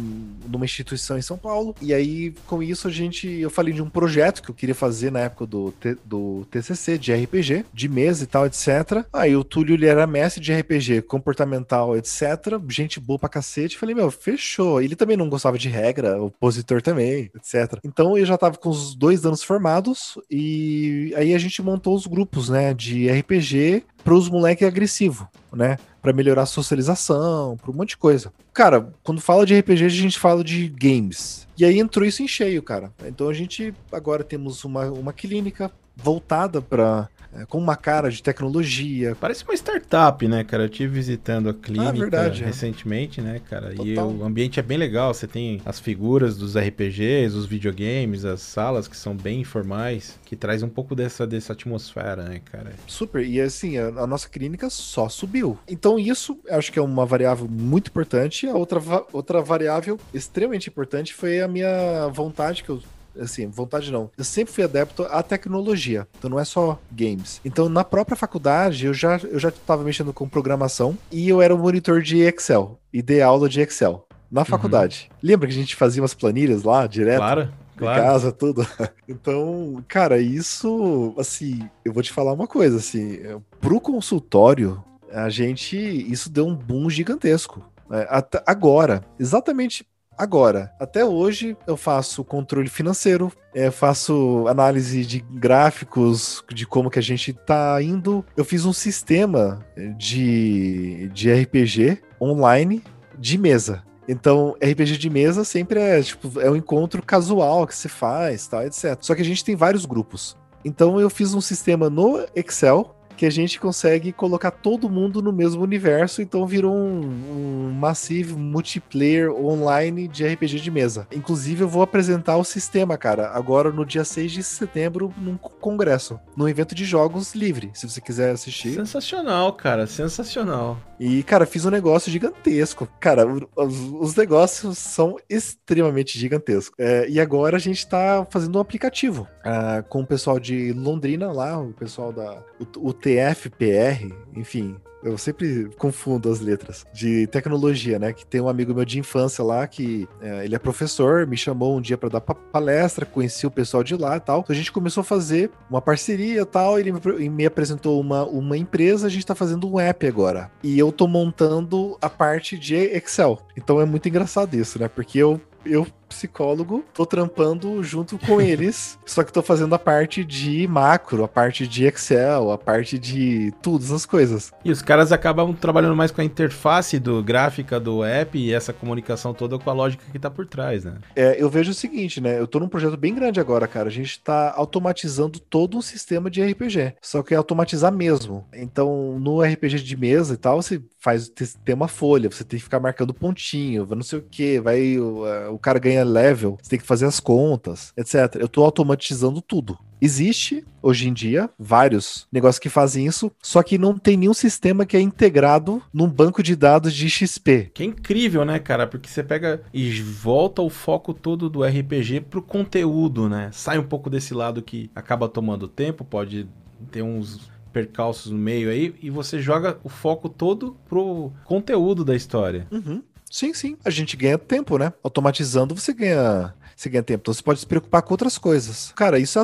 numa 0.46 0.64
instituição 0.64 1.18
em 1.18 1.22
São 1.22 1.38
Paulo. 1.38 1.74
E 1.80 1.92
aí, 1.94 2.34
com 2.46 2.62
isso, 2.62 2.88
a 2.88 2.90
gente. 2.90 3.28
Eu 3.28 3.50
falei 3.50 3.72
de 3.72 3.82
um 3.82 3.88
projeto 3.88 4.42
que 4.42 4.50
eu 4.50 4.54
queria 4.54 4.74
fazer 4.74 5.10
na 5.10 5.20
época 5.20 5.46
do, 5.46 5.74
do 6.04 6.46
TCC, 6.50 6.98
de 6.98 7.12
RPG, 7.12 7.64
de 7.72 7.88
mesa 7.88 8.24
e 8.24 8.26
tal, 8.26 8.46
etc. 8.46 9.04
Aí 9.12 9.34
o 9.34 9.44
Túlio 9.44 9.74
ele 9.74 9.86
era 9.86 10.06
mestre 10.06 10.42
de 10.42 10.52
RPG, 10.52 11.02
comportamental, 11.02 11.96
etc. 11.96 12.22
Gente 12.68 13.00
boa 13.00 13.18
pra 13.18 13.28
cacete. 13.28 13.78
Falei, 13.78 13.94
meu, 13.94 14.10
fechou. 14.10 14.80
Ele 14.80 14.96
também 14.96 15.16
não 15.16 15.28
gostava 15.28 15.58
de 15.58 15.68
regra, 15.68 16.20
opositor 16.22 16.82
também, 16.82 17.30
etc. 17.34 17.78
Então 17.84 18.16
eu 18.16 18.24
já 18.24 18.36
tava 18.36 18.56
com 18.56 18.68
os 18.68 18.94
dois 18.94 19.24
anos 19.24 19.42
formados 19.42 20.18
e 20.30 21.12
aí 21.16 21.34
a 21.34 21.38
gente 21.38 21.62
montou 21.62 21.94
os 21.94 22.06
grupos, 22.06 22.48
né, 22.48 22.74
de 22.74 23.08
RPG 23.08 23.84
para 24.02 24.14
os 24.14 24.28
moleques 24.28 24.66
agressivos, 24.66 25.26
né? 25.52 25.76
Para 26.03 26.12
melhorar 26.12 26.42
a 26.42 26.46
socialização, 26.46 27.57
para 27.57 27.70
um 27.70 27.74
monte 27.74 27.90
de 27.90 27.96
coisa. 27.96 28.32
Cara, 28.53 28.92
quando 29.05 29.20
fala 29.20 29.46
de 29.46 29.57
RPG, 29.57 29.84
a 29.84 29.88
gente 29.88 30.18
fala 30.18 30.42
de 30.42 30.68
games. 30.68 31.46
E 31.57 31.64
aí 31.64 31.78
entrou 31.78 32.05
isso 32.05 32.22
em 32.22 32.28
cheio, 32.28 32.62
cara. 32.62 32.92
Então 33.07 33.28
a 33.28 33.32
gente 33.32 33.72
agora 33.92 34.24
temos 34.24 34.64
uma, 34.64 34.86
uma 34.90 35.12
clínica 35.12 35.70
voltada 35.96 36.61
para 36.61 37.09
é, 37.34 37.46
com 37.46 37.58
uma 37.58 37.76
cara 37.76 38.10
de 38.10 38.22
tecnologia. 38.22 39.16
Parece 39.18 39.44
uma 39.44 39.54
startup, 39.54 40.26
né, 40.28 40.44
cara? 40.44 40.64
Eu 40.64 40.68
estive 40.68 40.92
visitando 40.92 41.48
a 41.48 41.54
clínica 41.54 41.88
ah, 41.88 41.92
verdade, 41.92 42.42
é. 42.42 42.46
recentemente, 42.46 43.20
é. 43.20 43.22
né, 43.22 43.40
cara? 43.48 43.70
Total. 43.70 43.86
E 43.86 43.98
o 43.98 44.24
ambiente 44.24 44.60
é 44.60 44.62
bem 44.62 44.78
legal. 44.78 45.12
Você 45.12 45.26
tem 45.26 45.60
as 45.64 45.80
figuras 45.80 46.36
dos 46.36 46.56
RPGs, 46.56 47.34
os 47.36 47.46
videogames, 47.46 48.24
as 48.24 48.40
salas 48.40 48.86
que 48.86 48.96
são 48.96 49.14
bem 49.16 49.40
informais, 49.40 50.18
que 50.24 50.36
traz 50.36 50.62
um 50.62 50.68
pouco 50.68 50.94
dessa, 50.94 51.26
dessa 51.26 51.52
atmosfera, 51.52 52.24
né, 52.24 52.40
cara? 52.44 52.72
Super. 52.86 53.24
E 53.24 53.40
assim, 53.40 53.78
a, 53.78 53.88
a 53.88 54.06
nossa 54.06 54.28
clínica 54.28 54.68
só 54.68 55.08
subiu. 55.08 55.58
Então 55.68 55.98
isso, 55.98 56.38
acho 56.50 56.72
que 56.72 56.78
é 56.78 56.82
uma 56.82 57.06
variável 57.06 57.48
muito 57.48 57.88
importante. 57.88 58.46
A 58.46 58.54
outra, 58.54 58.80
outra 59.12 59.40
variável 59.40 59.98
extremamente 60.12 60.68
importante 60.68 61.14
foi 61.14 61.40
a 61.40 61.48
minha 61.48 62.08
vontade 62.08 62.62
que 62.62 62.70
eu 62.70 62.82
assim, 63.18 63.46
vontade 63.46 63.90
não. 63.90 64.10
Eu 64.16 64.24
sempre 64.24 64.52
fui 64.52 64.64
adepto 64.64 65.04
à 65.04 65.22
tecnologia, 65.22 66.06
então 66.18 66.30
não 66.30 66.38
é 66.38 66.44
só 66.44 66.80
games. 66.90 67.40
Então 67.44 67.68
na 67.68 67.84
própria 67.84 68.16
faculdade 68.16 68.86
eu 68.86 68.94
já 68.94 69.18
eu 69.18 69.38
já 69.38 69.48
estava 69.48 69.82
mexendo 69.82 70.12
com 70.12 70.28
programação 70.28 70.96
e 71.10 71.28
eu 71.28 71.40
era 71.40 71.54
um 71.54 71.58
monitor 71.58 72.02
de 72.02 72.18
Excel 72.18 72.78
e 72.92 73.02
dei 73.02 73.22
aula 73.22 73.48
de 73.48 73.60
Excel 73.60 74.06
na 74.30 74.44
faculdade. 74.44 75.10
Uhum. 75.10 75.18
Lembra 75.22 75.46
que 75.46 75.54
a 75.54 75.56
gente 75.56 75.76
fazia 75.76 76.02
umas 76.02 76.14
planilhas 76.14 76.62
lá 76.62 76.86
direto? 76.86 77.18
Claro. 77.18 77.52
Claro. 77.76 78.02
casa, 78.02 78.32
tudo. 78.32 78.66
Então, 79.08 79.82
cara, 79.88 80.18
isso, 80.18 81.14
assim, 81.18 81.68
eu 81.84 81.92
vou 81.92 82.02
te 82.02 82.12
falar 82.12 82.32
uma 82.32 82.46
coisa, 82.46 82.76
assim, 82.76 83.18
pro 83.60 83.80
consultório, 83.80 84.82
a 85.10 85.28
gente, 85.28 85.76
isso 85.76 86.30
deu 86.30 86.46
um 86.46 86.54
boom 86.54 86.88
gigantesco. 86.88 87.62
É, 87.90 88.06
até 88.08 88.42
agora, 88.46 89.04
exatamente 89.18 89.84
Agora, 90.16 90.72
até 90.78 91.04
hoje 91.04 91.56
eu 91.66 91.76
faço 91.76 92.22
controle 92.22 92.68
financeiro, 92.68 93.32
é, 93.54 93.70
faço 93.70 94.46
análise 94.46 95.04
de 95.04 95.20
gráficos, 95.20 96.44
de 96.52 96.66
como 96.66 96.90
que 96.90 96.98
a 96.98 97.02
gente 97.02 97.32
tá 97.32 97.82
indo. 97.82 98.24
Eu 98.36 98.44
fiz 98.44 98.64
um 98.64 98.72
sistema 98.72 99.60
de, 99.96 101.08
de 101.12 101.32
RPG 101.32 102.02
online 102.20 102.82
de 103.18 103.38
mesa. 103.38 103.82
Então, 104.08 104.56
RPG 104.60 104.98
de 104.98 105.08
mesa 105.08 105.44
sempre 105.44 105.80
é 105.80 106.02
tipo 106.02 106.40
é 106.40 106.50
um 106.50 106.56
encontro 106.56 107.02
casual 107.02 107.66
que 107.66 107.74
se 107.74 107.88
faz, 107.88 108.46
tal, 108.46 108.62
etc. 108.64 108.98
Só 109.00 109.14
que 109.14 109.22
a 109.22 109.24
gente 109.24 109.44
tem 109.44 109.56
vários 109.56 109.86
grupos. 109.86 110.36
Então 110.64 111.00
eu 111.00 111.10
fiz 111.10 111.34
um 111.34 111.40
sistema 111.40 111.90
no 111.90 112.24
Excel 112.34 112.94
que 113.22 113.26
a 113.26 113.30
gente 113.30 113.60
consegue 113.60 114.10
colocar 114.10 114.50
todo 114.50 114.90
mundo 114.90 115.22
no 115.22 115.32
mesmo 115.32 115.62
universo, 115.62 116.20
então 116.20 116.44
virou 116.44 116.74
um, 116.74 117.68
um 117.70 117.70
massivo 117.72 118.36
multiplayer 118.36 119.30
online 119.32 120.08
de 120.08 120.26
RPG 120.26 120.58
de 120.58 120.72
mesa. 120.72 121.06
Inclusive, 121.12 121.62
eu 121.62 121.68
vou 121.68 121.82
apresentar 121.82 122.36
o 122.36 122.42
sistema, 122.42 122.98
cara, 122.98 123.28
agora 123.28 123.70
no 123.70 123.86
dia 123.86 124.04
6 124.04 124.32
de 124.32 124.42
setembro, 124.42 125.14
num 125.16 125.36
congresso, 125.36 126.18
num 126.36 126.48
evento 126.48 126.74
de 126.74 126.84
jogos 126.84 127.32
livre, 127.32 127.70
se 127.74 127.88
você 127.88 128.00
quiser 128.00 128.32
assistir. 128.32 128.74
Sensacional, 128.74 129.52
cara, 129.52 129.86
sensacional. 129.86 130.76
E, 131.04 131.22
cara, 131.24 131.46
fiz 131.46 131.64
um 131.64 131.70
negócio 131.70 132.12
gigantesco. 132.12 132.88
Cara, 133.00 133.26
os, 133.26 133.74
os 134.00 134.14
negócios 134.14 134.78
são 134.78 135.16
extremamente 135.28 136.16
gigantescos. 136.16 136.74
É, 136.78 137.08
e 137.08 137.18
agora 137.18 137.56
a 137.56 137.60
gente 137.60 137.84
tá 137.84 138.24
fazendo 138.30 138.56
um 138.56 138.60
aplicativo 138.60 139.26
uh, 139.40 139.82
com 139.88 140.02
o 140.02 140.06
pessoal 140.06 140.38
de 140.38 140.72
Londrina 140.72 141.32
lá, 141.32 141.60
o 141.60 141.72
pessoal 141.72 142.12
da. 142.12 142.38
O, 142.60 142.90
o 142.90 142.92
TFPR, 143.12 144.14
enfim, 144.34 144.76
eu 145.02 145.18
sempre 145.18 145.68
confundo 145.76 146.30
as 146.30 146.40
letras 146.40 146.86
de 146.94 147.26
tecnologia, 147.26 147.98
né? 147.98 148.12
Que 148.12 148.24
tem 148.24 148.40
um 148.40 148.48
amigo 148.48 148.72
meu 148.72 148.84
de 148.84 148.98
infância 148.98 149.42
lá 149.42 149.66
que 149.66 150.08
é, 150.20 150.44
ele 150.44 150.54
é 150.54 150.58
professor, 150.58 151.26
me 151.26 151.36
chamou 151.36 151.76
um 151.76 151.80
dia 151.80 151.98
para 151.98 152.08
dar 152.08 152.20
palestra, 152.20 153.04
conheci 153.04 153.46
o 153.46 153.50
pessoal 153.50 153.82
de 153.82 153.96
lá 153.96 154.16
e 154.16 154.20
tal. 154.20 154.40
Então 154.40 154.54
a 154.54 154.56
gente 154.56 154.70
começou 154.70 155.00
a 155.00 155.04
fazer 155.04 155.50
uma 155.68 155.82
parceria 155.82 156.42
e 156.42 156.46
tal. 156.46 156.78
Ele 156.78 156.92
me 157.28 157.44
apresentou 157.44 158.00
uma, 158.00 158.24
uma 158.24 158.56
empresa, 158.56 159.08
a 159.08 159.10
gente 159.10 159.26
tá 159.26 159.34
fazendo 159.34 159.68
um 159.68 159.80
app 159.80 160.06
agora. 160.06 160.50
E 160.62 160.78
eu 160.78 160.92
tô 160.92 161.08
montando 161.08 161.98
a 162.00 162.08
parte 162.08 162.56
de 162.56 162.76
Excel. 162.76 163.40
Então 163.56 163.80
é 163.80 163.84
muito 163.84 164.08
engraçado 164.08 164.54
isso, 164.54 164.78
né? 164.78 164.88
Porque 164.88 165.18
eu 165.18 165.40
eu 165.64 165.86
psicólogo, 166.12 166.84
tô 166.94 167.04
trampando 167.04 167.82
junto 167.82 168.18
com 168.18 168.40
eles, 168.40 168.98
só 169.04 169.24
que 169.24 169.32
tô 169.32 169.42
fazendo 169.42 169.74
a 169.74 169.78
parte 169.78 170.24
de 170.24 170.66
macro, 170.68 171.24
a 171.24 171.28
parte 171.28 171.66
de 171.66 171.84
Excel, 171.86 172.50
a 172.50 172.58
parte 172.58 172.98
de 172.98 173.52
todas 173.62 173.90
as 173.90 174.06
coisas. 174.06 174.52
E 174.64 174.70
os 174.70 174.82
caras 174.82 175.12
acabam 175.12 175.52
trabalhando 175.54 175.96
mais 175.96 176.10
com 176.10 176.20
a 176.20 176.24
interface 176.24 176.98
do 176.98 177.22
gráfica 177.22 177.80
do 177.80 178.04
app 178.04 178.38
e 178.38 178.52
essa 178.52 178.72
comunicação 178.72 179.34
toda 179.34 179.58
com 179.58 179.70
a 179.70 179.72
lógica 179.72 180.04
que 180.10 180.18
tá 180.18 180.30
por 180.30 180.46
trás, 180.46 180.84
né? 180.84 180.98
É, 181.16 181.42
eu 181.42 181.48
vejo 181.48 181.70
o 181.70 181.74
seguinte, 181.74 182.20
né? 182.20 182.38
Eu 182.38 182.46
tô 182.46 182.60
num 182.60 182.68
projeto 182.68 182.96
bem 182.96 183.14
grande 183.14 183.40
agora, 183.40 183.66
cara. 183.66 183.88
A 183.88 183.92
gente 183.92 184.20
tá 184.20 184.52
automatizando 184.56 185.38
todo 185.38 185.76
um 185.76 185.82
sistema 185.82 186.30
de 186.30 186.42
RPG, 186.42 186.94
só 187.00 187.22
que 187.22 187.34
é 187.34 187.36
automatizar 187.36 187.92
mesmo. 187.92 188.46
Então, 188.52 189.18
no 189.18 189.42
RPG 189.42 189.82
de 189.82 189.96
mesa 189.96 190.34
e 190.34 190.36
tal, 190.36 190.60
você 190.62 190.82
faz 191.03 191.28
ter 191.28 191.74
uma 191.74 191.88
folha, 191.88 192.30
você 192.30 192.44
tem 192.44 192.59
que 192.59 192.64
ficar 192.64 192.78
marcando 192.78 193.12
pontinho, 193.12 193.86
não 193.90 194.05
sei 194.05 194.20
o 194.20 194.22
que, 194.22 194.61
vai 194.61 194.98
o, 194.98 195.24
o 195.53 195.59
cara 195.59 195.80
ganha 195.80 196.05
level, 196.05 196.57
você 196.62 196.70
tem 196.70 196.78
que 196.78 196.86
fazer 196.86 197.07
as 197.07 197.18
contas, 197.18 197.92
etc. 197.96 198.36
Eu 198.38 198.48
tô 198.48 198.62
automatizando 198.62 199.42
tudo. 199.42 199.76
Existe, 200.00 200.64
hoje 200.80 201.09
em 201.09 201.12
dia, 201.12 201.50
vários 201.59 202.26
negócios 202.32 202.59
que 202.59 202.68
fazem 202.68 203.07
isso, 203.07 203.30
só 203.40 203.62
que 203.62 203.78
não 203.78 203.98
tem 203.98 204.16
nenhum 204.16 204.34
sistema 204.34 204.86
que 204.86 204.96
é 204.96 205.00
integrado 205.00 205.82
num 205.92 206.09
banco 206.09 206.42
de 206.42 206.55
dados 206.57 206.94
de 206.94 207.09
XP. 207.09 207.70
Que 207.74 207.82
é 207.82 207.86
incrível, 207.86 208.44
né, 208.44 208.59
cara? 208.59 208.86
Porque 208.86 209.09
você 209.09 209.22
pega 209.22 209.62
e 209.72 210.00
volta 210.00 210.62
o 210.62 210.70
foco 210.70 211.12
todo 211.12 211.48
do 211.48 211.64
RPG 211.64 212.22
pro 212.22 212.42
conteúdo, 212.42 213.28
né? 213.28 213.50
Sai 213.53 213.78
um 213.78 213.86
pouco 213.86 214.09
desse 214.09 214.34
lado 214.34 214.62
que 214.62 214.90
acaba 214.94 215.28
tomando 215.28 215.68
tempo, 215.68 216.05
pode 216.05 216.48
ter 216.90 217.03
uns 217.03 217.51
percalços 217.72 218.30
no 218.30 218.38
meio 218.38 218.70
aí, 218.70 218.94
e 219.02 219.10
você 219.10 219.40
joga 219.40 219.78
o 219.82 219.88
foco 219.88 220.28
todo 220.28 220.76
pro 220.88 221.32
conteúdo 221.44 222.04
da 222.04 222.14
história. 222.14 222.66
Uhum. 222.70 223.02
Sim, 223.30 223.54
sim. 223.54 223.76
A 223.84 223.88
gente 223.88 224.16
ganha 224.16 224.36
tempo, 224.36 224.76
né? 224.76 224.92
Automatizando, 225.02 225.74
você 225.74 225.94
ganha 225.94 226.54
você 226.76 226.88
ganha 226.88 227.02
tempo. 227.02 227.22
Então 227.22 227.34
você 227.34 227.42
pode 227.42 227.60
se 227.60 227.66
preocupar 227.66 228.02
com 228.02 228.12
outras 228.12 228.36
coisas. 228.36 228.92
Cara, 228.96 229.18
isso 229.18 229.38
é 229.38 229.42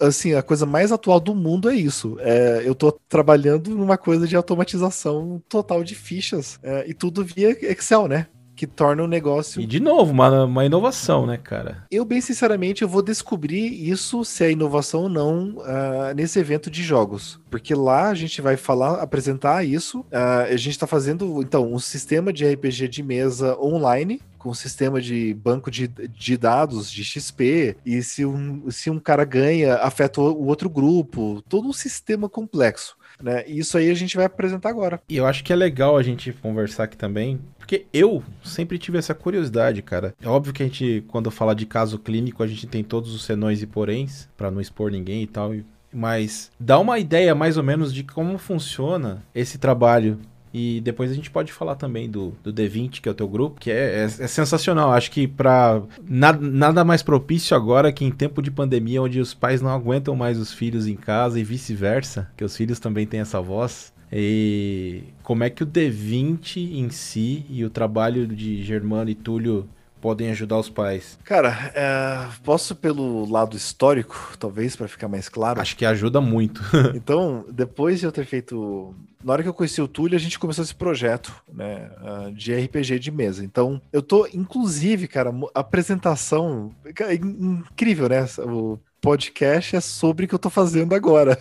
assim, 0.00 0.34
a 0.34 0.42
coisa 0.42 0.64
mais 0.64 0.92
atual 0.92 1.18
do 1.18 1.34
mundo 1.34 1.68
é 1.68 1.74
isso. 1.74 2.16
É, 2.20 2.62
eu 2.64 2.74
tô 2.74 2.92
trabalhando 2.92 3.74
numa 3.74 3.98
coisa 3.98 4.26
de 4.26 4.36
automatização 4.36 5.42
total 5.48 5.82
de 5.82 5.94
fichas 5.94 6.58
é, 6.62 6.88
e 6.88 6.94
tudo 6.94 7.24
via 7.24 7.50
Excel, 7.70 8.06
né? 8.06 8.28
Que 8.56 8.66
torna 8.66 9.02
o 9.02 9.06
negócio. 9.06 9.60
E 9.60 9.66
de 9.66 9.78
novo, 9.78 10.10
uma, 10.12 10.44
uma 10.44 10.64
inovação, 10.64 11.26
né, 11.26 11.36
cara? 11.36 11.84
Eu, 11.90 12.04
bem 12.04 12.20
sinceramente, 12.20 12.82
eu 12.82 12.88
vou 12.88 13.02
descobrir 13.02 13.66
isso, 13.88 14.24
se 14.24 14.44
é 14.44 14.50
inovação 14.50 15.02
ou 15.02 15.08
não, 15.08 15.58
uh, 15.58 16.14
nesse 16.16 16.38
evento 16.38 16.70
de 16.70 16.82
jogos. 16.82 17.38
Porque 17.50 17.74
lá 17.74 18.08
a 18.08 18.14
gente 18.14 18.40
vai 18.40 18.56
falar, 18.56 18.94
apresentar 19.02 19.64
isso. 19.64 20.00
Uh, 20.00 20.52
a 20.52 20.56
gente 20.56 20.78
tá 20.78 20.86
fazendo, 20.86 21.42
então, 21.42 21.72
um 21.72 21.78
sistema 21.78 22.32
de 22.32 22.46
RPG 22.46 22.88
de 22.88 23.02
mesa 23.02 23.56
online 23.60 24.20
com 24.38 24.54
sistema 24.54 25.00
de 25.00 25.34
banco 25.34 25.72
de, 25.72 25.88
de 25.88 26.36
dados 26.36 26.88
de 26.88 27.04
XP, 27.04 27.76
e 27.84 28.00
se 28.00 28.24
um, 28.24 28.70
se 28.70 28.88
um 28.88 29.00
cara 29.00 29.24
ganha, 29.24 29.74
afeta 29.78 30.20
o 30.20 30.46
outro 30.46 30.70
grupo, 30.70 31.42
todo 31.48 31.66
um 31.66 31.72
sistema 31.72 32.28
complexo. 32.28 32.96
Né? 33.22 33.44
E 33.46 33.58
isso 33.58 33.78
aí 33.78 33.90
a 33.90 33.94
gente 33.94 34.16
vai 34.16 34.26
apresentar 34.26 34.68
agora. 34.68 35.00
E 35.08 35.16
eu 35.16 35.26
acho 35.26 35.42
que 35.42 35.52
é 35.52 35.56
legal 35.56 35.96
a 35.96 36.02
gente 36.02 36.32
conversar 36.32 36.84
aqui 36.84 36.96
também, 36.96 37.40
porque 37.58 37.86
eu 37.92 38.22
sempre 38.44 38.78
tive 38.78 38.98
essa 38.98 39.14
curiosidade, 39.14 39.82
cara. 39.82 40.14
É 40.20 40.28
óbvio 40.28 40.52
que 40.52 40.62
a 40.62 40.66
gente, 40.66 41.04
quando 41.08 41.30
falar 41.30 41.54
de 41.54 41.66
caso 41.66 41.98
clínico, 41.98 42.42
a 42.42 42.46
gente 42.46 42.66
tem 42.66 42.84
todos 42.84 43.14
os 43.14 43.24
senões 43.24 43.62
e 43.62 43.66
poréns, 43.66 44.28
para 44.36 44.50
não 44.50 44.60
expor 44.60 44.90
ninguém 44.90 45.22
e 45.22 45.26
tal. 45.26 45.54
Mas 45.92 46.50
dá 46.60 46.78
uma 46.78 46.98
ideia 46.98 47.34
mais 47.34 47.56
ou 47.56 47.62
menos 47.62 47.92
de 47.92 48.04
como 48.04 48.36
funciona 48.38 49.22
esse 49.34 49.56
trabalho 49.56 50.18
e 50.52 50.80
depois 50.80 51.10
a 51.10 51.14
gente 51.14 51.30
pode 51.30 51.52
falar 51.52 51.74
também 51.74 52.08
do, 52.08 52.34
do 52.42 52.52
D20, 52.52 53.00
que 53.00 53.08
é 53.08 53.12
o 53.12 53.14
teu 53.14 53.28
grupo, 53.28 53.60
que 53.60 53.70
é, 53.70 54.00
é, 54.00 54.04
é 54.04 54.08
sensacional. 54.08 54.92
Acho 54.92 55.10
que 55.10 55.28
para 55.28 55.82
nada, 56.08 56.38
nada 56.40 56.84
mais 56.84 57.02
propício 57.02 57.56
agora 57.56 57.92
que 57.92 58.04
em 58.04 58.10
tempo 58.10 58.40
de 58.40 58.50
pandemia, 58.50 59.02
onde 59.02 59.20
os 59.20 59.34
pais 59.34 59.60
não 59.60 59.70
aguentam 59.70 60.16
mais 60.16 60.38
os 60.38 60.52
filhos 60.52 60.86
em 60.86 60.96
casa 60.96 61.38
e 61.38 61.44
vice-versa, 61.44 62.30
que 62.36 62.44
os 62.44 62.56
filhos 62.56 62.78
também 62.78 63.06
têm 63.06 63.20
essa 63.20 63.40
voz. 63.40 63.92
E 64.12 65.02
como 65.22 65.42
é 65.42 65.50
que 65.50 65.62
o 65.62 65.66
D20 65.66 66.56
em 66.56 66.88
si 66.90 67.44
e 67.50 67.64
o 67.64 67.70
trabalho 67.70 68.26
de 68.26 68.62
Germano 68.62 69.10
e 69.10 69.14
Túlio 69.14 69.68
podem 70.00 70.30
ajudar 70.30 70.58
os 70.58 70.68
pais? 70.68 71.18
Cara, 71.24 71.72
é, 71.74 72.28
posso 72.44 72.74
pelo 72.74 73.30
lado 73.30 73.56
histórico, 73.56 74.34
talvez, 74.38 74.76
para 74.76 74.88
ficar 74.88 75.08
mais 75.08 75.28
claro? 75.28 75.60
Acho 75.60 75.76
que 75.76 75.84
ajuda 75.84 76.20
muito. 76.20 76.62
então, 76.94 77.44
depois 77.50 78.00
de 78.00 78.06
eu 78.06 78.12
ter 78.12 78.24
feito 78.24 78.94
na 79.26 79.32
hora 79.32 79.42
que 79.42 79.48
eu 79.48 79.54
conheci 79.54 79.82
o 79.82 79.88
Túlio, 79.88 80.14
a 80.14 80.20
gente 80.20 80.38
começou 80.38 80.62
esse 80.62 80.74
projeto, 80.74 81.34
né, 81.52 81.90
ah, 82.00 82.30
de 82.32 82.54
RPG 82.54 83.00
de 83.00 83.10
mesa. 83.10 83.44
Então, 83.44 83.82
eu 83.92 84.00
tô, 84.00 84.24
inclusive, 84.32 85.08
cara, 85.08 85.34
a 85.52 85.60
apresentação, 85.60 86.70
é 86.84 87.14
incrível, 87.14 88.08
né? 88.08 88.24
O 88.38 88.78
podcast 89.00 89.76
é 89.76 89.80
sobre 89.80 90.24
o 90.24 90.28
que 90.28 90.34
eu 90.34 90.38
tô 90.38 90.50
fazendo 90.50 90.94
agora. 90.94 91.38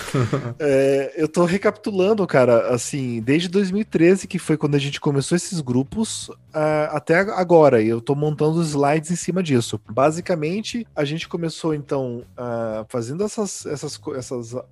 é, 0.58 1.14
eu 1.16 1.28
tô 1.28 1.44
recapitulando, 1.44 2.26
cara, 2.26 2.68
assim, 2.74 3.20
desde 3.20 3.48
2013, 3.48 4.26
que 4.26 4.38
foi 4.38 4.56
quando 4.56 4.74
a 4.74 4.78
gente 4.78 5.00
começou 5.00 5.36
esses 5.36 5.60
grupos, 5.60 6.28
uh, 6.28 6.90
até 6.90 7.18
agora, 7.18 7.82
e 7.82 7.88
eu 7.88 8.00
tô 8.00 8.14
montando 8.14 8.58
os 8.58 8.68
slides 8.70 9.10
em 9.10 9.16
cima 9.16 9.42
disso. 9.42 9.80
Basicamente, 9.88 10.86
a 10.94 11.04
gente 11.04 11.28
começou, 11.28 11.74
então, 11.74 12.24
uh, 12.36 12.84
fazendo 12.88 13.24
essas, 13.24 13.64
essas, 13.66 14.00
essas, 14.16 14.52
uh, 14.52 14.64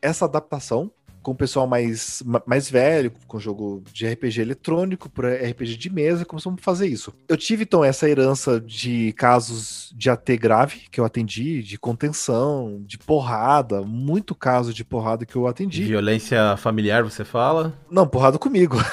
essa 0.00 0.24
adaptação 0.24 0.90
com 1.24 1.32
o 1.32 1.34
pessoal 1.34 1.66
mais, 1.66 2.22
mais 2.46 2.70
velho, 2.70 3.10
com 3.26 3.40
jogo 3.40 3.82
de 3.92 4.06
RPG 4.06 4.42
eletrônico, 4.42 5.08
para 5.08 5.34
RPG 5.34 5.76
de 5.76 5.90
mesa, 5.90 6.24
começamos 6.24 6.60
a 6.60 6.62
fazer 6.62 6.86
isso. 6.86 7.12
Eu 7.26 7.36
tive, 7.36 7.64
então, 7.64 7.82
essa 7.82 8.08
herança 8.08 8.60
de 8.60 9.12
casos 9.14 9.92
de 9.96 10.10
AT 10.10 10.36
grave 10.36 10.82
que 10.90 11.00
eu 11.00 11.04
atendi, 11.04 11.62
de 11.62 11.78
contenção, 11.78 12.82
de 12.86 12.98
porrada, 12.98 13.80
muito 13.82 14.34
caso 14.34 14.72
de 14.74 14.84
porrada 14.84 15.24
que 15.24 15.34
eu 15.34 15.46
atendi. 15.46 15.84
Violência 15.84 16.56
familiar, 16.58 17.02
você 17.02 17.24
fala? 17.24 17.72
Não, 17.90 18.06
porrada 18.06 18.38
comigo. 18.38 18.76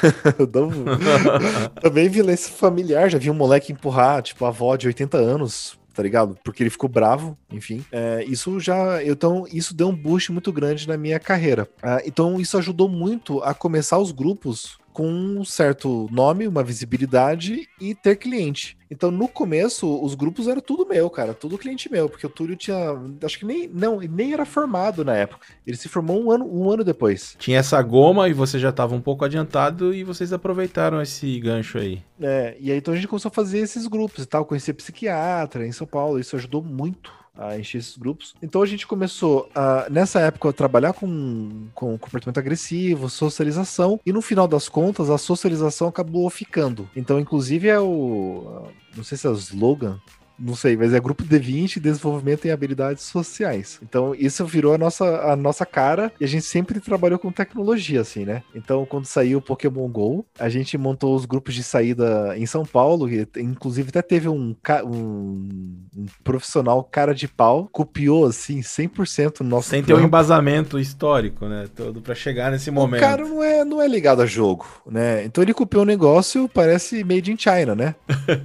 Também 1.81 2.07
violência 2.07 2.51
familiar, 2.53 3.09
já 3.09 3.17
vi 3.17 3.29
um 3.29 3.33
moleque 3.33 3.73
empurrar, 3.73 4.21
tipo, 4.21 4.45
a 4.45 4.47
avó 4.47 4.77
de 4.77 4.87
80 4.87 5.17
anos 5.17 5.80
tá 5.93 6.01
ligado? 6.03 6.37
Porque 6.43 6.63
ele 6.63 6.69
ficou 6.69 6.89
bravo, 6.89 7.37
enfim. 7.51 7.83
É, 7.91 8.23
isso 8.25 8.59
já. 8.59 9.03
Então, 9.03 9.45
isso 9.51 9.73
deu 9.73 9.89
um 9.89 9.95
boost 9.95 10.31
muito 10.31 10.51
grande 10.51 10.87
na 10.87 10.97
minha 10.97 11.19
carreira. 11.19 11.67
É, 11.81 12.03
então, 12.05 12.39
isso 12.39 12.57
ajudou 12.57 12.89
muito 12.89 13.41
a 13.43 13.53
começar 13.53 13.97
os 13.97 14.11
grupos 14.11 14.80
com 14.93 15.07
um 15.07 15.43
certo 15.43 16.07
nome, 16.11 16.47
uma 16.47 16.63
visibilidade 16.63 17.67
e 17.79 17.95
ter 17.95 18.15
cliente. 18.15 18.77
Então, 18.89 19.09
no 19.09 19.27
começo, 19.27 20.03
os 20.03 20.15
grupos 20.15 20.49
eram 20.49 20.59
tudo 20.59 20.85
meu, 20.85 21.09
cara, 21.09 21.33
tudo 21.33 21.57
cliente 21.57 21.89
meu, 21.89 22.09
porque 22.09 22.25
o 22.27 22.29
Túlio 22.29 22.57
tinha, 22.57 22.77
acho 23.23 23.39
que 23.39 23.45
nem 23.45 23.67
não, 23.67 23.99
nem 24.01 24.33
era 24.33 24.45
formado 24.45 25.05
na 25.05 25.15
época. 25.15 25.47
Ele 25.65 25.77
se 25.77 25.87
formou 25.87 26.21
um 26.21 26.29
ano, 26.29 26.45
um 26.45 26.69
ano 26.69 26.83
depois. 26.83 27.35
Tinha 27.39 27.59
essa 27.59 27.81
goma 27.81 28.27
e 28.27 28.33
você 28.33 28.59
já 28.59 28.69
estava 28.69 28.93
um 28.93 29.01
pouco 29.01 29.23
adiantado 29.23 29.93
e 29.93 30.03
vocês 30.03 30.33
aproveitaram 30.33 31.01
esse 31.01 31.39
gancho 31.39 31.77
aí. 31.77 32.03
É, 32.19 32.57
e 32.59 32.69
aí 32.69 32.77
então 32.77 32.93
a 32.93 32.97
gente 32.97 33.07
começou 33.07 33.29
a 33.29 33.33
fazer 33.33 33.59
esses 33.59 33.87
grupos 33.87 34.25
e 34.25 34.27
tal, 34.27 34.45
conhecer 34.45 34.73
psiquiatra 34.73 35.65
em 35.65 35.71
São 35.71 35.87
Paulo, 35.87 36.19
isso 36.19 36.35
ajudou 36.35 36.61
muito 36.61 37.20
a 37.37 37.57
encher 37.57 37.77
esses 37.79 37.97
grupos. 37.97 38.35
Então 38.41 38.61
a 38.61 38.65
gente 38.65 38.85
começou, 38.85 39.49
a, 39.55 39.87
nessa 39.89 40.19
época, 40.19 40.49
a 40.49 40.53
trabalhar 40.53 40.93
com, 40.93 41.67
com 41.73 41.97
comportamento 41.97 42.37
agressivo, 42.37 43.09
socialização, 43.09 43.99
e 44.05 44.11
no 44.11 44.21
final 44.21 44.47
das 44.47 44.67
contas, 44.67 45.09
a 45.09 45.17
socialização 45.17 45.87
acabou 45.87 46.29
ficando. 46.29 46.89
Então, 46.95 47.19
inclusive, 47.19 47.67
é 47.67 47.79
o. 47.79 48.67
Não 48.95 49.03
sei 49.03 49.17
se 49.17 49.27
é 49.27 49.29
o 49.29 49.33
slogan 49.33 49.99
não 50.41 50.55
sei, 50.55 50.75
mas 50.75 50.93
é 50.93 50.99
grupo 50.99 51.23
D20 51.23 51.79
desenvolvimento 51.79 52.45
em 52.45 52.51
habilidades 52.51 53.03
sociais. 53.03 53.79
Então, 53.83 54.15
isso 54.15 54.45
virou 54.45 54.73
a 54.73 54.77
nossa, 54.77 55.05
a 55.31 55.35
nossa 55.35 55.65
cara 55.65 56.11
e 56.19 56.25
a 56.25 56.27
gente 56.27 56.45
sempre 56.45 56.79
trabalhou 56.79 57.19
com 57.19 57.31
tecnologia, 57.31 58.01
assim, 58.01 58.25
né? 58.25 58.43
Então, 58.55 58.85
quando 58.85 59.05
saiu 59.05 59.39
o 59.39 59.41
Pokémon 59.41 59.87
GO, 59.87 60.25
a 60.39 60.49
gente 60.49 60.77
montou 60.77 61.15
os 61.15 61.25
grupos 61.25 61.53
de 61.53 61.63
saída 61.63 62.37
em 62.37 62.45
São 62.45 62.65
Paulo, 62.65 63.09
e, 63.09 63.27
inclusive 63.37 63.89
até 63.89 64.01
teve 64.01 64.27
um, 64.27 64.55
um, 64.85 65.49
um 65.95 66.05
profissional 66.23 66.83
cara 66.83 67.13
de 67.13 67.27
pau, 67.27 67.69
copiou, 67.71 68.25
assim, 68.25 68.61
100% 68.61 69.41
no 69.41 69.49
nosso 69.49 69.69
Sem 69.69 69.83
ter 69.83 69.93
um 69.93 70.01
embasamento 70.01 70.79
histórico, 70.79 71.45
né? 71.45 71.67
Todo 71.75 72.01
para 72.01 72.15
chegar 72.15 72.51
nesse 72.51 72.71
momento. 72.71 73.01
O 73.01 73.05
cara 73.05 73.25
não 73.25 73.43
é, 73.43 73.65
não 73.65 73.81
é 73.81 73.87
ligado 73.87 74.21
a 74.21 74.25
jogo, 74.25 74.65
né? 74.89 75.23
Então 75.25 75.43
ele 75.43 75.53
copiou 75.53 75.83
um 75.83 75.85
negócio, 75.85 76.49
parece 76.49 77.03
made 77.03 77.31
in 77.31 77.37
China, 77.37 77.75
né? 77.75 77.95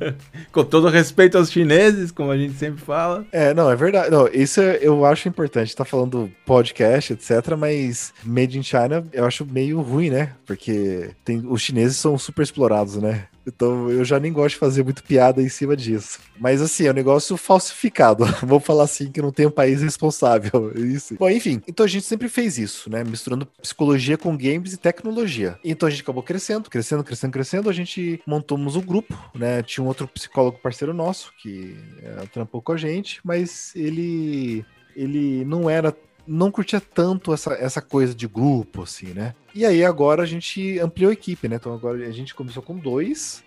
com 0.53 0.65
todo 0.65 0.89
respeito 0.89 1.39
aos 1.39 1.51
chineses, 1.51 1.86
como 2.15 2.31
a 2.31 2.39
gente 2.39 2.55
sempre 2.55 2.81
fala. 2.83 3.27
É, 3.33 3.53
não, 3.55 3.71
é 3.71 3.77
verdade. 3.77 4.11
Não, 4.11 4.29
isso 4.29 4.61
é, 4.61 4.79
eu 4.81 5.05
acho 5.05 5.29
importante. 5.29 5.75
Tá 5.75 5.85
falando 5.85 6.31
podcast, 6.45 7.13
etc. 7.13 7.57
Mas 7.59 8.13
Made 8.25 8.59
in 8.59 8.63
China 8.63 9.05
eu 9.13 9.25
acho 9.25 9.45
meio 9.45 9.81
ruim, 9.81 10.11
né? 10.11 10.33
Porque 10.47 11.11
tem, 11.25 11.43
os 11.47 11.63
chineses 11.63 11.97
são 11.97 12.17
super 12.19 12.43
explorados, 12.43 12.97
né? 12.97 13.25
Então 13.47 13.91
eu 13.91 14.05
já 14.05 14.19
nem 14.19 14.33
gosto 14.33 14.55
de 14.55 14.61
fazer 14.61 14.83
muito 14.83 15.03
piada 15.03 15.41
em 15.41 15.49
cima 15.49 15.77
disso. 15.77 16.19
Mas 16.39 16.61
assim, 16.61 16.87
é 16.87 16.91
um 16.91 16.95
negócio 16.95 17.37
falsificado. 17.37 18.25
Vou 18.43 18.61
falar 18.61 18.85
assim 18.85 19.11
que 19.11 19.23
não 19.23 19.33
tem 19.33 19.47
um 19.47 19.51
país 19.51 19.83
responsável. 19.83 20.73
Isso. 20.77 21.15
Bom, 21.17 21.31
enfim. 21.31 21.63
Então 21.67 21.85
a 21.85 21.89
gente 21.89 22.05
sempre 22.05 22.29
fez 22.29 22.59
isso, 22.59 22.91
né? 22.91 23.05
Misturando 23.05 23.47
psicologia 23.47 24.19
com 24.19 24.37
games 24.37 24.73
e 24.73 24.77
tecnologia. 24.77 25.59
Então 25.65 25.87
a 25.87 25.91
gente 25.91 26.03
acabou 26.03 26.23
crescendo, 26.23 26.69
crescendo, 26.69 27.05
crescendo, 27.05 27.33
crescendo. 27.33 27.71
A 27.71 27.73
gente 27.73 28.21
montamos 28.27 28.77
um 28.77 28.81
grupo, 28.81 29.17
né? 29.35 29.63
Tinha 29.63 29.85
um 29.85 29.89
outro 29.89 30.09
psicólogo 30.09 30.59
parceiro 30.59 30.93
nosso 30.93 31.33
que 31.41 31.77
é, 32.03 32.27
trampou 32.27 32.61
com 32.61 32.73
a 32.73 32.77
gente, 32.77 33.21
mas 33.25 33.73
ele 33.75 34.65
ele 34.97 35.45
não 35.45 35.69
era 35.69 35.95
não 36.27 36.51
curtia 36.51 36.81
tanto 36.81 37.33
essa, 37.33 37.55
essa 37.55 37.81
coisa 37.81 38.15
de 38.15 38.27
grupo, 38.27 38.83
assim, 38.83 39.09
né? 39.09 39.35
E 39.55 39.65
aí 39.65 39.85
agora 39.85 40.23
a 40.23 40.27
gente 40.27 40.79
ampliou 40.79 41.11
a 41.11 41.15
equipe, 41.15 41.49
né? 41.49 41.57
Então 41.57 41.73
agora 41.73 42.07
a 42.07 42.13
gente 42.13 42.35
começou 42.35 42.63
com 42.63 42.77
dois 42.77 43.43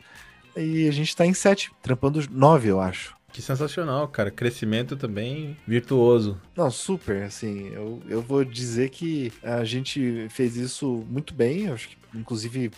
e 0.55 0.87
a 0.87 0.91
gente 0.91 1.15
tá 1.15 1.25
em 1.25 1.33
sete, 1.33 1.71
trampando 1.81 2.23
nove, 2.31 2.67
eu 2.67 2.79
acho. 2.79 3.17
Que 3.31 3.41
sensacional, 3.41 4.07
cara. 4.07 4.31
Crescimento 4.31 4.97
também 4.97 5.55
virtuoso. 5.67 6.39
Não, 6.55 6.71
super. 6.71 7.23
Assim, 7.23 7.69
eu, 7.73 8.01
eu 8.09 8.21
vou 8.21 8.43
dizer 8.43 8.89
que 8.89 9.31
a 9.43 9.63
gente 9.63 10.27
fez 10.29 10.55
isso 10.55 11.05
muito 11.09 11.33
bem. 11.33 11.69
Acho 11.69 11.89
que, 11.89 11.97
inclusive, 12.15 12.71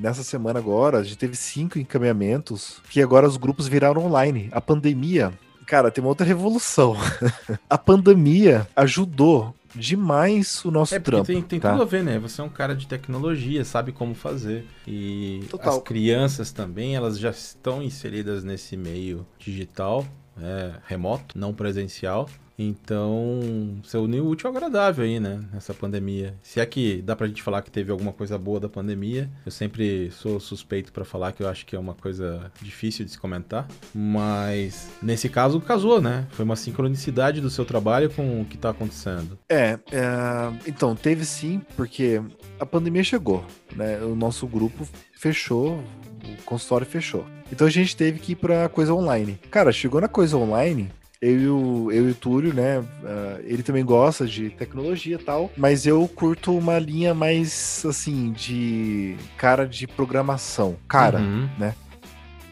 nessa 0.00 0.22
semana 0.22 0.58
agora, 0.58 0.98
a 0.98 1.02
gente 1.02 1.18
teve 1.18 1.36
cinco 1.36 1.78
encaminhamentos, 1.78 2.80
que 2.88 3.02
agora 3.02 3.26
os 3.26 3.36
grupos 3.36 3.66
viraram 3.66 4.04
online. 4.04 4.48
A 4.52 4.60
pandemia 4.60 5.32
cara, 5.68 5.90
tem 5.90 6.02
uma 6.02 6.08
outra 6.08 6.26
revolução. 6.26 6.96
a 7.68 7.76
pandemia 7.76 8.66
ajudou 8.74 9.54
demais 9.74 10.64
o 10.64 10.70
nosso 10.70 10.94
é, 10.94 10.98
trampo. 10.98 11.26
Tem, 11.26 11.42
tem 11.42 11.60
tá? 11.60 11.72
tudo 11.72 11.82
a 11.82 11.84
ver, 11.84 12.02
né? 12.02 12.18
Você 12.18 12.40
é 12.40 12.44
um 12.44 12.48
cara 12.48 12.74
de 12.74 12.86
tecnologia, 12.86 13.62
sabe 13.64 13.92
como 13.92 14.14
fazer. 14.14 14.66
E 14.86 15.44
Total. 15.50 15.76
as 15.76 15.82
crianças 15.82 16.50
também, 16.50 16.96
elas 16.96 17.18
já 17.18 17.30
estão 17.30 17.82
inseridas 17.82 18.42
nesse 18.42 18.76
meio 18.76 19.26
digital, 19.38 20.06
é, 20.40 20.72
remoto, 20.86 21.38
não 21.38 21.52
presencial. 21.52 22.28
Então, 22.58 23.78
você 23.82 23.96
uniu 23.96 24.24
o 24.24 24.30
útil 24.30 24.50
ao 24.50 24.56
agradável 24.56 25.04
aí, 25.04 25.20
né? 25.20 25.40
Nessa 25.52 25.72
pandemia. 25.72 26.34
Se 26.42 26.58
é 26.58 26.66
que 26.66 27.00
dá 27.02 27.14
pra 27.14 27.28
gente 27.28 27.42
falar 27.42 27.62
que 27.62 27.70
teve 27.70 27.92
alguma 27.92 28.12
coisa 28.12 28.36
boa 28.36 28.58
da 28.58 28.68
pandemia, 28.68 29.30
eu 29.46 29.52
sempre 29.52 30.10
sou 30.10 30.40
suspeito 30.40 30.92
para 30.92 31.04
falar 31.04 31.32
que 31.32 31.42
eu 31.42 31.48
acho 31.48 31.64
que 31.64 31.76
é 31.76 31.78
uma 31.78 31.94
coisa 31.94 32.50
difícil 32.60 33.04
de 33.04 33.12
se 33.12 33.18
comentar. 33.18 33.68
Mas, 33.94 34.88
nesse 35.00 35.28
caso, 35.28 35.60
casou, 35.60 36.00
né? 36.00 36.26
Foi 36.30 36.44
uma 36.44 36.56
sincronicidade 36.56 37.40
do 37.40 37.48
seu 37.48 37.64
trabalho 37.64 38.10
com 38.10 38.40
o 38.40 38.44
que 38.44 38.58
tá 38.58 38.70
acontecendo. 38.70 39.38
É, 39.48 39.78
é 39.92 40.52
então, 40.66 40.96
teve 40.96 41.24
sim, 41.24 41.60
porque 41.76 42.20
a 42.58 42.66
pandemia 42.66 43.04
chegou, 43.04 43.44
né? 43.76 44.00
O 44.02 44.16
nosso 44.16 44.46
grupo 44.46 44.88
fechou, 45.12 45.82
o 46.24 46.42
consultório 46.44 46.86
fechou. 46.86 47.24
Então 47.50 47.66
a 47.66 47.70
gente 47.70 47.96
teve 47.96 48.18
que 48.18 48.32
ir 48.32 48.36
pra 48.36 48.68
coisa 48.68 48.92
online. 48.92 49.38
Cara, 49.50 49.72
chegou 49.72 50.00
na 50.00 50.08
coisa 50.08 50.36
online, 50.36 50.90
eu 51.20 51.40
e 51.40 51.48
o, 51.48 51.92
eu 51.92 52.08
e 52.08 52.10
o 52.12 52.14
Túlio, 52.14 52.54
né? 52.54 52.78
Uh, 52.78 53.42
ele 53.44 53.62
também 53.62 53.84
gosta 53.84 54.26
de 54.26 54.50
tecnologia 54.50 55.16
e 55.16 55.24
tal, 55.24 55.50
mas 55.56 55.86
eu 55.86 56.06
curto 56.08 56.56
uma 56.56 56.78
linha 56.78 57.12
mais 57.12 57.84
assim 57.86 58.30
de 58.32 59.16
cara 59.36 59.66
de 59.66 59.86
programação, 59.86 60.76
cara, 60.86 61.18
uhum. 61.18 61.48
né? 61.58 61.74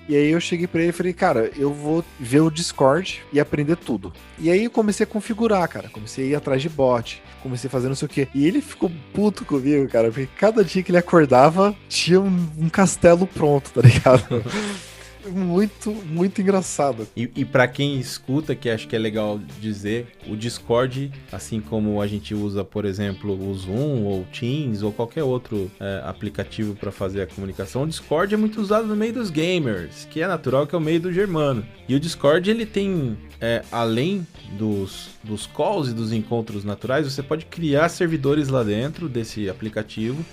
E 0.09 0.15
aí 0.15 0.31
eu 0.31 0.41
cheguei 0.41 0.69
para 0.69 0.81
ele 0.81 0.91
e 0.91 0.93
falei, 0.93 1.13
cara, 1.13 1.51
eu 1.57 1.73
vou 1.73 2.05
ver 2.19 2.41
o 2.41 2.51
Discord 2.51 3.23
e 3.33 3.41
aprender 3.41 3.77
tudo. 3.77 4.13
E 4.39 4.49
aí 4.49 4.63
eu 4.63 4.71
comecei 4.71 5.03
a 5.03 5.07
configurar, 5.07 5.69
cara. 5.69 5.89
Comecei 5.89 6.27
a 6.27 6.29
ir 6.29 6.35
atrás 6.37 6.63
de 6.63 6.69
bot, 6.69 7.21
comecei 7.43 7.67
a 7.67 7.71
fazer 7.71 7.89
não 7.89 7.97
sei 7.97 8.07
o 8.07 8.09
quê. 8.09 8.29
E 8.33 8.47
ele 8.47 8.61
ficou 8.61 8.91
puto 9.13 9.45
comigo, 9.45 9.89
cara, 9.89 10.09
porque 10.09 10.29
cada 10.39 10.65
dia 10.65 10.81
que 10.81 10.93
ele 10.93 10.99
acordava 10.99 11.75
tinha 11.89 12.21
um, 12.21 12.49
um 12.57 12.69
castelo 12.69 13.27
pronto, 13.27 13.73
tá 13.73 13.81
ligado? 13.81 14.45
muito, 15.31 15.91
muito 15.93 16.41
engraçado. 16.41 17.07
E, 17.17 17.31
e 17.37 17.45
para 17.45 17.67
quem 17.69 17.99
escuta, 17.99 18.55
que 18.55 18.69
acho 18.69 18.89
que 18.89 18.97
é 18.97 18.99
legal 18.99 19.41
dizer, 19.61 20.07
o 20.27 20.37
Discord, 20.37 21.13
assim 21.33 21.61
como 21.61 22.01
a 22.01 22.07
gente 22.07 22.35
usa, 22.35 22.65
por 22.65 22.85
exemplo, 22.85 23.33
o 23.33 23.55
Zoom 23.55 24.05
ou 24.05 24.25
Teams 24.25 24.83
ou 24.83 24.93
qualquer 24.93 25.23
outro 25.23 25.71
é, 25.81 26.03
aplicativo 26.05 26.75
para 26.75 26.91
fazer 26.91 27.23
a 27.23 27.27
comunicação, 27.27 27.83
o 27.83 27.87
Discord 27.87 28.35
é 28.35 28.37
muito 28.37 28.61
usado 28.61 28.87
no 28.87 28.97
meio 28.97 29.13
dos 29.13 29.31
gamers, 29.31 30.07
que 30.11 30.21
é 30.21 30.27
natural 30.27 30.67
que 30.67 30.75
é 30.75 30.79
o 30.79 30.81
meio 30.81 31.01
do 31.01 31.13
germano. 31.13 31.65
E 31.89 31.95
o 31.95 32.01
Discord 32.01 32.51
ele 32.51 32.67
tem, 32.67 33.17
é, 33.41 33.63
além 33.71 34.27
dos, 34.59 35.11
dos 35.23 35.47
calls 35.47 35.89
e 35.89 35.95
dos 35.95 36.13
encontros 36.13 36.65
naturais, 36.65 37.11
você 37.11 37.23
pode 37.23 37.47
criar 37.47 37.89
servidores 37.89 38.49
lá 38.49 38.63
dentro 38.63 39.09
desse 39.09 39.49
aplicativo 39.49 40.25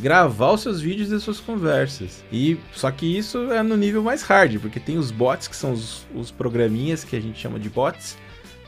gravar 0.00 0.52
os 0.52 0.62
seus 0.62 0.80
vídeos 0.80 1.10
e 1.10 1.20
suas 1.20 1.38
conversas. 1.38 2.24
E 2.32 2.58
só 2.72 2.90
que 2.90 3.06
isso 3.06 3.52
é 3.52 3.62
no 3.62 3.76
nível 3.76 4.02
mais 4.02 4.22
hard, 4.22 4.58
porque 4.58 4.80
tem 4.80 4.98
os 4.98 5.10
bots, 5.10 5.46
que 5.46 5.56
são 5.56 5.72
os, 5.72 6.06
os 6.14 6.30
programinhas 6.30 7.04
que 7.04 7.14
a 7.14 7.20
gente 7.20 7.38
chama 7.38 7.58
de 7.58 7.68
bots, 7.68 8.16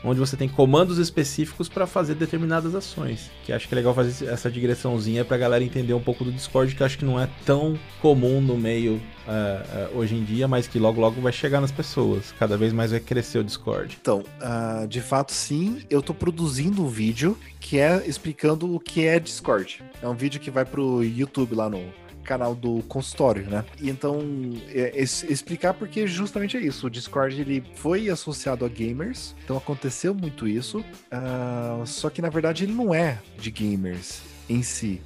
onde 0.03 0.19
você 0.19 0.35
tem 0.35 0.49
comandos 0.49 0.97
específicos 0.97 1.69
para 1.69 1.87
fazer 1.87 2.15
determinadas 2.15 2.75
ações. 2.75 3.31
Que 3.45 3.53
acho 3.53 3.67
que 3.67 3.73
é 3.73 3.77
legal 3.77 3.93
fazer 3.93 4.27
essa 4.27 4.49
digressãozinha 4.51 5.23
para 5.23 5.35
a 5.35 5.39
galera 5.39 5.63
entender 5.63 5.93
um 5.93 6.01
pouco 6.01 6.23
do 6.23 6.31
Discord, 6.31 6.75
que 6.75 6.83
acho 6.83 6.97
que 6.97 7.05
não 7.05 7.19
é 7.19 7.29
tão 7.45 7.77
comum 8.01 8.41
no 8.41 8.57
meio 8.57 9.01
uh, 9.27 9.95
uh, 9.95 9.97
hoje 9.97 10.15
em 10.15 10.23
dia, 10.23 10.47
mas 10.47 10.67
que 10.67 10.79
logo 10.79 10.99
logo 10.99 11.21
vai 11.21 11.31
chegar 11.31 11.61
nas 11.61 11.71
pessoas. 11.71 12.33
Cada 12.37 12.57
vez 12.57 12.73
mais 12.73 12.91
vai 12.91 12.99
crescer 12.99 13.39
o 13.39 13.43
Discord. 13.43 13.97
Então, 14.01 14.23
uh, 14.41 14.87
de 14.87 15.01
fato, 15.01 15.31
sim, 15.31 15.81
eu 15.89 15.99
estou 15.99 16.15
produzindo 16.15 16.83
um 16.83 16.87
vídeo 16.87 17.37
que 17.59 17.79
é 17.79 18.03
explicando 18.05 18.73
o 18.73 18.79
que 18.79 19.05
é 19.05 19.19
Discord. 19.19 19.83
É 20.01 20.07
um 20.07 20.15
vídeo 20.15 20.39
que 20.39 20.51
vai 20.51 20.65
pro 20.65 21.03
YouTube 21.03 21.55
lá 21.55 21.69
no 21.69 22.02
canal 22.23 22.55
do 22.55 22.81
consultório, 22.83 23.49
né? 23.49 23.63
E 23.79 23.89
então, 23.89 24.21
é, 24.69 24.99
é, 24.99 25.01
explicar 25.01 25.73
porque 25.73 26.07
justamente 26.07 26.57
é 26.57 26.61
isso. 26.61 26.87
O 26.87 26.89
Discord 26.89 27.39
ele 27.39 27.63
foi 27.75 28.09
associado 28.09 28.65
a 28.65 28.69
gamers, 28.69 29.35
então 29.43 29.57
aconteceu 29.57 30.13
muito 30.13 30.47
isso. 30.47 30.79
Uh, 30.79 31.85
só 31.85 32.09
que 32.09 32.21
na 32.21 32.29
verdade 32.29 32.63
ele 32.63 32.73
não 32.73 32.93
é 32.93 33.19
de 33.37 33.51
gamers 33.51 34.21
em 34.49 34.63
si. 34.63 35.01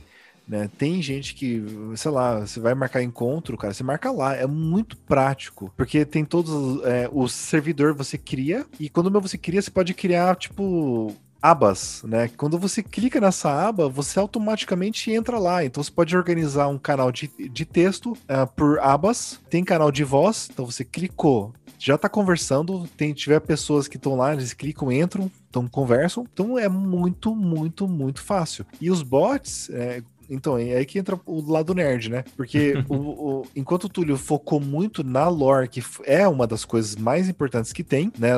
Né? 0.48 0.70
Tem 0.78 1.02
gente 1.02 1.36
que, 1.36 1.62
sei 1.98 2.10
lá, 2.10 2.40
você 2.40 2.60
vai 2.60 2.74
marcar 2.74 3.04
encontro, 3.04 3.58
cara, 3.58 3.74
você 3.74 3.84
marca 3.84 4.10
lá, 4.12 4.34
é 4.34 4.48
muito 4.48 4.96
prático, 4.96 5.74
porque 5.76 6.06
tem 6.06 6.24
todos 6.24 6.82
é, 6.86 7.10
o 7.12 7.28
servidor 7.28 7.94
você 7.94 8.18
cria 8.18 8.66
e 8.80 8.88
quando 8.88 9.12
você 9.20 9.38
cria, 9.38 9.62
você 9.62 9.70
pode 9.70 9.94
criar 9.94 10.38
tipo 10.38 11.14
abas, 11.42 12.04
né? 12.04 12.30
Quando 12.36 12.58
você 12.58 12.82
clica 12.82 13.22
nessa 13.22 13.68
aba, 13.68 13.88
você 13.88 14.20
automaticamente 14.20 15.12
entra 15.12 15.38
lá. 15.38 15.64
Então 15.64 15.84
você 15.84 15.92
pode 15.92 16.16
organizar 16.16 16.68
um 16.68 16.78
canal 16.78 17.12
de, 17.12 17.30
de 17.50 17.66
texto 17.66 18.12
uh, 18.12 18.48
por 18.56 18.80
abas, 18.80 19.40
tem 19.50 19.64
canal 19.64 19.92
de 19.92 20.04
voz, 20.04 20.50
então 20.52 20.66
você 20.66 20.84
clicou, 20.84 21.54
já 21.80 21.98
tá 21.98 22.10
conversando, 22.10 22.88
tem 22.98 23.14
tiver 23.14 23.40
pessoas 23.40 23.88
que 23.88 23.98
estão 23.98 24.16
lá, 24.16 24.34
eles 24.34 24.54
clicam, 24.54 24.92
entram, 24.92 25.32
então 25.50 25.68
conversam. 25.68 26.28
Então 26.34 26.58
é 26.58 26.68
muito, 26.68 27.36
muito, 27.36 27.88
muito 27.88 28.22
fácil. 28.22 28.66
E 28.82 28.90
os 28.90 29.04
bots, 29.04 29.70
é, 29.70 30.02
então, 30.30 30.58
é 30.58 30.76
aí 30.76 30.86
que 30.86 31.00
entra 31.00 31.20
o 31.26 31.52
lado 31.52 31.74
nerd, 31.74 32.10
né? 32.10 32.24
Porque 32.36 32.84
o, 32.90 32.96
o, 32.96 33.46
enquanto 33.56 33.86
o 33.86 33.90
Túlio 33.90 34.18
focou 34.18 34.60
muito 34.60 35.04
na 35.04 35.28
lore, 35.28 35.68
que 35.68 35.84
é 36.06 36.28
uma 36.28 36.46
das 36.46 36.66
coisas 36.66 36.96
mais 36.96 37.30
importantes 37.30 37.72
que 37.74 37.84
tem, 37.84 38.12
né? 38.18 38.32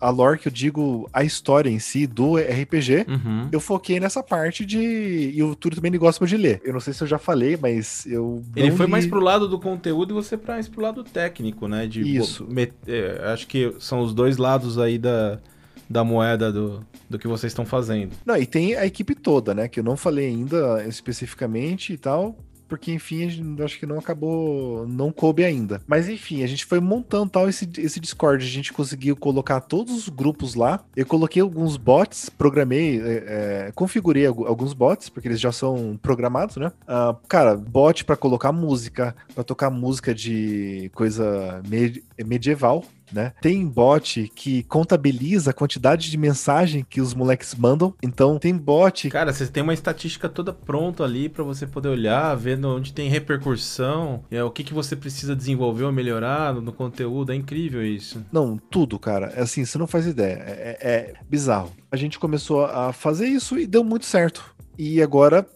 A 0.00 0.10
lore 0.10 0.38
que 0.38 0.48
eu 0.48 0.52
digo, 0.52 1.08
a 1.12 1.24
história 1.24 1.70
em 1.70 1.78
si 1.78 2.06
do 2.06 2.36
RPG, 2.36 3.06
uhum. 3.08 3.48
eu 3.50 3.60
foquei 3.60 3.98
nessa 3.98 4.22
parte 4.22 4.64
de. 4.64 5.32
E 5.34 5.42
o 5.42 5.54
Túlio 5.54 5.76
também 5.76 5.92
gosta 5.98 6.24
de 6.26 6.36
ler. 6.36 6.60
Eu 6.64 6.72
não 6.72 6.80
sei 6.80 6.92
se 6.92 7.02
eu 7.02 7.06
já 7.06 7.18
falei, 7.18 7.58
mas 7.60 8.06
eu. 8.06 8.42
Ele 8.54 8.70
foi 8.72 8.86
li... 8.86 8.92
mais 8.92 9.06
pro 9.06 9.20
lado 9.20 9.48
do 9.48 9.58
conteúdo 9.58 10.12
e 10.12 10.14
você 10.14 10.38
mais 10.46 10.68
pro 10.68 10.82
lado 10.82 11.02
técnico, 11.02 11.66
né? 11.66 11.86
De, 11.86 12.16
Isso. 12.16 12.44
Pô, 12.44 12.60
é, 12.86 13.32
acho 13.32 13.46
que 13.46 13.74
são 13.78 14.00
os 14.00 14.14
dois 14.14 14.36
lados 14.36 14.78
aí 14.78 14.98
da 14.98 15.40
da 15.92 16.02
moeda 16.02 16.50
do, 16.50 16.84
do 17.08 17.18
que 17.18 17.28
vocês 17.28 17.52
estão 17.52 17.64
fazendo. 17.64 18.12
Não, 18.24 18.36
e 18.36 18.46
tem 18.46 18.74
a 18.74 18.86
equipe 18.86 19.14
toda, 19.14 19.54
né? 19.54 19.68
Que 19.68 19.80
eu 19.80 19.84
não 19.84 19.96
falei 19.96 20.26
ainda 20.26 20.84
especificamente 20.86 21.92
e 21.92 21.98
tal 21.98 22.36
porque 22.72 22.90
enfim, 22.90 23.28
acho 23.62 23.78
que 23.78 23.84
não 23.84 23.98
acabou, 23.98 24.88
não 24.88 25.12
coube 25.12 25.44
ainda. 25.44 25.82
Mas 25.86 26.08
enfim, 26.08 26.42
a 26.42 26.46
gente 26.46 26.64
foi 26.64 26.80
montando 26.80 27.28
tal 27.28 27.46
esse, 27.46 27.68
esse 27.76 28.00
Discord, 28.00 28.42
a 28.42 28.48
gente 28.48 28.72
conseguiu 28.72 29.14
colocar 29.14 29.60
todos 29.60 29.94
os 29.94 30.08
grupos 30.08 30.54
lá. 30.54 30.82
Eu 30.96 31.04
coloquei 31.04 31.42
alguns 31.42 31.76
bots, 31.76 32.30
programei, 32.30 32.98
é, 32.98 33.66
é, 33.68 33.72
configurei 33.74 34.24
alguns 34.24 34.72
bots, 34.72 35.10
porque 35.10 35.28
eles 35.28 35.38
já 35.38 35.52
são 35.52 35.98
programados, 36.00 36.56
né? 36.56 36.72
Uh, 36.84 37.14
cara, 37.28 37.56
bot 37.56 38.06
para 38.06 38.16
colocar 38.16 38.52
música, 38.52 39.14
para 39.34 39.44
tocar 39.44 39.68
música 39.68 40.14
de 40.14 40.90
coisa 40.94 41.60
medieval, 42.24 42.86
né? 43.12 43.32
Tem 43.40 43.66
bot 43.66 44.30
que 44.34 44.62
contabiliza 44.64 45.50
a 45.50 45.54
quantidade 45.54 46.10
de 46.10 46.16
mensagem 46.16 46.84
que 46.88 47.00
os 47.00 47.14
moleques 47.14 47.54
mandam. 47.54 47.94
Então, 48.02 48.38
tem 48.38 48.56
bot. 48.56 49.10
Cara, 49.10 49.32
você 49.32 49.46
tem 49.46 49.62
uma 49.62 49.74
estatística 49.74 50.28
toda 50.28 50.52
pronta 50.52 51.04
ali 51.04 51.28
para 51.28 51.44
você 51.44 51.66
poder 51.66 51.88
olhar, 51.88 52.34
vendo 52.36 52.68
onde 52.68 52.92
tem 52.92 53.08
repercussão, 53.08 54.24
é, 54.30 54.42
o 54.42 54.50
que, 54.50 54.64
que 54.64 54.74
você 54.74 54.96
precisa 54.96 55.34
desenvolver 55.36 55.84
ou 55.84 55.92
melhorar 55.92 56.54
no, 56.54 56.72
conteúdo. 56.72 57.32
É 57.32 57.34
incrível 57.34 57.84
isso. 57.84 58.24
Não, 58.32 58.56
tudo, 58.56 58.98
cara. 58.98 59.32
É 59.36 59.42
assim, 59.42 59.64
você 59.64 59.78
não 59.78 59.86
faz 59.86 60.06
ideia. 60.06 60.42
É, 60.46 60.78
é, 60.80 60.88
é 60.88 61.14
bizarro. 61.28 61.72
A 61.90 61.96
gente 61.96 62.18
começou 62.18 62.64
a 62.64 62.92
fazer 62.92 63.26
isso 63.26 63.58
e 63.58 63.66
deu 63.66 63.84
muito 63.84 64.06
certo. 64.06 64.44
E 64.78 65.02
agora 65.02 65.46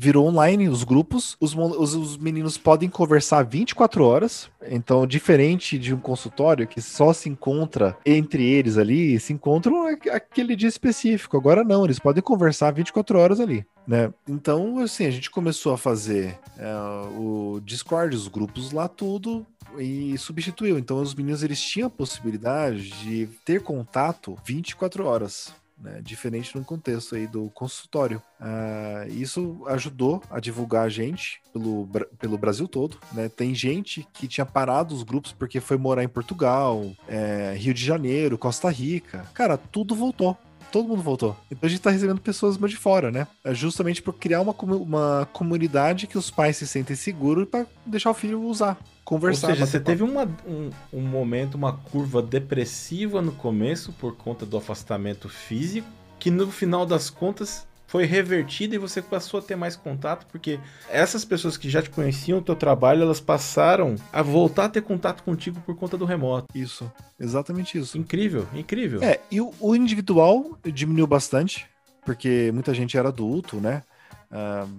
virou 0.00 0.26
online 0.26 0.66
os 0.66 0.82
grupos, 0.82 1.36
os, 1.38 1.54
os, 1.54 1.94
os, 1.94 2.16
meninos 2.16 2.56
podem 2.56 2.88
conversar 2.88 3.42
24 3.42 4.02
horas, 4.02 4.50
então 4.66 5.06
diferente 5.06 5.78
de 5.78 5.92
um 5.92 6.00
consultório 6.00 6.66
que 6.66 6.80
só 6.80 7.12
se 7.12 7.28
encontra 7.28 7.94
entre 8.06 8.42
eles 8.42 8.78
ali, 8.78 9.20
se 9.20 9.34
encontram 9.34 9.86
aquele 10.10 10.56
dia 10.56 10.70
específico, 10.70 11.36
agora 11.36 11.62
não, 11.62 11.84
eles 11.84 11.98
podem 11.98 12.22
conversar 12.22 12.70
24 12.70 13.18
horas 13.18 13.40
ali. 13.40 13.66
Né? 13.86 14.10
Então, 14.26 14.78
assim, 14.78 15.04
a 15.04 15.10
gente 15.10 15.30
começou 15.30 15.74
a 15.74 15.78
fazer 15.78 16.38
é, 16.56 16.72
o 17.18 17.60
Discord, 17.62 18.16
os 18.16 18.28
grupos 18.28 18.72
lá, 18.72 18.88
tudo, 18.88 19.44
e 19.78 20.16
substituiu. 20.16 20.78
Então, 20.78 21.02
os 21.02 21.14
meninos 21.14 21.42
eles 21.42 21.60
tinham 21.60 21.88
a 21.88 21.90
possibilidade 21.90 22.88
de 22.88 23.26
ter 23.44 23.60
contato 23.62 24.36
24 24.46 25.04
horas 25.04 25.52
né, 25.80 26.00
diferente 26.02 26.56
no 26.56 26.64
contexto 26.64 27.14
aí 27.14 27.26
do 27.26 27.48
consultório. 27.50 28.22
Uh, 28.40 29.12
isso 29.12 29.62
ajudou 29.66 30.22
a 30.30 30.38
divulgar 30.40 30.86
a 30.86 30.88
gente 30.88 31.40
pelo, 31.52 31.88
pelo 32.18 32.38
Brasil 32.38 32.68
todo, 32.68 32.98
né? 33.12 33.28
Tem 33.28 33.54
gente 33.54 34.06
que 34.12 34.28
tinha 34.28 34.46
parado 34.46 34.94
os 34.94 35.02
grupos 35.02 35.32
porque 35.32 35.60
foi 35.60 35.76
morar 35.76 36.04
em 36.04 36.08
Portugal, 36.08 36.84
é, 37.08 37.54
Rio 37.56 37.74
de 37.74 37.84
Janeiro, 37.84 38.38
Costa 38.38 38.70
Rica. 38.70 39.26
Cara, 39.34 39.56
tudo 39.56 39.94
voltou 39.94 40.36
todo 40.70 40.88
mundo 40.88 41.02
voltou. 41.02 41.36
Então 41.50 41.66
a 41.66 41.68
gente 41.68 41.82
tá 41.82 41.90
recebendo 41.90 42.20
pessoas 42.20 42.56
de 42.56 42.76
fora, 42.76 43.10
né? 43.10 43.26
É 43.42 43.52
justamente 43.52 44.00
para 44.00 44.12
criar 44.12 44.40
uma, 44.40 44.54
uma 44.54 45.28
comunidade 45.32 46.06
que 46.06 46.16
os 46.16 46.30
pais 46.30 46.56
se 46.56 46.66
sentem 46.66 46.94
seguros 46.94 47.48
para 47.48 47.66
deixar 47.84 48.10
o 48.10 48.14
filho 48.14 48.40
usar 48.42 48.78
conversar. 49.10 49.48
Ou 49.48 49.54
seja, 49.54 49.66
você 49.66 49.80
teve 49.80 50.04
uma, 50.04 50.22
um, 50.46 50.70
um 50.92 51.00
momento, 51.00 51.56
uma 51.56 51.72
curva 51.72 52.22
depressiva 52.22 53.20
no 53.20 53.32
começo 53.32 53.92
por 53.94 54.14
conta 54.14 54.46
do 54.46 54.56
afastamento 54.56 55.28
físico, 55.28 55.88
que 56.16 56.30
no 56.30 56.48
final 56.52 56.86
das 56.86 57.10
contas 57.10 57.66
foi 57.88 58.04
revertida 58.04 58.76
e 58.76 58.78
você 58.78 59.02
passou 59.02 59.40
a 59.40 59.42
ter 59.42 59.56
mais 59.56 59.74
contato, 59.74 60.24
porque 60.30 60.60
essas 60.88 61.24
pessoas 61.24 61.56
que 61.56 61.68
já 61.68 61.82
te 61.82 61.90
conheciam 61.90 62.38
o 62.38 62.42
teu 62.42 62.54
trabalho, 62.54 63.02
elas 63.02 63.18
passaram 63.18 63.96
a 64.12 64.22
voltar 64.22 64.66
a 64.66 64.68
ter 64.68 64.82
contato 64.82 65.24
contigo 65.24 65.60
por 65.66 65.74
conta 65.74 65.98
do 65.98 66.04
remoto. 66.04 66.46
Isso, 66.54 66.88
exatamente 67.18 67.76
isso. 67.76 67.98
Incrível, 67.98 68.46
incrível. 68.54 69.02
É, 69.02 69.18
e 69.28 69.40
o, 69.40 69.52
o 69.58 69.74
individual 69.74 70.56
diminuiu 70.72 71.08
bastante, 71.08 71.66
porque 72.04 72.52
muita 72.54 72.72
gente 72.72 72.96
era 72.96 73.08
adulto, 73.08 73.56
né? 73.56 73.82
Uh, 74.30 74.70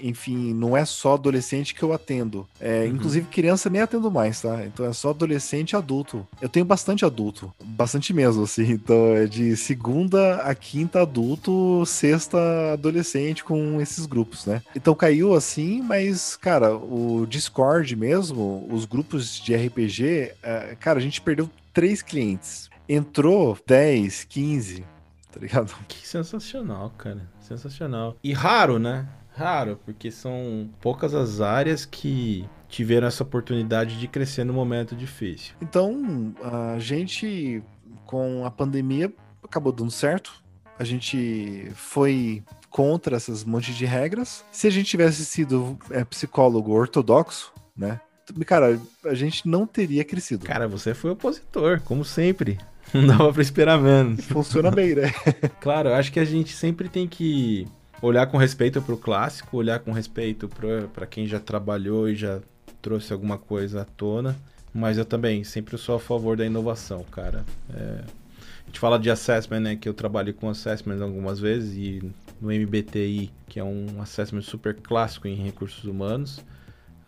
enfim, 0.00 0.52
não 0.52 0.76
é 0.76 0.84
só 0.84 1.14
adolescente 1.14 1.72
que 1.72 1.82
eu 1.82 1.92
atendo. 1.92 2.48
É, 2.60 2.80
uhum. 2.80 2.96
Inclusive, 2.96 3.26
criança 3.28 3.70
nem 3.70 3.80
atendo 3.80 4.10
mais, 4.10 4.40
tá? 4.40 4.66
Então 4.66 4.84
é 4.84 4.92
só 4.92 5.10
adolescente 5.10 5.72
e 5.72 5.76
adulto. 5.76 6.26
Eu 6.40 6.48
tenho 6.48 6.66
bastante 6.66 7.04
adulto, 7.04 7.52
bastante 7.62 8.12
mesmo, 8.12 8.42
assim. 8.42 8.72
Então 8.72 9.14
é 9.14 9.26
de 9.26 9.56
segunda 9.56 10.36
a 10.42 10.54
quinta 10.54 11.02
adulto, 11.02 11.84
sexta 11.86 12.38
adolescente 12.72 13.44
com 13.44 13.80
esses 13.80 14.04
grupos, 14.04 14.46
né? 14.46 14.62
Então 14.74 14.94
caiu 14.94 15.32
assim, 15.32 15.80
mas, 15.80 16.36
cara, 16.36 16.74
o 16.76 17.24
Discord 17.26 17.94
mesmo, 17.94 18.66
os 18.70 18.84
grupos 18.84 19.38
de 19.40 19.54
RPG, 19.54 20.32
é, 20.42 20.76
cara, 20.80 20.98
a 20.98 21.02
gente 21.02 21.20
perdeu 21.20 21.48
três 21.72 22.02
clientes. 22.02 22.68
Entrou 22.88 23.56
10, 23.66 24.24
15, 24.24 24.84
tá 25.30 25.40
ligado? 25.40 25.74
Que 25.86 26.06
sensacional, 26.06 26.90
cara. 26.98 27.28
Sensacional. 27.48 28.14
E 28.22 28.32
raro, 28.32 28.78
né? 28.78 29.08
Raro, 29.34 29.80
porque 29.84 30.10
são 30.10 30.68
poucas 30.80 31.14
as 31.14 31.40
áreas 31.40 31.86
que 31.86 32.46
tiveram 32.68 33.06
essa 33.06 33.22
oportunidade 33.22 33.98
de 33.98 34.06
crescer 34.06 34.44
no 34.44 34.52
momento 34.52 34.94
difícil. 34.94 35.54
Então, 35.62 36.34
a 36.42 36.78
gente, 36.78 37.62
com 38.04 38.44
a 38.44 38.50
pandemia, 38.50 39.10
acabou 39.42 39.72
dando 39.72 39.90
certo. 39.90 40.42
A 40.78 40.84
gente 40.84 41.70
foi 41.74 42.42
contra 42.68 43.16
essas 43.16 43.44
montes 43.44 43.74
de 43.74 43.86
regras. 43.86 44.44
Se 44.52 44.66
a 44.66 44.70
gente 44.70 44.90
tivesse 44.90 45.24
sido 45.24 45.78
é, 45.90 46.04
psicólogo 46.04 46.72
ortodoxo, 46.72 47.52
né? 47.74 48.00
Cara, 48.44 48.78
a 49.06 49.14
gente 49.14 49.48
não 49.48 49.66
teria 49.66 50.04
crescido. 50.04 50.44
Cara, 50.44 50.68
você 50.68 50.92
foi 50.92 51.12
opositor, 51.12 51.80
como 51.80 52.04
sempre. 52.04 52.58
Não 52.94 53.06
dava 53.06 53.32
pra 53.32 53.42
esperar 53.42 53.78
menos. 53.80 54.24
Funciona 54.24 54.70
bem, 54.70 54.94
né? 54.94 55.12
claro, 55.60 55.92
acho 55.92 56.12
que 56.12 56.20
a 56.20 56.24
gente 56.24 56.52
sempre 56.52 56.88
tem 56.88 57.06
que 57.06 57.66
olhar 58.00 58.26
com 58.26 58.36
respeito 58.36 58.80
pro 58.80 58.96
clássico, 58.96 59.56
olhar 59.56 59.78
com 59.80 59.92
respeito 59.92 60.48
para 60.92 61.06
quem 61.06 61.26
já 61.26 61.40
trabalhou 61.40 62.08
e 62.08 62.14
já 62.14 62.40
trouxe 62.80 63.12
alguma 63.12 63.38
coisa 63.38 63.82
à 63.82 63.84
tona. 63.84 64.36
Mas 64.72 64.98
eu 64.98 65.04
também 65.04 65.44
sempre 65.44 65.76
sou 65.76 65.96
a 65.96 66.00
favor 66.00 66.36
da 66.36 66.44
inovação, 66.44 67.04
cara. 67.10 67.44
É... 67.74 68.04
A 68.04 68.66
gente 68.68 68.80
fala 68.80 68.98
de 68.98 69.10
assessment, 69.10 69.60
né? 69.60 69.76
Que 69.76 69.88
eu 69.88 69.94
trabalhei 69.94 70.32
com 70.32 70.48
assessment 70.48 71.02
algumas 71.02 71.40
vezes 71.40 71.74
e 71.74 72.12
no 72.40 72.52
MBTI, 72.52 73.30
que 73.48 73.58
é 73.58 73.64
um 73.64 74.00
assessment 74.00 74.42
super 74.42 74.74
clássico 74.74 75.26
em 75.26 75.34
recursos 75.34 75.84
humanos, 75.84 76.38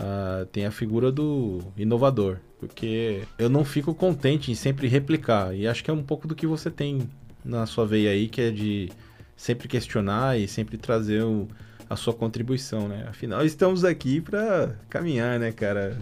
uh, 0.01 0.47
tem 0.47 0.67
a 0.67 0.71
figura 0.71 1.13
do 1.13 1.61
inovador. 1.77 2.39
Porque 2.61 3.23
eu 3.39 3.49
não 3.49 3.65
fico 3.65 3.95
contente 3.95 4.53
em 4.53 4.55
sempre 4.55 4.87
replicar. 4.87 5.57
E 5.57 5.67
acho 5.67 5.83
que 5.83 5.91
é 5.91 5.95
um 5.95 6.03
pouco 6.03 6.29
do 6.29 6.35
que 6.35 6.47
você 6.47 6.71
tem 6.71 7.09
na 7.43 7.65
sua 7.65 7.87
veia 7.87 8.11
aí, 8.11 8.29
que 8.29 8.41
é 8.41 8.51
de 8.51 8.91
sempre 9.35 9.67
questionar 9.67 10.39
e 10.39 10.47
sempre 10.47 10.77
trazer 10.77 11.23
o, 11.23 11.49
a 11.89 11.97
sua 11.97 12.13
contribuição, 12.13 12.87
né? 12.87 13.07
Afinal, 13.09 13.43
estamos 13.43 13.83
aqui 13.83 14.21
para 14.21 14.75
caminhar, 14.91 15.41
né, 15.41 15.51
cara? 15.51 15.97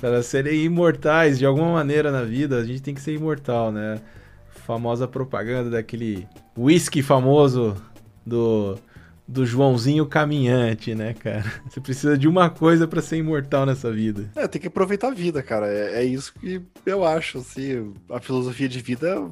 Para 0.00 0.22
serem 0.22 0.64
imortais 0.64 1.38
de 1.38 1.44
alguma 1.44 1.72
maneira 1.72 2.10
na 2.10 2.22
vida, 2.22 2.56
a 2.56 2.64
gente 2.64 2.80
tem 2.80 2.94
que 2.94 3.00
ser 3.00 3.12
imortal, 3.12 3.70
né? 3.70 4.00
Famosa 4.48 5.06
propaganda 5.06 5.68
daquele 5.68 6.26
whisky 6.56 7.02
famoso 7.02 7.76
do 8.24 8.78
do 9.26 9.44
Joãozinho 9.44 10.06
caminhante, 10.06 10.94
né, 10.94 11.14
cara? 11.14 11.44
Você 11.68 11.80
precisa 11.80 12.16
de 12.16 12.28
uma 12.28 12.48
coisa 12.48 12.86
para 12.86 13.02
ser 13.02 13.16
imortal 13.16 13.66
nessa 13.66 13.90
vida. 13.90 14.30
É, 14.36 14.46
tem 14.46 14.60
que 14.60 14.68
aproveitar 14.68 15.08
a 15.08 15.14
vida, 15.14 15.42
cara. 15.42 15.66
É, 15.66 16.02
é, 16.02 16.04
isso 16.04 16.32
que 16.34 16.62
eu 16.84 17.04
acho, 17.04 17.38
assim. 17.38 17.92
A 18.10 18.20
filosofia 18.20 18.68
de 18.68 18.80
vida 18.80 19.30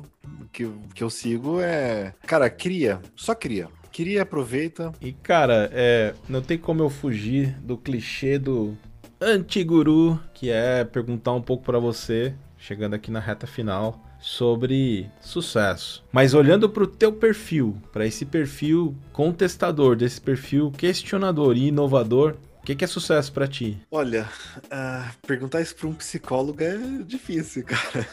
que, 0.52 0.68
que 0.94 1.04
eu 1.04 1.10
sigo 1.10 1.60
é. 1.60 2.14
Cara, 2.26 2.50
cria. 2.50 3.00
Só 3.14 3.34
cria. 3.34 3.68
Cria, 3.92 4.22
aproveita. 4.22 4.92
E, 5.00 5.12
cara, 5.12 5.70
é, 5.72 6.14
não 6.28 6.42
tem 6.42 6.58
como 6.58 6.82
eu 6.82 6.90
fugir 6.90 7.56
do 7.60 7.76
clichê 7.76 8.38
do 8.38 8.76
antiguru, 9.20 10.20
que 10.34 10.50
é 10.50 10.84
perguntar 10.84 11.32
um 11.32 11.40
pouco 11.40 11.64
para 11.64 11.78
você, 11.78 12.34
chegando 12.58 12.94
aqui 12.94 13.10
na 13.10 13.20
reta 13.20 13.46
final 13.46 14.04
sobre 14.24 15.06
sucesso. 15.20 16.02
Mas 16.10 16.32
olhando 16.32 16.66
para 16.66 16.84
o 16.84 16.86
teu 16.86 17.12
perfil, 17.12 17.76
para 17.92 18.06
esse 18.06 18.24
perfil 18.24 18.96
contestador, 19.12 19.94
desse 19.94 20.18
perfil 20.18 20.72
questionador 20.74 21.58
e 21.58 21.66
inovador, 21.66 22.34
o 22.64 22.66
que, 22.66 22.74
que, 22.74 22.84
é 22.84 22.88
sucesso 22.88 23.30
para 23.30 23.46
ti? 23.46 23.78
Olha, 23.90 24.26
uh, 24.72 25.14
perguntar 25.26 25.60
isso 25.60 25.76
para 25.76 25.86
um 25.86 25.92
psicólogo 25.92 26.62
é 26.62 26.78
difícil, 27.06 27.62
cara. 27.62 28.08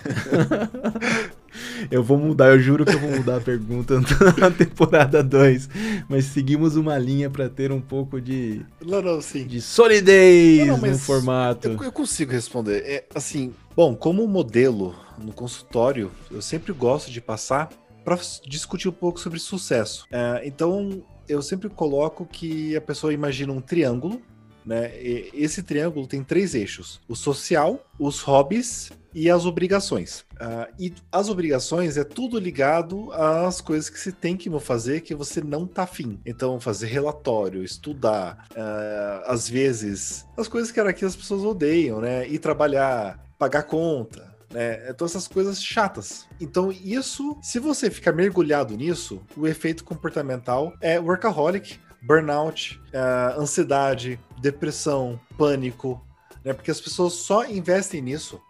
eu 1.89 2.03
vou 2.03 2.17
mudar, 2.17 2.47
eu 2.47 2.59
juro 2.59 2.83
que 2.83 2.93
eu 2.93 2.99
vou 2.99 3.11
mudar 3.11 3.37
a 3.37 3.39
pergunta 3.39 3.93
na 4.37 4.51
temporada 4.51 5.23
2. 5.23 5.69
Mas 6.09 6.25
seguimos 6.25 6.75
uma 6.75 6.97
linha 6.97 7.29
para 7.29 7.47
ter 7.47 7.71
um 7.71 7.79
pouco 7.79 8.19
de. 8.19 8.61
Não, 8.85 9.01
não, 9.01 9.21
sim. 9.21 9.47
De 9.47 9.61
solidez 9.61 10.67
não, 10.67 10.77
não, 10.77 10.85
no 10.85 10.97
formato. 10.97 11.69
Eu, 11.69 11.83
eu, 11.83 11.91
consigo 11.93 12.33
responder. 12.33 12.83
É, 12.85 13.05
assim, 13.15 13.53
bom, 13.73 13.95
como 13.95 14.27
modelo 14.27 14.93
no 15.17 15.31
consultório, 15.31 16.11
eu 16.29 16.41
sempre 16.41 16.73
gosto 16.73 17.09
de 17.09 17.21
passar 17.21 17.69
para 18.03 18.19
discutir 18.45 18.89
um 18.89 18.91
pouco 18.91 19.17
sobre 19.17 19.39
sucesso. 19.39 20.05
É, 20.11 20.41
então, 20.43 21.01
eu 21.29 21.41
sempre 21.41 21.69
coloco 21.69 22.25
que 22.25 22.75
a 22.75 22.81
pessoa 22.81 23.13
imagina 23.13 23.53
um 23.53 23.61
triângulo 23.61 24.21
né? 24.65 24.91
Esse 25.33 25.63
triângulo 25.63 26.07
tem 26.07 26.23
três 26.23 26.55
eixos: 26.55 26.99
o 27.07 27.15
social, 27.15 27.85
os 27.99 28.21
hobbies 28.21 28.91
e 29.13 29.29
as 29.29 29.45
obrigações. 29.45 30.21
Uh, 30.41 30.73
e 30.79 30.93
as 31.11 31.29
obrigações 31.29 31.97
é 31.97 32.03
tudo 32.03 32.39
ligado 32.39 33.11
às 33.13 33.61
coisas 33.61 33.89
que 33.89 33.99
se 33.99 34.11
tem 34.11 34.37
que 34.37 34.49
fazer 34.59 35.01
que 35.01 35.13
você 35.13 35.41
não 35.41 35.67
tá 35.67 35.83
afim. 35.83 36.19
Então, 36.25 36.59
fazer 36.59 36.87
relatório, 36.87 37.63
estudar, 37.63 38.47
uh, 38.51 39.23
às 39.25 39.49
vezes, 39.49 40.25
as 40.37 40.47
coisas 40.47 40.71
que 40.71 40.79
era 40.79 40.93
que 40.93 41.05
as 41.05 41.15
pessoas 41.15 41.43
odeiam, 41.43 41.99
né? 41.99 42.27
Ir 42.27 42.39
trabalhar, 42.39 43.19
pagar 43.37 43.63
conta, 43.63 44.33
né? 44.49 44.93
Todas 44.93 45.15
essas 45.15 45.27
coisas 45.27 45.61
chatas. 45.61 46.25
Então, 46.39 46.71
isso, 46.71 47.37
se 47.41 47.59
você 47.59 47.89
ficar 47.89 48.13
mergulhado 48.13 48.75
nisso, 48.75 49.21
o 49.35 49.47
efeito 49.47 49.83
comportamental 49.83 50.73
é 50.81 50.99
workaholic, 50.99 51.79
burnout, 52.01 52.81
uh, 52.93 53.39
ansiedade, 53.39 54.19
depressão, 54.39 55.19
pânico, 55.37 56.03
né? 56.43 56.53
Porque 56.53 56.71
as 56.71 56.81
pessoas 56.81 57.13
só 57.13 57.45
investem 57.45 58.01
nisso. 58.01 58.41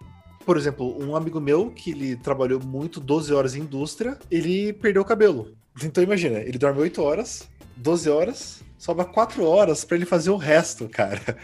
Por 0.45 0.57
exemplo, 0.57 0.97
um 1.03 1.15
amigo 1.15 1.39
meu 1.39 1.69
que 1.69 1.91
ele 1.91 2.15
trabalhou 2.15 2.59
muito 2.59 2.99
12 2.99 3.33
horas 3.33 3.55
em 3.55 3.61
indústria, 3.61 4.17
ele 4.29 4.73
perdeu 4.73 5.01
o 5.01 5.05
cabelo. 5.05 5.55
Então 5.83 6.03
imagina, 6.03 6.39
ele 6.39 6.57
dorme 6.57 6.81
8 6.81 7.01
horas, 7.01 7.47
12 7.77 8.09
horas, 8.09 8.63
sobra 8.77 9.05
4 9.05 9.45
horas 9.45 9.85
para 9.85 9.97
ele 9.97 10.05
fazer 10.05 10.31
o 10.31 10.37
resto, 10.37 10.87
cara. 10.89 11.37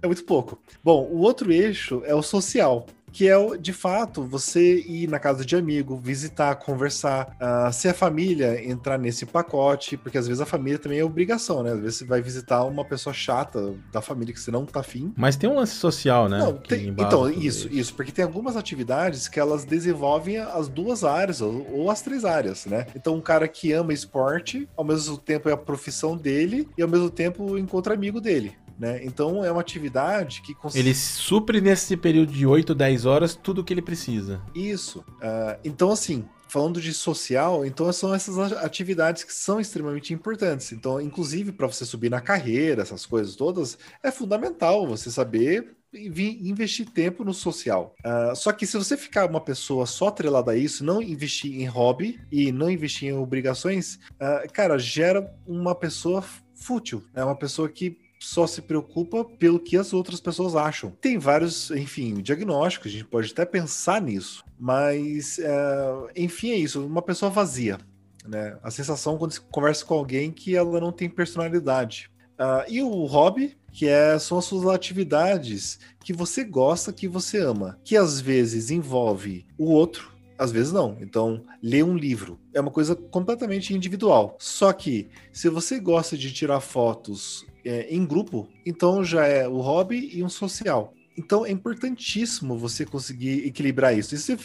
É 0.00 0.06
muito 0.06 0.24
pouco. 0.24 0.58
Bom, 0.82 1.04
o 1.10 1.18
outro 1.18 1.52
eixo 1.52 2.02
é 2.04 2.14
o 2.14 2.22
social 2.22 2.86
que 3.12 3.28
é 3.28 3.36
de 3.56 3.72
fato 3.72 4.22
você 4.22 4.80
ir 4.80 5.08
na 5.08 5.18
casa 5.18 5.44
de 5.44 5.56
amigo, 5.56 5.96
visitar, 5.96 6.54
conversar, 6.56 7.36
uh, 7.40 7.72
se 7.72 7.88
a 7.88 7.94
família 7.94 8.64
entrar 8.64 8.98
nesse 8.98 9.26
pacote, 9.26 9.96
porque 9.96 10.18
às 10.18 10.26
vezes 10.26 10.40
a 10.40 10.46
família 10.46 10.78
também 10.78 10.98
é 10.98 11.04
obrigação, 11.04 11.62
né? 11.62 11.72
Às 11.72 11.80
vezes 11.80 11.98
você 11.98 12.04
vai 12.04 12.20
visitar 12.20 12.64
uma 12.64 12.84
pessoa 12.84 13.12
chata 13.12 13.74
da 13.92 14.00
família 14.00 14.32
que 14.32 14.40
você 14.40 14.50
não 14.50 14.64
tá 14.64 14.80
afim. 14.80 15.12
Mas 15.16 15.36
tem 15.36 15.48
um 15.48 15.56
lance 15.56 15.74
social, 15.74 16.28
né? 16.28 16.38
Não, 16.38 16.54
tem, 16.54 16.88
então, 16.88 17.28
isso, 17.30 17.68
isso, 17.70 17.94
porque 17.94 18.12
tem 18.12 18.24
algumas 18.24 18.56
atividades 18.56 19.28
que 19.28 19.40
elas 19.40 19.64
desenvolvem 19.64 20.38
as 20.38 20.68
duas 20.68 21.04
áreas, 21.04 21.40
ou, 21.40 21.66
ou 21.72 21.90
as 21.90 22.02
três 22.02 22.24
áreas, 22.24 22.66
né? 22.66 22.86
Então, 22.94 23.14
um 23.14 23.20
cara 23.20 23.48
que 23.48 23.72
ama 23.72 23.92
esporte, 23.92 24.68
ao 24.76 24.84
mesmo 24.84 25.16
tempo 25.18 25.48
é 25.48 25.52
a 25.52 25.56
profissão 25.56 26.16
dele, 26.16 26.68
e 26.76 26.82
ao 26.82 26.88
mesmo 26.88 27.10
tempo 27.10 27.58
encontra 27.58 27.94
amigo 27.94 28.20
dele. 28.20 28.54
Né? 28.78 29.04
Então 29.04 29.44
é 29.44 29.50
uma 29.50 29.60
atividade 29.60 30.40
que 30.40 30.54
cons... 30.54 30.76
ele 30.76 30.94
supre 30.94 31.60
nesse 31.60 31.96
período 31.96 32.32
de 32.32 32.46
8, 32.46 32.74
10 32.74 33.06
horas 33.06 33.34
tudo 33.34 33.60
o 33.60 33.64
que 33.64 33.74
ele 33.74 33.82
precisa. 33.82 34.40
Isso. 34.54 35.00
Uh, 35.00 35.58
então 35.64 35.90
assim, 35.90 36.24
falando 36.48 36.80
de 36.80 36.94
social, 36.94 37.64
então 37.64 37.92
são 37.92 38.14
essas 38.14 38.38
atividades 38.52 39.24
que 39.24 39.34
são 39.34 39.60
extremamente 39.60 40.14
importantes. 40.14 40.72
Então, 40.72 41.00
inclusive 41.00 41.52
para 41.52 41.66
você 41.66 41.84
subir 41.84 42.08
na 42.08 42.20
carreira, 42.20 42.82
essas 42.82 43.04
coisas 43.04 43.36
todas, 43.36 43.76
é 44.02 44.10
fundamental 44.10 44.86
você 44.86 45.10
saber 45.10 45.76
investir 45.92 46.88
tempo 46.90 47.24
no 47.24 47.32
social. 47.32 47.94
Uh, 48.04 48.36
só 48.36 48.52
que 48.52 48.66
se 48.66 48.76
você 48.76 48.96
ficar 48.96 49.28
uma 49.28 49.40
pessoa 49.40 49.86
só 49.86 50.08
atrelada 50.08 50.52
a 50.52 50.56
isso, 50.56 50.84
não 50.84 51.02
investir 51.02 51.60
em 51.60 51.66
hobby 51.66 52.20
e 52.30 52.52
não 52.52 52.70
investir 52.70 53.08
em 53.08 53.16
obrigações, 53.16 53.98
uh, 54.14 54.52
cara, 54.52 54.78
gera 54.78 55.34
uma 55.46 55.74
pessoa 55.74 56.22
fútil. 56.54 57.02
É 57.14 57.24
uma 57.24 57.36
pessoa 57.36 57.68
que 57.68 57.96
só 58.18 58.46
se 58.46 58.62
preocupa 58.62 59.24
pelo 59.24 59.60
que 59.60 59.76
as 59.76 59.92
outras 59.92 60.20
pessoas 60.20 60.56
acham. 60.56 60.90
Tem 61.00 61.18
vários, 61.18 61.70
enfim, 61.70 62.14
diagnósticos, 62.14 62.88
a 62.88 62.92
gente 62.92 63.04
pode 63.04 63.30
até 63.32 63.44
pensar 63.44 64.00
nisso, 64.00 64.44
mas, 64.58 65.38
é, 65.38 66.12
enfim, 66.16 66.50
é 66.50 66.56
isso, 66.56 66.84
uma 66.84 67.02
pessoa 67.02 67.30
vazia. 67.30 67.78
Né? 68.26 68.58
A 68.62 68.70
sensação 68.70 69.16
quando 69.16 69.32
você 69.32 69.40
conversa 69.50 69.84
com 69.84 69.94
alguém 69.94 70.30
que 70.30 70.54
ela 70.54 70.80
não 70.80 70.92
tem 70.92 71.08
personalidade. 71.08 72.10
Uh, 72.38 72.62
e 72.68 72.82
o 72.82 73.04
hobby, 73.06 73.56
que 73.72 73.88
é, 73.88 74.18
são 74.18 74.38
as 74.38 74.44
suas 74.44 74.66
atividades 74.72 75.80
que 76.04 76.12
você 76.12 76.44
gosta, 76.44 76.92
que 76.92 77.08
você 77.08 77.38
ama, 77.38 77.78
que 77.82 77.96
às 77.96 78.20
vezes 78.20 78.70
envolve 78.70 79.44
o 79.58 79.72
outro, 79.72 80.12
às 80.38 80.52
vezes 80.52 80.72
não. 80.72 80.96
Então, 81.00 81.44
ler 81.60 81.84
um 81.84 81.96
livro 81.96 82.38
é 82.54 82.60
uma 82.60 82.70
coisa 82.70 82.94
completamente 82.94 83.74
individual. 83.74 84.36
Só 84.38 84.72
que, 84.72 85.08
se 85.32 85.48
você 85.48 85.80
gosta 85.80 86.16
de 86.16 86.32
tirar 86.32 86.60
fotos 86.60 87.44
é, 87.68 87.86
em 87.94 88.06
grupo, 88.06 88.48
então 88.64 89.04
já 89.04 89.26
é 89.26 89.46
o 89.46 89.58
hobby 89.58 90.10
e 90.14 90.24
um 90.24 90.28
social. 90.28 90.94
Então 91.18 91.44
é 91.44 91.50
importantíssimo 91.50 92.56
você 92.56 92.86
conseguir 92.86 93.46
equilibrar 93.46 93.96
isso. 93.96 94.14
E 94.14 94.18
se, 94.18 94.36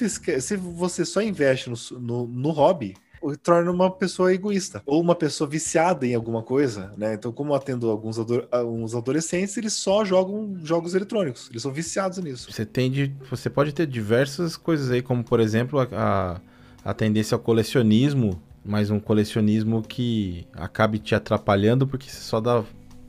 se 0.42 0.58
você 0.58 1.06
só 1.06 1.22
investe 1.22 1.70
no, 1.70 2.00
no, 2.00 2.28
no 2.28 2.50
hobby, 2.50 2.96
torna 3.42 3.72
uma 3.72 3.90
pessoa 3.90 4.34
egoísta 4.34 4.82
ou 4.86 5.00
uma 5.00 5.16
pessoa 5.16 5.50
viciada 5.50 6.06
em 6.06 6.14
alguma 6.14 6.44
coisa, 6.44 6.92
né? 6.98 7.14
Então, 7.14 7.32
como 7.32 7.54
atendo 7.54 7.90
alguns, 7.90 8.18
alguns 8.52 8.94
adolescentes, 8.94 9.56
eles 9.56 9.72
só 9.72 10.04
jogam 10.04 10.58
jogos 10.62 10.94
eletrônicos, 10.94 11.50
eles 11.50 11.62
são 11.62 11.72
viciados 11.72 12.18
nisso. 12.18 12.52
Você 12.52 12.66
tem 12.66 12.92
de, 12.92 13.16
você 13.30 13.50
pode 13.50 13.72
ter 13.74 13.88
diversas 13.88 14.58
coisas 14.58 14.92
aí, 14.92 15.02
como 15.02 15.24
por 15.24 15.40
exemplo 15.40 15.80
a, 15.80 16.42
a 16.84 16.94
tendência 16.94 17.36
ao 17.36 17.40
colecionismo, 17.40 18.42
mas 18.66 18.90
um 18.90 19.00
colecionismo 19.00 19.82
que 19.82 20.46
acabe 20.54 21.00
te 21.00 21.16
atrapalhando 21.16 21.88
porque 21.88 22.10
você 22.10 22.20
só 22.20 22.42
dá 22.42 22.64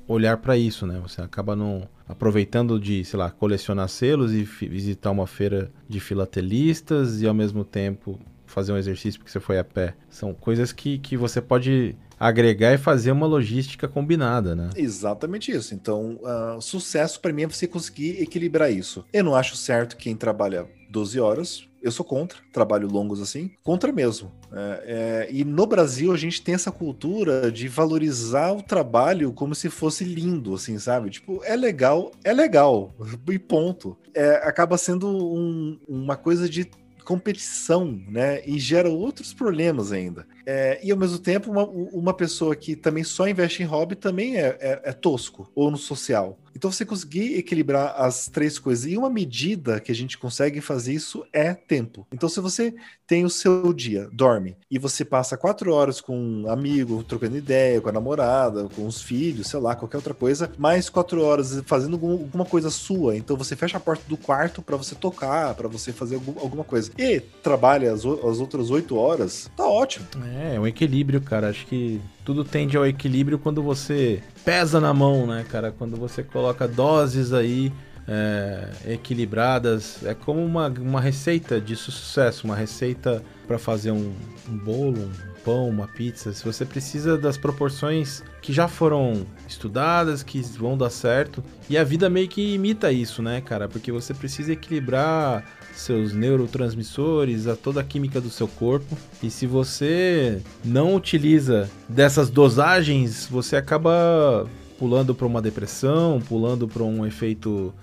olhar 0.06 0.36
para 0.38 0.56
isso, 0.56 0.86
né? 0.86 1.00
Você 1.02 1.20
acaba 1.20 1.56
não 1.56 1.88
aproveitando 2.08 2.78
de, 2.78 3.04
sei 3.04 3.18
lá, 3.18 3.30
colecionar 3.30 3.88
selos 3.88 4.32
e 4.32 4.42
visitar 4.42 5.10
uma 5.10 5.26
feira 5.26 5.70
de 5.88 6.00
filatelistas 6.00 7.22
e 7.22 7.26
ao 7.26 7.34
mesmo 7.34 7.64
tempo 7.64 8.18
fazer 8.46 8.72
um 8.72 8.76
exercício 8.76 9.18
porque 9.18 9.32
você 9.32 9.40
foi 9.40 9.58
a 9.58 9.64
pé. 9.64 9.94
São 10.08 10.32
coisas 10.34 10.72
que, 10.72 10.98
que 10.98 11.16
você 11.16 11.40
pode 11.40 11.96
agregar 12.18 12.72
e 12.72 12.78
fazer 12.78 13.10
uma 13.10 13.26
logística 13.26 13.88
combinada, 13.88 14.54
né? 14.54 14.70
Exatamente 14.76 15.50
isso. 15.50 15.74
Então, 15.74 16.18
uh, 16.22 16.60
sucesso 16.60 17.20
para 17.20 17.32
mim 17.32 17.42
é 17.42 17.46
você 17.46 17.66
conseguir 17.66 18.22
equilibrar 18.22 18.70
isso. 18.70 19.04
Eu 19.12 19.24
não 19.24 19.34
acho 19.34 19.56
certo 19.56 19.96
quem 19.96 20.14
trabalha 20.14 20.66
12 20.94 21.18
horas. 21.18 21.68
Eu 21.82 21.90
sou 21.90 22.06
contra 22.06 22.38
trabalho 22.52 22.88
longos 22.88 23.20
assim, 23.20 23.50
contra 23.62 23.92
mesmo. 23.92 24.32
É, 24.52 24.84
é, 24.86 25.28
e 25.30 25.44
no 25.44 25.66
Brasil 25.66 26.12
a 26.12 26.16
gente 26.16 26.40
tem 26.40 26.54
essa 26.54 26.70
cultura 26.70 27.50
de 27.50 27.66
valorizar 27.68 28.52
o 28.52 28.62
trabalho 28.62 29.32
como 29.32 29.54
se 29.54 29.68
fosse 29.68 30.04
lindo, 30.04 30.54
assim, 30.54 30.78
sabe? 30.78 31.10
Tipo, 31.10 31.42
é 31.44 31.56
legal, 31.56 32.12
é 32.22 32.32
legal, 32.32 32.94
e 33.28 33.38
ponto. 33.38 33.98
É, 34.14 34.36
acaba 34.36 34.78
sendo 34.78 35.08
um, 35.08 35.78
uma 35.88 36.16
coisa 36.16 36.48
de 36.48 36.70
competição, 37.04 38.00
né? 38.08 38.40
E 38.46 38.58
gera 38.58 38.88
outros 38.88 39.34
problemas 39.34 39.92
ainda. 39.92 40.26
É, 40.46 40.80
e 40.82 40.90
ao 40.90 40.98
mesmo 40.98 41.18
tempo, 41.18 41.50
uma, 41.50 41.64
uma 41.64 42.14
pessoa 42.14 42.54
que 42.54 42.76
também 42.76 43.04
só 43.04 43.28
investe 43.28 43.62
em 43.62 43.66
hobby 43.66 43.94
também 43.94 44.36
é, 44.36 44.56
é, 44.60 44.80
é 44.84 44.92
tosco, 44.92 45.50
ou 45.54 45.70
no 45.70 45.76
social. 45.76 46.38
Então, 46.56 46.70
você 46.70 46.84
conseguir 46.84 47.36
equilibrar 47.36 47.94
as 47.96 48.28
três 48.28 48.58
coisas 48.58 48.86
e 48.86 48.96
uma 48.96 49.10
medida 49.10 49.80
que 49.80 49.90
a 49.90 49.94
gente 49.94 50.16
consegue 50.16 50.60
fazer 50.60 50.92
isso 50.92 51.26
é 51.32 51.52
tempo. 51.52 52.06
Então, 52.12 52.28
se 52.28 52.40
você 52.40 52.72
tem 53.06 53.24
o 53.24 53.30
seu 53.30 53.72
dia, 53.72 54.08
dorme, 54.12 54.56
e 54.70 54.78
você 54.78 55.04
passa 55.04 55.36
quatro 55.36 55.72
horas 55.74 56.00
com 56.00 56.16
um 56.16 56.48
amigo, 56.48 57.02
trocando 57.02 57.36
ideia, 57.36 57.80
com 57.80 57.88
a 57.88 57.92
namorada, 57.92 58.68
com 58.68 58.86
os 58.86 59.02
filhos, 59.02 59.48
sei 59.48 59.58
lá, 59.58 59.74
qualquer 59.74 59.96
outra 59.96 60.14
coisa, 60.14 60.50
mais 60.56 60.88
quatro 60.88 61.22
horas 61.22 61.60
fazendo 61.66 61.94
alguma 61.94 62.44
coisa 62.44 62.70
sua. 62.70 63.16
Então, 63.16 63.36
você 63.36 63.56
fecha 63.56 63.76
a 63.76 63.80
porta 63.80 64.04
do 64.08 64.16
quarto 64.16 64.62
para 64.62 64.76
você 64.76 64.94
tocar, 64.94 65.54
para 65.54 65.68
você 65.68 65.92
fazer 65.92 66.14
alguma 66.14 66.64
coisa. 66.64 66.92
E 66.96 67.18
trabalha 67.20 67.92
as, 67.92 68.04
as 68.04 68.38
outras 68.38 68.70
oito 68.70 68.96
horas, 68.96 69.50
tá 69.56 69.66
ótimo. 69.66 70.06
É, 70.24 70.33
é 70.34 70.60
um 70.60 70.66
equilíbrio, 70.66 71.20
cara. 71.20 71.48
Acho 71.48 71.66
que 71.66 72.00
tudo 72.24 72.44
tende 72.44 72.76
ao 72.76 72.86
equilíbrio 72.86 73.38
quando 73.38 73.62
você 73.62 74.22
pesa 74.44 74.80
na 74.80 74.92
mão, 74.92 75.26
né, 75.26 75.44
cara? 75.50 75.72
Quando 75.72 75.96
você 75.96 76.22
coloca 76.22 76.66
doses 76.66 77.32
aí 77.32 77.72
é, 78.08 78.68
equilibradas. 78.86 80.04
É 80.04 80.14
como 80.14 80.44
uma, 80.44 80.68
uma 80.68 81.00
receita 81.00 81.60
de 81.60 81.76
sucesso, 81.76 82.46
uma 82.46 82.56
receita 82.56 83.22
para 83.46 83.58
fazer 83.58 83.90
um, 83.90 84.12
um 84.48 84.56
bolo, 84.56 85.00
um 85.00 85.33
pão, 85.44 85.68
uma 85.68 85.86
pizza. 85.86 86.32
Se 86.32 86.44
você 86.44 86.64
precisa 86.64 87.18
das 87.18 87.36
proporções 87.36 88.22
que 88.40 88.52
já 88.52 88.66
foram 88.66 89.26
estudadas, 89.46 90.22
que 90.22 90.40
vão 90.40 90.76
dar 90.76 90.90
certo. 90.90 91.44
E 91.68 91.76
a 91.76 91.84
vida 91.84 92.08
meio 92.08 92.28
que 92.28 92.54
imita 92.54 92.90
isso, 92.90 93.22
né, 93.22 93.40
cara? 93.40 93.68
Porque 93.68 93.92
você 93.92 94.14
precisa 94.14 94.52
equilibrar 94.52 95.44
seus 95.74 96.12
neurotransmissores, 96.12 97.46
a 97.46 97.56
toda 97.56 97.80
a 97.80 97.84
química 97.84 98.20
do 98.20 98.30
seu 98.30 98.48
corpo. 98.48 98.96
E 99.22 99.30
se 99.30 99.46
você 99.46 100.40
não 100.64 100.94
utiliza 100.94 101.68
dessas 101.88 102.30
dosagens, 102.30 103.26
você 103.26 103.56
acaba 103.56 104.48
pulando 104.78 105.14
para 105.14 105.26
uma 105.26 105.42
depressão, 105.42 106.20
pulando 106.26 106.66
para 106.66 106.82
um 106.82 107.04
efeito 107.04 107.74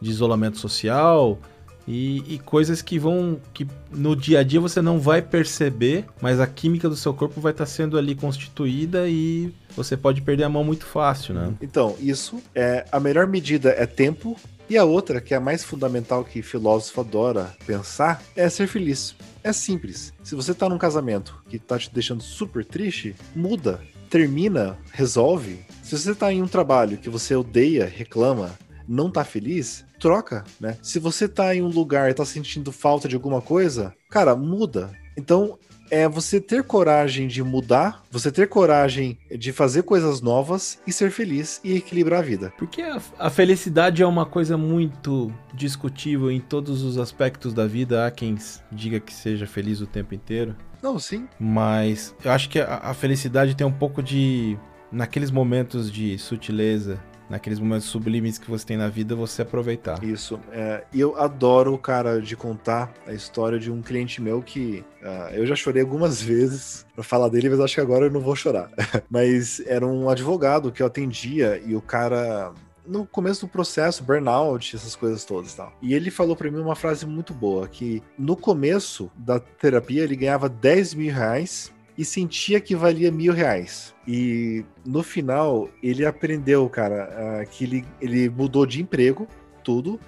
de 0.00 0.10
isolamento 0.10 0.58
social 0.58 1.38
e, 1.88 2.22
e, 2.34 2.38
coisas 2.38 2.82
que 2.82 2.98
vão 2.98 3.40
que 3.54 3.66
no 3.90 4.14
dia 4.14 4.40
a 4.40 4.42
dia 4.42 4.60
você 4.60 4.82
não 4.82 5.00
vai 5.00 5.22
perceber, 5.22 6.04
mas 6.20 6.38
a 6.38 6.46
química 6.46 6.86
do 6.86 6.94
seu 6.94 7.14
corpo 7.14 7.40
vai 7.40 7.52
estar 7.52 7.64
tá 7.64 7.70
sendo 7.70 7.96
ali 7.96 8.14
constituída 8.14 9.08
e 9.08 9.50
você 9.74 9.96
pode 9.96 10.20
perder 10.20 10.44
a 10.44 10.48
mão 10.50 10.62
muito 10.62 10.84
fácil, 10.84 11.34
né? 11.34 11.54
Então, 11.62 11.96
isso 11.98 12.42
é 12.54 12.84
a 12.92 13.00
melhor 13.00 13.26
medida 13.26 13.70
é 13.70 13.86
tempo 13.86 14.36
e 14.68 14.76
a 14.76 14.84
outra, 14.84 15.18
que 15.18 15.32
é 15.32 15.38
a 15.38 15.40
mais 15.40 15.64
fundamental 15.64 16.22
que 16.22 16.42
filósofo 16.42 17.00
adora 17.00 17.56
pensar, 17.66 18.22
é 18.36 18.50
ser 18.50 18.66
feliz. 18.66 19.16
É 19.42 19.50
simples. 19.50 20.12
Se 20.22 20.34
você 20.34 20.52
tá 20.52 20.68
num 20.68 20.76
casamento 20.76 21.42
que 21.48 21.58
tá 21.58 21.78
te 21.78 21.90
deixando 21.90 22.22
super 22.22 22.66
triste, 22.66 23.16
muda, 23.34 23.80
termina, 24.10 24.76
resolve. 24.92 25.60
Se 25.82 25.98
você 25.98 26.14
tá 26.14 26.30
em 26.30 26.42
um 26.42 26.48
trabalho 26.48 26.98
que 26.98 27.08
você 27.08 27.34
odeia, 27.34 27.86
reclama, 27.86 28.58
não 28.86 29.10
tá 29.10 29.24
feliz, 29.24 29.86
troca, 29.98 30.44
né? 30.60 30.76
Se 30.82 30.98
você 30.98 31.28
tá 31.28 31.54
em 31.54 31.62
um 31.62 31.68
lugar 31.68 32.10
e 32.10 32.14
tá 32.14 32.24
sentindo 32.24 32.72
falta 32.72 33.08
de 33.08 33.14
alguma 33.14 33.40
coisa, 33.40 33.94
cara, 34.10 34.34
muda. 34.36 34.90
Então, 35.16 35.58
é 35.90 36.08
você 36.08 36.40
ter 36.40 36.62
coragem 36.62 37.26
de 37.26 37.42
mudar, 37.42 38.02
você 38.10 38.30
ter 38.30 38.48
coragem 38.48 39.18
de 39.30 39.52
fazer 39.52 39.82
coisas 39.82 40.20
novas 40.20 40.78
e 40.86 40.92
ser 40.92 41.10
feliz 41.10 41.60
e 41.64 41.76
equilibrar 41.76 42.20
a 42.20 42.22
vida. 42.22 42.52
Porque 42.58 42.82
a, 42.82 43.00
a 43.18 43.30
felicidade 43.30 44.02
é 44.02 44.06
uma 44.06 44.26
coisa 44.26 44.56
muito 44.56 45.32
discutível 45.54 46.30
em 46.30 46.40
todos 46.40 46.82
os 46.82 46.98
aspectos 46.98 47.52
da 47.52 47.66
vida. 47.66 48.06
Há 48.06 48.10
quem 48.10 48.36
diga 48.70 49.00
que 49.00 49.12
seja 49.12 49.46
feliz 49.46 49.80
o 49.80 49.86
tempo 49.86 50.14
inteiro. 50.14 50.54
Não, 50.82 50.98
sim. 50.98 51.28
Mas 51.38 52.14
eu 52.24 52.30
acho 52.30 52.48
que 52.48 52.60
a, 52.60 52.80
a 52.82 52.94
felicidade 52.94 53.54
tem 53.54 53.66
um 53.66 53.72
pouco 53.72 54.02
de. 54.02 54.56
Naqueles 54.90 55.30
momentos 55.30 55.92
de 55.92 56.16
sutileza, 56.16 56.98
naqueles 57.28 57.58
momentos 57.58 57.86
sublimes 57.86 58.38
que 58.38 58.50
você 58.50 58.64
tem 58.64 58.76
na 58.76 58.88
vida, 58.88 59.14
você 59.14 59.42
aproveitar. 59.42 60.02
Isso. 60.02 60.40
É, 60.52 60.84
e 60.92 61.00
eu 61.00 61.18
adoro, 61.18 61.76
cara, 61.78 62.20
de 62.20 62.36
contar 62.36 62.92
a 63.06 63.12
história 63.12 63.58
de 63.58 63.70
um 63.70 63.82
cliente 63.82 64.20
meu 64.20 64.42
que 64.42 64.84
uh, 65.02 65.34
eu 65.34 65.46
já 65.46 65.54
chorei 65.54 65.82
algumas 65.82 66.20
vezes 66.22 66.86
pra 66.94 67.04
falar 67.04 67.28
dele, 67.28 67.50
mas 67.50 67.60
acho 67.60 67.74
que 67.74 67.80
agora 67.80 68.06
eu 68.06 68.10
não 68.10 68.20
vou 68.20 68.36
chorar. 68.36 68.70
mas 69.10 69.60
era 69.66 69.86
um 69.86 70.08
advogado 70.08 70.72
que 70.72 70.82
eu 70.82 70.86
atendia 70.86 71.60
e 71.64 71.74
o 71.74 71.80
cara 71.80 72.52
no 72.88 73.06
começo 73.06 73.46
do 73.46 73.52
processo, 73.52 74.02
burnout, 74.02 74.74
essas 74.74 74.96
coisas 74.96 75.24
todas 75.24 75.52
tal. 75.52 75.72
E 75.82 75.92
ele 75.92 76.10
falou 76.10 76.34
para 76.34 76.50
mim 76.50 76.58
uma 76.58 76.74
frase 76.74 77.04
muito 77.04 77.34
boa, 77.34 77.68
que 77.68 78.02
no 78.18 78.34
começo 78.34 79.10
da 79.14 79.38
terapia 79.38 80.02
ele 80.02 80.16
ganhava 80.16 80.48
10 80.48 80.94
mil 80.94 81.12
reais 81.12 81.70
e 81.98 82.04
sentia 82.04 82.60
que 82.60 82.76
valia 82.76 83.10
mil 83.10 83.32
reais. 83.32 83.92
E 84.06 84.64
no 84.86 85.02
final, 85.02 85.68
ele 85.82 86.06
aprendeu, 86.06 86.68
cara, 86.68 87.44
que 87.50 87.64
ele, 87.64 87.84
ele 88.00 88.30
mudou 88.30 88.64
de 88.64 88.80
emprego, 88.80 89.26
tudo. 89.64 89.98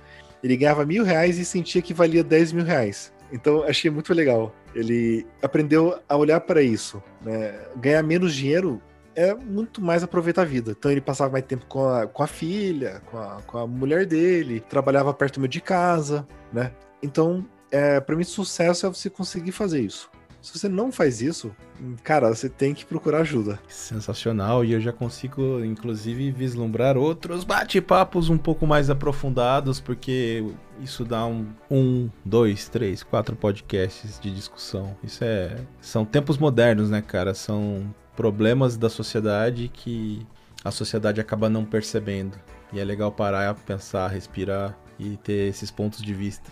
Ele 0.43 0.57
ganhava 0.57 0.86
mil 0.86 1.03
reais 1.05 1.36
e 1.36 1.45
sentia 1.45 1.82
que 1.82 1.93
valia 1.93 2.22
dez 2.22 2.53
mil 2.53 2.64
reais. 2.64 3.12
Então, 3.32 3.64
achei 3.64 3.91
muito 3.91 4.14
legal. 4.14 4.55
Ele 4.72 5.26
aprendeu 5.43 5.99
a 6.09 6.16
olhar 6.16 6.41
para 6.41 6.62
isso. 6.62 7.03
Né? 7.20 7.59
Ganhar 7.76 8.05
menos 8.05 8.34
dinheiro 8.34 8.80
é 9.16 9.34
muito 9.34 9.82
mais 9.82 10.05
aproveitar 10.05 10.43
a 10.43 10.45
vida. 10.45 10.70
Então 10.70 10.91
ele 10.91 11.01
passava 11.01 11.32
mais 11.32 11.45
tempo 11.45 11.66
com 11.66 11.88
a, 11.88 12.07
com 12.07 12.22
a 12.22 12.26
filha, 12.28 13.03
com 13.11 13.18
a, 13.18 13.43
com 13.43 13.59
a 13.59 13.66
mulher 13.66 14.07
dele, 14.07 14.61
trabalhava 14.61 15.12
perto 15.12 15.47
de 15.49 15.61
casa, 15.61 16.26
né? 16.53 16.72
Então, 17.03 17.45
é, 17.70 17.99
para 18.01 18.14
mim, 18.14 18.24
sucesso 18.24 18.86
é 18.86 18.88
você 18.88 19.11
conseguir 19.11 19.53
fazer 19.53 19.80
isso. 19.80 20.11
Se 20.41 20.59
você 20.59 20.68
não 20.68 20.91
faz 20.91 21.20
isso, 21.20 21.55
cara, 22.03 22.34
você 22.34 22.49
tem 22.49 22.72
que 22.72 22.84
procurar 22.84 23.20
ajuda. 23.20 23.59
Sensacional, 23.68 24.64
e 24.64 24.72
eu 24.72 24.80
já 24.80 24.93
consigo, 24.93 25.62
inclusive, 25.64 26.30
vislumbrar 26.30 26.97
outros 26.97 27.45
bate-papos 27.45 28.30
um 28.30 28.38
pouco 28.38 28.66
mais 28.66 28.88
aprofundados, 28.88 29.80
porque 29.80 30.45
isso 30.80 31.05
dá 31.05 31.26
um, 31.26 31.47
um, 31.70 32.09
dois, 32.24 32.68
três, 32.68 33.03
quatro 33.03 33.36
podcasts 33.36 34.18
de 34.18 34.30
discussão. 34.30 34.97
Isso 35.03 35.22
é. 35.22 35.57
São 35.80 36.05
tempos 36.05 36.38
modernos, 36.38 36.88
né, 36.88 37.03
cara? 37.03 37.34
São 37.34 37.95
problemas 38.16 38.76
da 38.76 38.88
sociedade 38.88 39.70
que 39.72 40.26
a 40.64 40.70
sociedade 40.70 41.20
acaba 41.20 41.51
não 41.51 41.64
percebendo. 41.64 42.38
E 42.72 42.80
é 42.80 42.84
legal 42.84 43.11
parar, 43.11 43.55
pensar, 43.55 44.09
respirar 44.09 44.78
e 44.99 45.16
ter 45.16 45.49
esses 45.49 45.70
pontos 45.70 46.01
de 46.03 46.14
vista. 46.14 46.51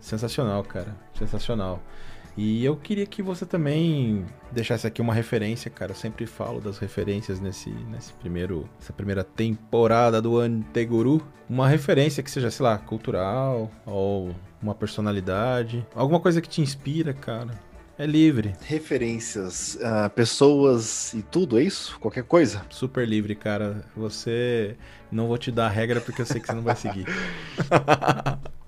Sensacional, 0.00 0.62
cara. 0.62 0.94
Sensacional. 1.18 1.82
E 2.36 2.62
eu 2.64 2.76
queria 2.76 3.06
que 3.06 3.22
você 3.22 3.46
também 3.46 4.26
deixasse 4.52 4.86
aqui 4.86 5.00
uma 5.00 5.14
referência, 5.14 5.70
cara. 5.70 5.92
Eu 5.92 5.96
sempre 5.96 6.26
falo 6.26 6.60
das 6.60 6.78
referências 6.78 7.40
nesse, 7.40 7.70
nesse 7.70 8.12
primeiro, 8.12 8.68
essa 8.78 8.92
primeira 8.92 9.24
temporada 9.24 10.20
do 10.20 10.38
Anteguru. 10.38 11.26
Uma 11.48 11.66
referência 11.66 12.22
que 12.22 12.30
seja, 12.30 12.50
sei 12.50 12.64
lá, 12.64 12.76
cultural 12.76 13.70
ou 13.86 14.34
uma 14.60 14.74
personalidade, 14.74 15.86
alguma 15.94 16.20
coisa 16.20 16.42
que 16.42 16.48
te 16.48 16.60
inspira, 16.60 17.14
cara. 17.14 17.52
É 17.98 18.04
livre. 18.04 18.52
Referências, 18.66 19.76
uh, 19.76 20.10
pessoas 20.10 21.14
e 21.14 21.22
tudo, 21.22 21.58
é 21.58 21.62
isso? 21.62 21.98
Qualquer 21.98 22.24
coisa? 22.24 22.62
Super 22.68 23.08
livre, 23.08 23.34
cara. 23.34 23.86
Você. 23.96 24.76
Não 25.10 25.28
vou 25.28 25.38
te 25.38 25.50
dar 25.50 25.66
a 25.66 25.70
regra 25.70 25.98
porque 26.00 26.20
eu 26.20 26.26
sei 26.26 26.38
que 26.38 26.46
você 26.46 26.52
não 26.52 26.62
vai 26.62 26.76
seguir. 26.76 27.06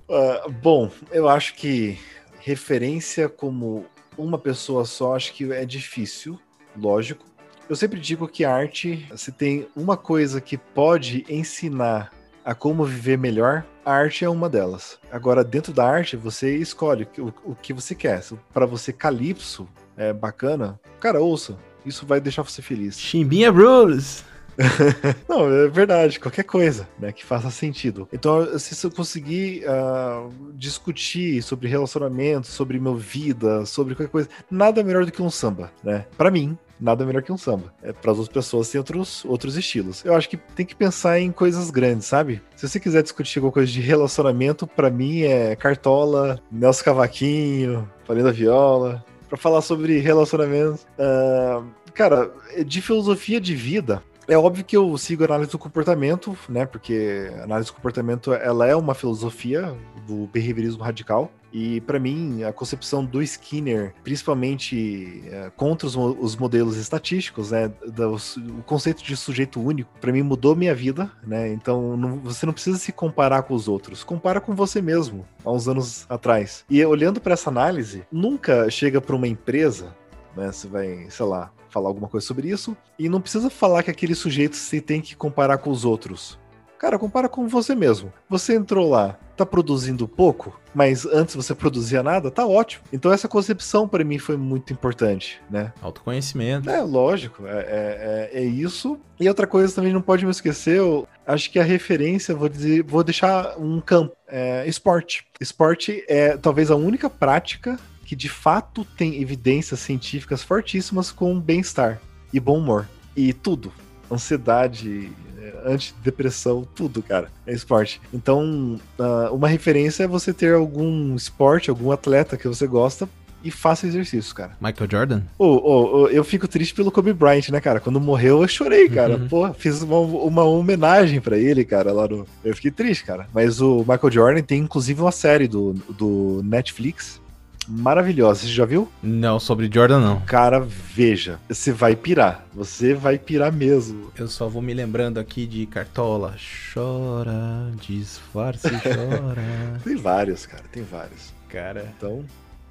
uh, 0.09 0.49
bom, 0.63 0.89
eu 1.11 1.29
acho 1.29 1.53
que 1.53 1.99
referência 2.39 3.29
como 3.29 3.85
uma 4.17 4.37
pessoa 4.37 4.85
só, 4.85 5.15
acho 5.15 5.33
que 5.33 5.51
é 5.51 5.65
difícil, 5.65 6.39
lógico. 6.77 7.25
Eu 7.69 7.75
sempre 7.75 7.99
digo 7.99 8.27
que 8.27 8.43
arte, 8.43 9.07
se 9.15 9.31
tem 9.31 9.67
uma 9.75 9.95
coisa 9.95 10.41
que 10.41 10.57
pode 10.57 11.25
ensinar 11.29 12.11
a 12.43 12.55
como 12.55 12.83
viver 12.83 13.17
melhor, 13.17 13.63
a 13.85 13.93
arte 13.93 14.25
é 14.25 14.29
uma 14.29 14.49
delas. 14.49 14.99
Agora, 15.11 15.43
dentro 15.43 15.71
da 15.71 15.85
arte, 15.85 16.17
você 16.17 16.55
escolhe 16.57 17.07
o, 17.17 17.51
o 17.51 17.55
que 17.55 17.73
você 17.73 17.93
quer. 17.93 18.23
Para 18.51 18.65
você, 18.65 18.91
calypso 18.91 19.67
é 19.95 20.11
bacana, 20.11 20.79
cara, 20.99 21.19
ouça. 21.19 21.57
Isso 21.85 22.05
vai 22.05 22.19
deixar 22.19 22.43
você 22.43 22.61
feliz. 22.61 22.99
Chimbinha 22.99 23.51
Rules! 23.51 24.23
Não, 25.27 25.51
é 25.51 25.67
verdade, 25.67 26.19
qualquer 26.19 26.43
coisa, 26.43 26.87
né, 26.99 27.11
que 27.11 27.25
faça 27.25 27.49
sentido. 27.49 28.07
Então, 28.11 28.57
se 28.59 28.85
eu 28.85 28.91
conseguir 28.91 29.63
uh, 29.65 30.29
discutir 30.53 31.41
sobre 31.41 31.67
relacionamento, 31.67 32.47
sobre 32.47 32.79
minha 32.79 32.95
vida, 32.95 33.65
sobre 33.65 33.95
qualquer 33.95 34.11
coisa, 34.11 34.29
nada 34.49 34.83
melhor 34.83 35.05
do 35.05 35.11
que 35.11 35.21
um 35.21 35.29
samba, 35.29 35.71
né? 35.83 36.05
Para 36.17 36.29
mim, 36.29 36.57
nada 36.79 37.05
melhor 37.05 37.21
que 37.21 37.31
um 37.31 37.37
samba. 37.37 37.73
É, 37.83 37.91
para 37.91 38.11
as 38.11 38.17
outras 38.17 38.33
pessoas 38.33 38.69
tem 38.69 38.79
outros, 38.79 39.25
outros 39.25 39.57
estilos. 39.57 40.03
Eu 40.05 40.15
acho 40.15 40.29
que 40.29 40.37
tem 40.37 40.65
que 40.65 40.75
pensar 40.75 41.19
em 41.19 41.31
coisas 41.31 41.69
grandes, 41.69 42.07
sabe? 42.07 42.41
Se 42.55 42.67
você 42.67 42.79
quiser 42.79 43.03
discutir 43.03 43.39
alguma 43.39 43.51
coisa 43.51 43.71
de 43.71 43.81
relacionamento, 43.81 44.65
para 44.65 44.89
mim 44.89 45.21
é 45.21 45.55
Cartola, 45.55 46.41
Nelson 46.51 46.83
Cavaquinho, 46.83 47.89
da 48.07 48.31
Viola. 48.31 49.03
Para 49.27 49.37
falar 49.37 49.61
sobre 49.61 49.99
relacionamentos, 49.99 50.87
uh, 50.97 51.63
cara, 51.93 52.31
de 52.65 52.81
filosofia 52.81 53.39
de 53.39 53.53
vida, 53.53 54.01
é 54.29 54.37
óbvio 54.37 54.63
que 54.63 54.77
eu 54.77 54.97
sigo 54.97 55.23
a 55.23 55.25
análise 55.25 55.51
do 55.51 55.59
comportamento, 55.59 56.37
né? 56.47 56.65
Porque 56.65 57.31
a 57.39 57.43
análise 57.43 57.69
do 57.69 57.73
comportamento 57.73 58.31
ela 58.33 58.67
é 58.67 58.75
uma 58.75 58.93
filosofia 58.93 59.75
do 60.07 60.27
behaviorismo 60.27 60.83
radical. 60.83 61.31
E 61.51 61.81
para 61.81 61.99
mim, 61.99 62.43
a 62.43 62.53
concepção 62.53 63.03
do 63.03 63.21
Skinner, 63.23 63.93
principalmente 64.03 65.23
é, 65.25 65.51
contra 65.55 65.87
os, 65.87 65.95
os, 65.95 66.35
modelos 66.35 66.77
estatísticos, 66.77 67.51
né, 67.51 67.71
do, 67.87 68.15
o 68.15 68.63
conceito 68.65 69.03
de 69.03 69.17
sujeito 69.17 69.59
único, 69.59 69.89
para 69.99 70.11
mim 70.11 70.21
mudou 70.21 70.55
minha 70.55 70.75
vida, 70.75 71.11
né? 71.25 71.51
Então 71.51 71.97
não, 71.97 72.19
você 72.19 72.45
não 72.45 72.53
precisa 72.53 72.77
se 72.77 72.91
comparar 72.91 73.43
com 73.43 73.53
os 73.53 73.67
outros, 73.67 74.03
compara 74.03 74.39
com 74.39 74.53
você 74.53 74.81
mesmo, 74.81 75.25
há 75.43 75.51
uns 75.51 75.67
anos 75.67 76.05
atrás. 76.07 76.63
E 76.69 76.83
olhando 76.85 77.19
para 77.19 77.33
essa 77.33 77.49
análise, 77.49 78.03
nunca 78.11 78.69
chega 78.69 79.01
para 79.01 79.15
uma 79.15 79.27
empresa, 79.27 79.95
né? 80.35 80.51
Você 80.51 80.67
vai, 80.67 81.07
sei 81.09 81.25
lá, 81.25 81.51
falar 81.69 81.89
alguma 81.89 82.07
coisa 82.07 82.25
sobre 82.25 82.49
isso. 82.49 82.75
E 82.97 83.07
não 83.07 83.21
precisa 83.21 83.49
falar 83.49 83.83
que 83.83 83.91
aquele 83.91 84.15
sujeito 84.15 84.55
se 84.55 84.81
tem 84.81 85.01
que 85.01 85.15
comparar 85.15 85.57
com 85.57 85.69
os 85.69 85.85
outros. 85.85 86.37
Cara, 86.79 86.97
compara 86.97 87.27
com 87.27 87.45
você 87.45 87.75
mesmo. 87.75 88.11
Você 88.29 88.55
entrou 88.55 88.89
lá, 88.89 89.19
tá 89.35 89.45
produzindo 89.45 90.07
pouco, 90.07 90.57
mas 90.73 91.05
antes 91.05 91.35
você 91.35 91.53
produzia 91.53 92.01
nada, 92.01 92.31
tá 92.31 92.47
ótimo. 92.47 92.85
Então 92.93 93.11
essa 93.11 93.27
concepção 93.27 93.85
para 93.85 94.01
mim 94.01 94.17
foi 94.17 94.37
muito 94.37 94.71
importante, 94.71 95.41
né? 95.49 95.73
Autoconhecimento. 95.81 96.69
É, 96.69 96.81
lógico, 96.81 97.45
é, 97.45 97.51
é, 97.51 98.29
é, 98.33 98.39
é, 98.39 98.43
isso. 98.45 98.97
E 99.19 99.27
outra 99.27 99.45
coisa 99.45 99.75
também 99.75 99.91
não 99.91 100.01
pode 100.01 100.23
me 100.23 100.31
esquecer, 100.31 100.77
eu 100.77 101.05
acho 101.27 101.51
que 101.51 101.59
a 101.59 101.63
referência, 101.63 102.33
vou 102.33 102.47
dizer, 102.47 102.81
vou 102.83 103.03
deixar 103.03 103.57
um 103.59 103.81
campo, 103.81 104.15
é, 104.25 104.65
esporte. 104.65 105.27
Esporte 105.41 106.05
é 106.07 106.37
talvez 106.37 106.71
a 106.71 106.77
única 106.77 107.09
prática 107.09 107.77
que 108.09 108.15
de 108.15 108.27
fato 108.27 108.83
tem 108.97 109.21
evidências 109.21 109.81
científicas 109.81 110.41
fortíssimas 110.41 111.11
com 111.11 111.39
bem-estar 111.39 112.01
e 112.33 112.39
bom 112.39 112.57
humor. 112.57 112.87
E 113.15 113.31
tudo. 113.33 113.71
Ansiedade, 114.11 115.11
é, 115.37 115.61
antidepressão, 115.63 116.67
tudo, 116.73 117.03
cara. 117.03 117.29
É 117.45 117.53
esporte. 117.53 118.01
Então, 118.11 118.81
uh, 118.97 119.31
uma 119.31 119.47
referência 119.47 120.05
é 120.05 120.07
você 120.07 120.33
ter 120.33 120.55
algum 120.55 121.15
esporte, 121.15 121.69
algum 121.69 121.91
atleta 121.91 122.35
que 122.35 122.47
você 122.47 122.65
gosta 122.65 123.07
e 123.43 123.51
faça 123.51 123.85
exercício, 123.85 124.33
cara. 124.33 124.57
Michael 124.59 124.89
Jordan? 124.89 125.21
Oh, 125.37 125.61
oh, 125.63 125.97
oh, 126.01 126.07
eu 126.07 126.23
fico 126.23 126.47
triste 126.47 126.73
pelo 126.73 126.91
Kobe 126.91 127.13
Bryant, 127.13 127.49
né, 127.49 127.61
cara? 127.61 127.79
Quando 127.79 128.01
morreu, 128.01 128.41
eu 128.41 128.47
chorei, 128.47 128.89
cara. 128.89 129.17
Uhum. 129.17 129.27
Pô, 129.27 129.53
fiz 129.53 129.83
uma, 129.83 129.99
uma 129.99 130.43
homenagem 130.45 131.21
para 131.21 131.37
ele, 131.37 131.63
cara, 131.63 131.93
lá 131.93 132.07
no. 132.07 132.25
Eu 132.43 132.55
fiquei 132.55 132.71
triste, 132.71 133.05
cara. 133.05 133.29
Mas 133.31 133.61
o 133.61 133.85
Michael 133.87 134.11
Jordan 134.11 134.41
tem 134.41 134.61
inclusive 134.61 134.99
uma 134.99 135.11
série 135.11 135.47
do, 135.47 135.73
do 135.89 136.41
Netflix 136.43 137.21
maravilhosa. 137.69 138.41
Você 138.41 138.47
já 138.47 138.65
viu? 138.65 138.91
Não, 139.01 139.39
sobre 139.39 139.69
Jordan 139.71 139.99
não. 139.99 140.21
Cara, 140.21 140.59
veja. 140.59 141.39
Você 141.47 141.71
vai 141.71 141.95
pirar. 141.95 142.45
Você 142.53 142.93
vai 142.93 143.17
pirar 143.17 143.53
mesmo. 143.53 144.11
Eu 144.17 144.27
só 144.27 144.49
vou 144.49 144.61
me 144.61 144.73
lembrando 144.73 145.19
aqui 145.19 145.45
de 145.45 145.65
Cartola. 145.67 146.35
Chora, 146.73 147.71
disfarce, 147.79 148.69
chora. 148.69 149.79
tem 149.83 149.95
vários, 149.95 150.45
cara. 150.45 150.63
Tem 150.71 150.83
vários. 150.83 151.33
Cara, 151.47 151.93
então. 151.95 152.25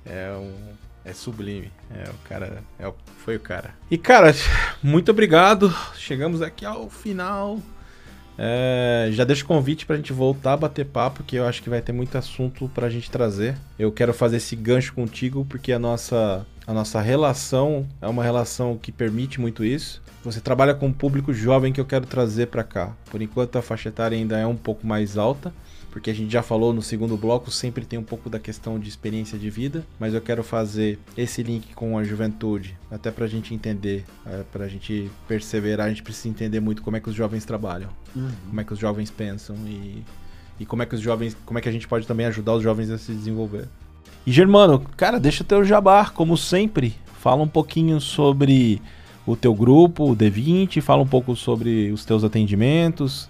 É 0.04 0.32
um. 0.32 0.52
É 1.04 1.12
sublime. 1.12 1.72
É 1.94 2.10
o 2.10 2.28
cara. 2.28 2.62
É, 2.78 2.92
foi 3.24 3.36
o 3.36 3.40
cara. 3.40 3.74
E, 3.90 3.96
cara, 3.96 4.34
muito 4.82 5.10
obrigado. 5.10 5.74
Chegamos 5.94 6.42
aqui 6.42 6.66
ao 6.66 6.90
final 6.90 7.60
é, 8.38 9.08
já 9.10 9.24
deixo 9.24 9.44
o 9.44 9.48
convite 9.48 9.84
pra 9.84 9.96
gente 9.96 10.12
voltar 10.12 10.52
a 10.52 10.56
bater 10.56 10.86
papo, 10.86 11.24
que 11.24 11.34
eu 11.34 11.44
acho 11.44 11.60
que 11.60 11.68
vai 11.68 11.82
ter 11.82 11.92
muito 11.92 12.16
assunto 12.16 12.70
pra 12.72 12.88
gente 12.88 13.10
trazer. 13.10 13.56
Eu 13.76 13.90
quero 13.90 14.14
fazer 14.14 14.36
esse 14.36 14.54
gancho 14.54 14.94
contigo, 14.94 15.44
porque 15.48 15.72
a 15.72 15.78
nossa, 15.78 16.46
a 16.64 16.72
nossa 16.72 17.00
relação 17.00 17.84
é 18.00 18.06
uma 18.06 18.22
relação 18.22 18.78
que 18.78 18.92
permite 18.92 19.40
muito 19.40 19.64
isso. 19.64 20.00
Você 20.24 20.40
trabalha 20.40 20.74
com 20.74 20.86
um 20.86 20.92
público 20.92 21.32
jovem 21.32 21.72
que 21.72 21.80
eu 21.80 21.84
quero 21.84 22.06
trazer 22.06 22.46
para 22.46 22.62
cá. 22.62 22.92
Por 23.10 23.20
enquanto 23.20 23.56
a 23.56 23.62
faixa 23.62 23.88
etária 23.88 24.16
ainda 24.16 24.38
é 24.38 24.46
um 24.46 24.56
pouco 24.56 24.86
mais 24.86 25.18
alta, 25.18 25.52
porque 25.90 26.10
a 26.10 26.14
gente 26.14 26.30
já 26.30 26.42
falou 26.42 26.72
no 26.72 26.82
segundo 26.82 27.16
bloco, 27.16 27.50
sempre 27.50 27.84
tem 27.84 27.98
um 27.98 28.02
pouco 28.02 28.28
da 28.28 28.38
questão 28.38 28.78
de 28.78 28.88
experiência 28.88 29.38
de 29.38 29.48
vida, 29.50 29.84
mas 29.98 30.14
eu 30.14 30.20
quero 30.20 30.42
fazer 30.42 30.98
esse 31.16 31.42
link 31.42 31.74
com 31.74 31.98
a 31.98 32.04
juventude, 32.04 32.76
até 32.90 33.10
para 33.10 33.24
a 33.24 33.28
gente 33.28 33.54
entender, 33.54 34.04
é, 34.26 34.42
para 34.52 34.64
a 34.64 34.68
gente 34.68 35.10
perseverar, 35.26 35.86
a 35.86 35.88
gente 35.88 36.02
precisa 36.02 36.28
entender 36.28 36.60
muito 36.60 36.82
como 36.82 36.96
é 36.96 37.00
que 37.00 37.08
os 37.08 37.14
jovens 37.14 37.44
trabalham, 37.44 37.90
uhum. 38.14 38.30
como 38.48 38.60
é 38.60 38.64
que 38.64 38.72
os 38.72 38.78
jovens 38.78 39.10
pensam 39.10 39.56
e, 39.66 40.04
e 40.60 40.66
como 40.66 40.82
é 40.82 40.86
que 40.86 40.94
os 40.94 41.00
jovens, 41.00 41.36
como 41.44 41.58
é 41.58 41.62
que 41.62 41.68
a 41.68 41.72
gente 41.72 41.88
pode 41.88 42.06
também 42.06 42.26
ajudar 42.26 42.54
os 42.54 42.62
jovens 42.62 42.90
a 42.90 42.98
se 42.98 43.12
desenvolver. 43.12 43.66
E 44.26 44.32
Germano, 44.32 44.80
cara, 44.96 45.18
deixa 45.18 45.42
o 45.42 45.46
teu 45.46 45.64
jabá, 45.64 46.10
como 46.10 46.36
sempre, 46.36 46.94
fala 47.18 47.42
um 47.42 47.48
pouquinho 47.48 48.00
sobre 48.00 48.80
o 49.26 49.36
teu 49.36 49.54
grupo, 49.54 50.10
o 50.10 50.16
D20, 50.16 50.80
fala 50.80 51.02
um 51.02 51.06
pouco 51.06 51.36
sobre 51.36 51.90
os 51.92 52.04
teus 52.04 52.24
atendimentos, 52.24 53.28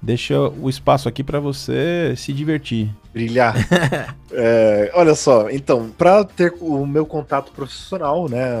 deixa 0.00 0.38
o 0.38 0.68
espaço 0.68 1.08
aqui 1.08 1.22
para 1.22 1.40
você 1.40 2.14
se 2.16 2.32
divertir. 2.32 2.90
Brilhar. 3.12 3.54
é, 4.32 4.90
olha 4.94 5.14
só, 5.14 5.50
então, 5.50 5.90
para 5.96 6.24
ter 6.24 6.54
o 6.60 6.86
meu 6.86 7.04
contato 7.04 7.52
profissional, 7.52 8.28
né, 8.28 8.52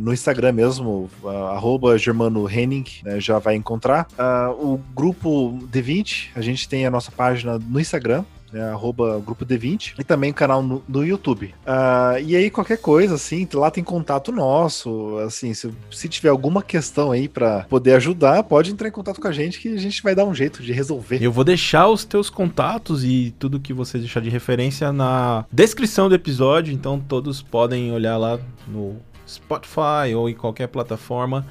no 0.00 0.12
Instagram 0.12 0.52
mesmo, 0.52 1.10
arroba 1.52 1.98
Germano 1.98 2.48
Henning, 2.48 2.84
né, 3.04 3.20
já 3.20 3.38
vai 3.38 3.54
encontrar. 3.54 4.06
Uh, 4.12 4.72
o 4.72 4.80
grupo 4.94 5.58
D20, 5.70 6.30
a 6.34 6.40
gente 6.40 6.68
tem 6.68 6.86
a 6.86 6.90
nossa 6.90 7.10
página 7.10 7.58
no 7.58 7.78
Instagram, 7.78 8.24
né, 8.52 8.70
arroba 8.70 9.20
grupo 9.20 9.44
D20, 9.44 9.94
e 9.98 10.04
também 10.04 10.32
canal 10.32 10.62
no, 10.62 10.82
no 10.88 11.04
YouTube. 11.04 11.54
Uh, 11.66 12.20
e 12.24 12.36
aí, 12.36 12.50
qualquer 12.50 12.78
coisa, 12.78 13.14
assim, 13.14 13.48
lá 13.54 13.70
tem 13.70 13.82
contato 13.82 14.30
nosso, 14.30 15.18
assim, 15.18 15.54
se, 15.54 15.72
se 15.90 16.08
tiver 16.08 16.28
alguma 16.28 16.62
questão 16.62 17.12
aí 17.12 17.28
para 17.28 17.64
poder 17.64 17.94
ajudar, 17.94 18.42
pode 18.42 18.70
entrar 18.70 18.88
em 18.88 18.92
contato 18.92 19.20
com 19.20 19.28
a 19.28 19.32
gente 19.32 19.58
que 19.58 19.68
a 19.68 19.78
gente 19.78 20.02
vai 20.02 20.14
dar 20.14 20.24
um 20.24 20.34
jeito 20.34 20.62
de 20.62 20.72
resolver. 20.72 21.22
Eu 21.22 21.32
vou 21.32 21.44
deixar 21.44 21.88
os 21.88 22.04
teus 22.04 22.28
contatos 22.28 23.04
e 23.04 23.34
tudo 23.38 23.60
que 23.60 23.72
você 23.72 23.98
deixar 23.98 24.20
de 24.20 24.30
referência 24.30 24.92
na 24.92 25.44
descrição 25.50 26.08
do 26.08 26.14
episódio, 26.14 26.72
então 26.72 27.00
todos 27.00 27.40
podem 27.42 27.92
olhar 27.92 28.16
lá 28.16 28.38
no 28.66 28.96
Spotify 29.26 30.14
ou 30.14 30.28
em 30.28 30.34
qualquer 30.34 30.68
plataforma 30.68 31.46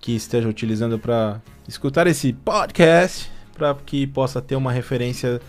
que 0.00 0.14
esteja 0.14 0.48
utilizando 0.48 0.98
para 0.98 1.40
escutar 1.66 2.06
esse 2.06 2.32
podcast, 2.32 3.30
para 3.54 3.74
que 3.74 4.06
possa 4.06 4.40
ter 4.40 4.54
uma 4.54 4.70
referência 4.70 5.40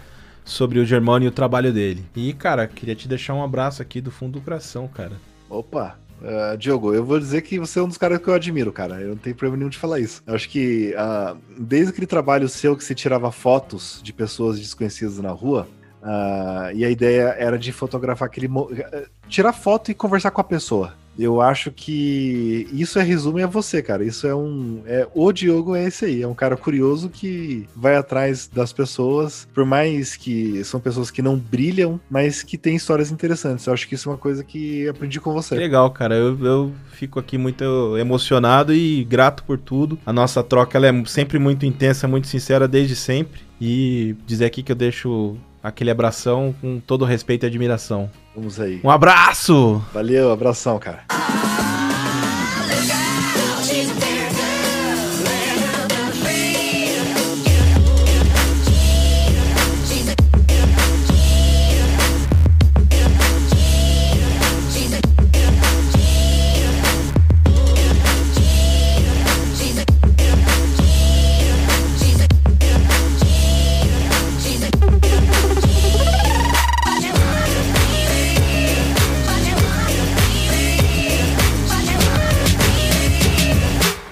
sobre 0.47 0.79
o 0.79 0.85
Germano 0.85 1.25
e 1.25 1.27
o 1.27 1.31
trabalho 1.31 1.73
dele. 1.73 2.05
E, 2.15 2.33
cara, 2.33 2.65
queria 2.65 2.95
te 2.95 3.07
deixar 3.07 3.33
um 3.33 3.43
abraço 3.43 3.81
aqui 3.81 3.99
do 4.01 4.09
fundo 4.09 4.39
do 4.39 4.41
coração, 4.41 4.87
cara. 4.87 5.13
Opa, 5.49 5.97
Uh, 6.19 6.57
Diogo, 6.57 6.95
eu 6.95 7.05
vou 7.05 7.19
dizer 7.19 7.43
que 7.43 7.59
você 7.59 7.77
é 7.77 7.83
um 7.83 7.87
dos 7.87 7.97
caras 7.97 8.17
que 8.17 8.27
eu 8.27 8.33
admiro, 8.33 8.71
cara. 8.71 8.99
Eu 8.99 9.09
não 9.09 9.17
tenho 9.17 9.35
problema 9.35 9.57
nenhum 9.57 9.69
de 9.69 9.77
falar 9.77 9.99
isso. 9.99 10.23
Eu 10.25 10.33
acho 10.33 10.49
que 10.49 10.95
uh, 10.95 11.37
desde 11.59 11.91
aquele 11.91 12.07
trabalho 12.07 12.49
seu 12.49 12.75
que 12.75 12.83
você 12.83 12.95
tirava 12.95 13.31
fotos 13.31 14.01
de 14.03 14.11
pessoas 14.11 14.59
desconhecidas 14.59 15.19
na 15.19 15.29
rua, 15.29 15.67
uh, 16.01 16.75
e 16.75 16.83
a 16.83 16.89
ideia 16.89 17.35
era 17.37 17.57
de 17.57 17.71
fotografar 17.71 18.27
aquele. 18.27 18.49
tirar 19.29 19.53
foto 19.53 19.91
e 19.91 19.93
conversar 19.93 20.31
com 20.31 20.41
a 20.41 20.43
pessoa. 20.43 20.95
Eu 21.17 21.41
acho 21.41 21.71
que 21.71 22.67
isso 22.71 22.99
é 22.99 23.03
resumo 23.03 23.43
a 23.43 23.47
você, 23.47 23.81
cara. 23.81 24.03
Isso 24.03 24.27
é 24.27 24.35
um. 24.35 24.81
É, 24.85 25.07
o 25.13 25.31
Diogo 25.31 25.75
é 25.75 25.85
esse 25.85 26.05
aí. 26.05 26.21
É 26.21 26.27
um 26.27 26.33
cara 26.33 26.55
curioso 26.55 27.09
que 27.09 27.67
vai 27.75 27.95
atrás 27.95 28.47
das 28.47 28.71
pessoas, 28.71 29.47
por 29.53 29.65
mais 29.65 30.15
que 30.15 30.63
são 30.63 30.79
pessoas 30.79 31.09
que 31.09 31.21
não 31.21 31.37
brilham, 31.37 31.99
mas 32.09 32.43
que 32.43 32.57
têm 32.57 32.75
histórias 32.75 33.11
interessantes. 33.11 33.65
Eu 33.65 33.73
acho 33.73 33.87
que 33.87 33.95
isso 33.95 34.09
é 34.09 34.11
uma 34.11 34.17
coisa 34.17 34.43
que 34.43 34.87
aprendi 34.87 35.19
com 35.19 35.33
você. 35.33 35.55
Legal, 35.55 35.89
cara. 35.91 36.15
Eu, 36.15 36.37
eu 36.45 36.73
fico 36.91 37.19
aqui 37.19 37.37
muito 37.37 37.97
emocionado 37.97 38.73
e 38.73 39.03
grato 39.03 39.43
por 39.43 39.57
tudo. 39.57 39.97
A 40.05 40.13
nossa 40.13 40.43
troca 40.43 40.77
é 40.77 41.05
sempre 41.05 41.39
muito 41.39 41.65
intensa, 41.65 42.07
muito 42.07 42.27
sincera 42.27 42.67
desde 42.67 42.95
sempre. 42.95 43.41
E 43.59 44.15
dizer 44.25 44.45
aqui 44.45 44.61
que 44.61 44.71
eu 44.71 44.75
deixo 44.75 45.35
aquele 45.61 45.91
abração 45.91 46.53
com 46.61 46.79
todo 46.79 47.05
respeito 47.05 47.45
e 47.45 47.47
admiração. 47.47 48.09
Vamos 48.37 48.59
aí. 48.59 48.79
Um 48.83 48.91
abraço! 48.91 49.83
Valeu, 49.91 50.31
abração, 50.31 50.77
cara. 50.77 51.03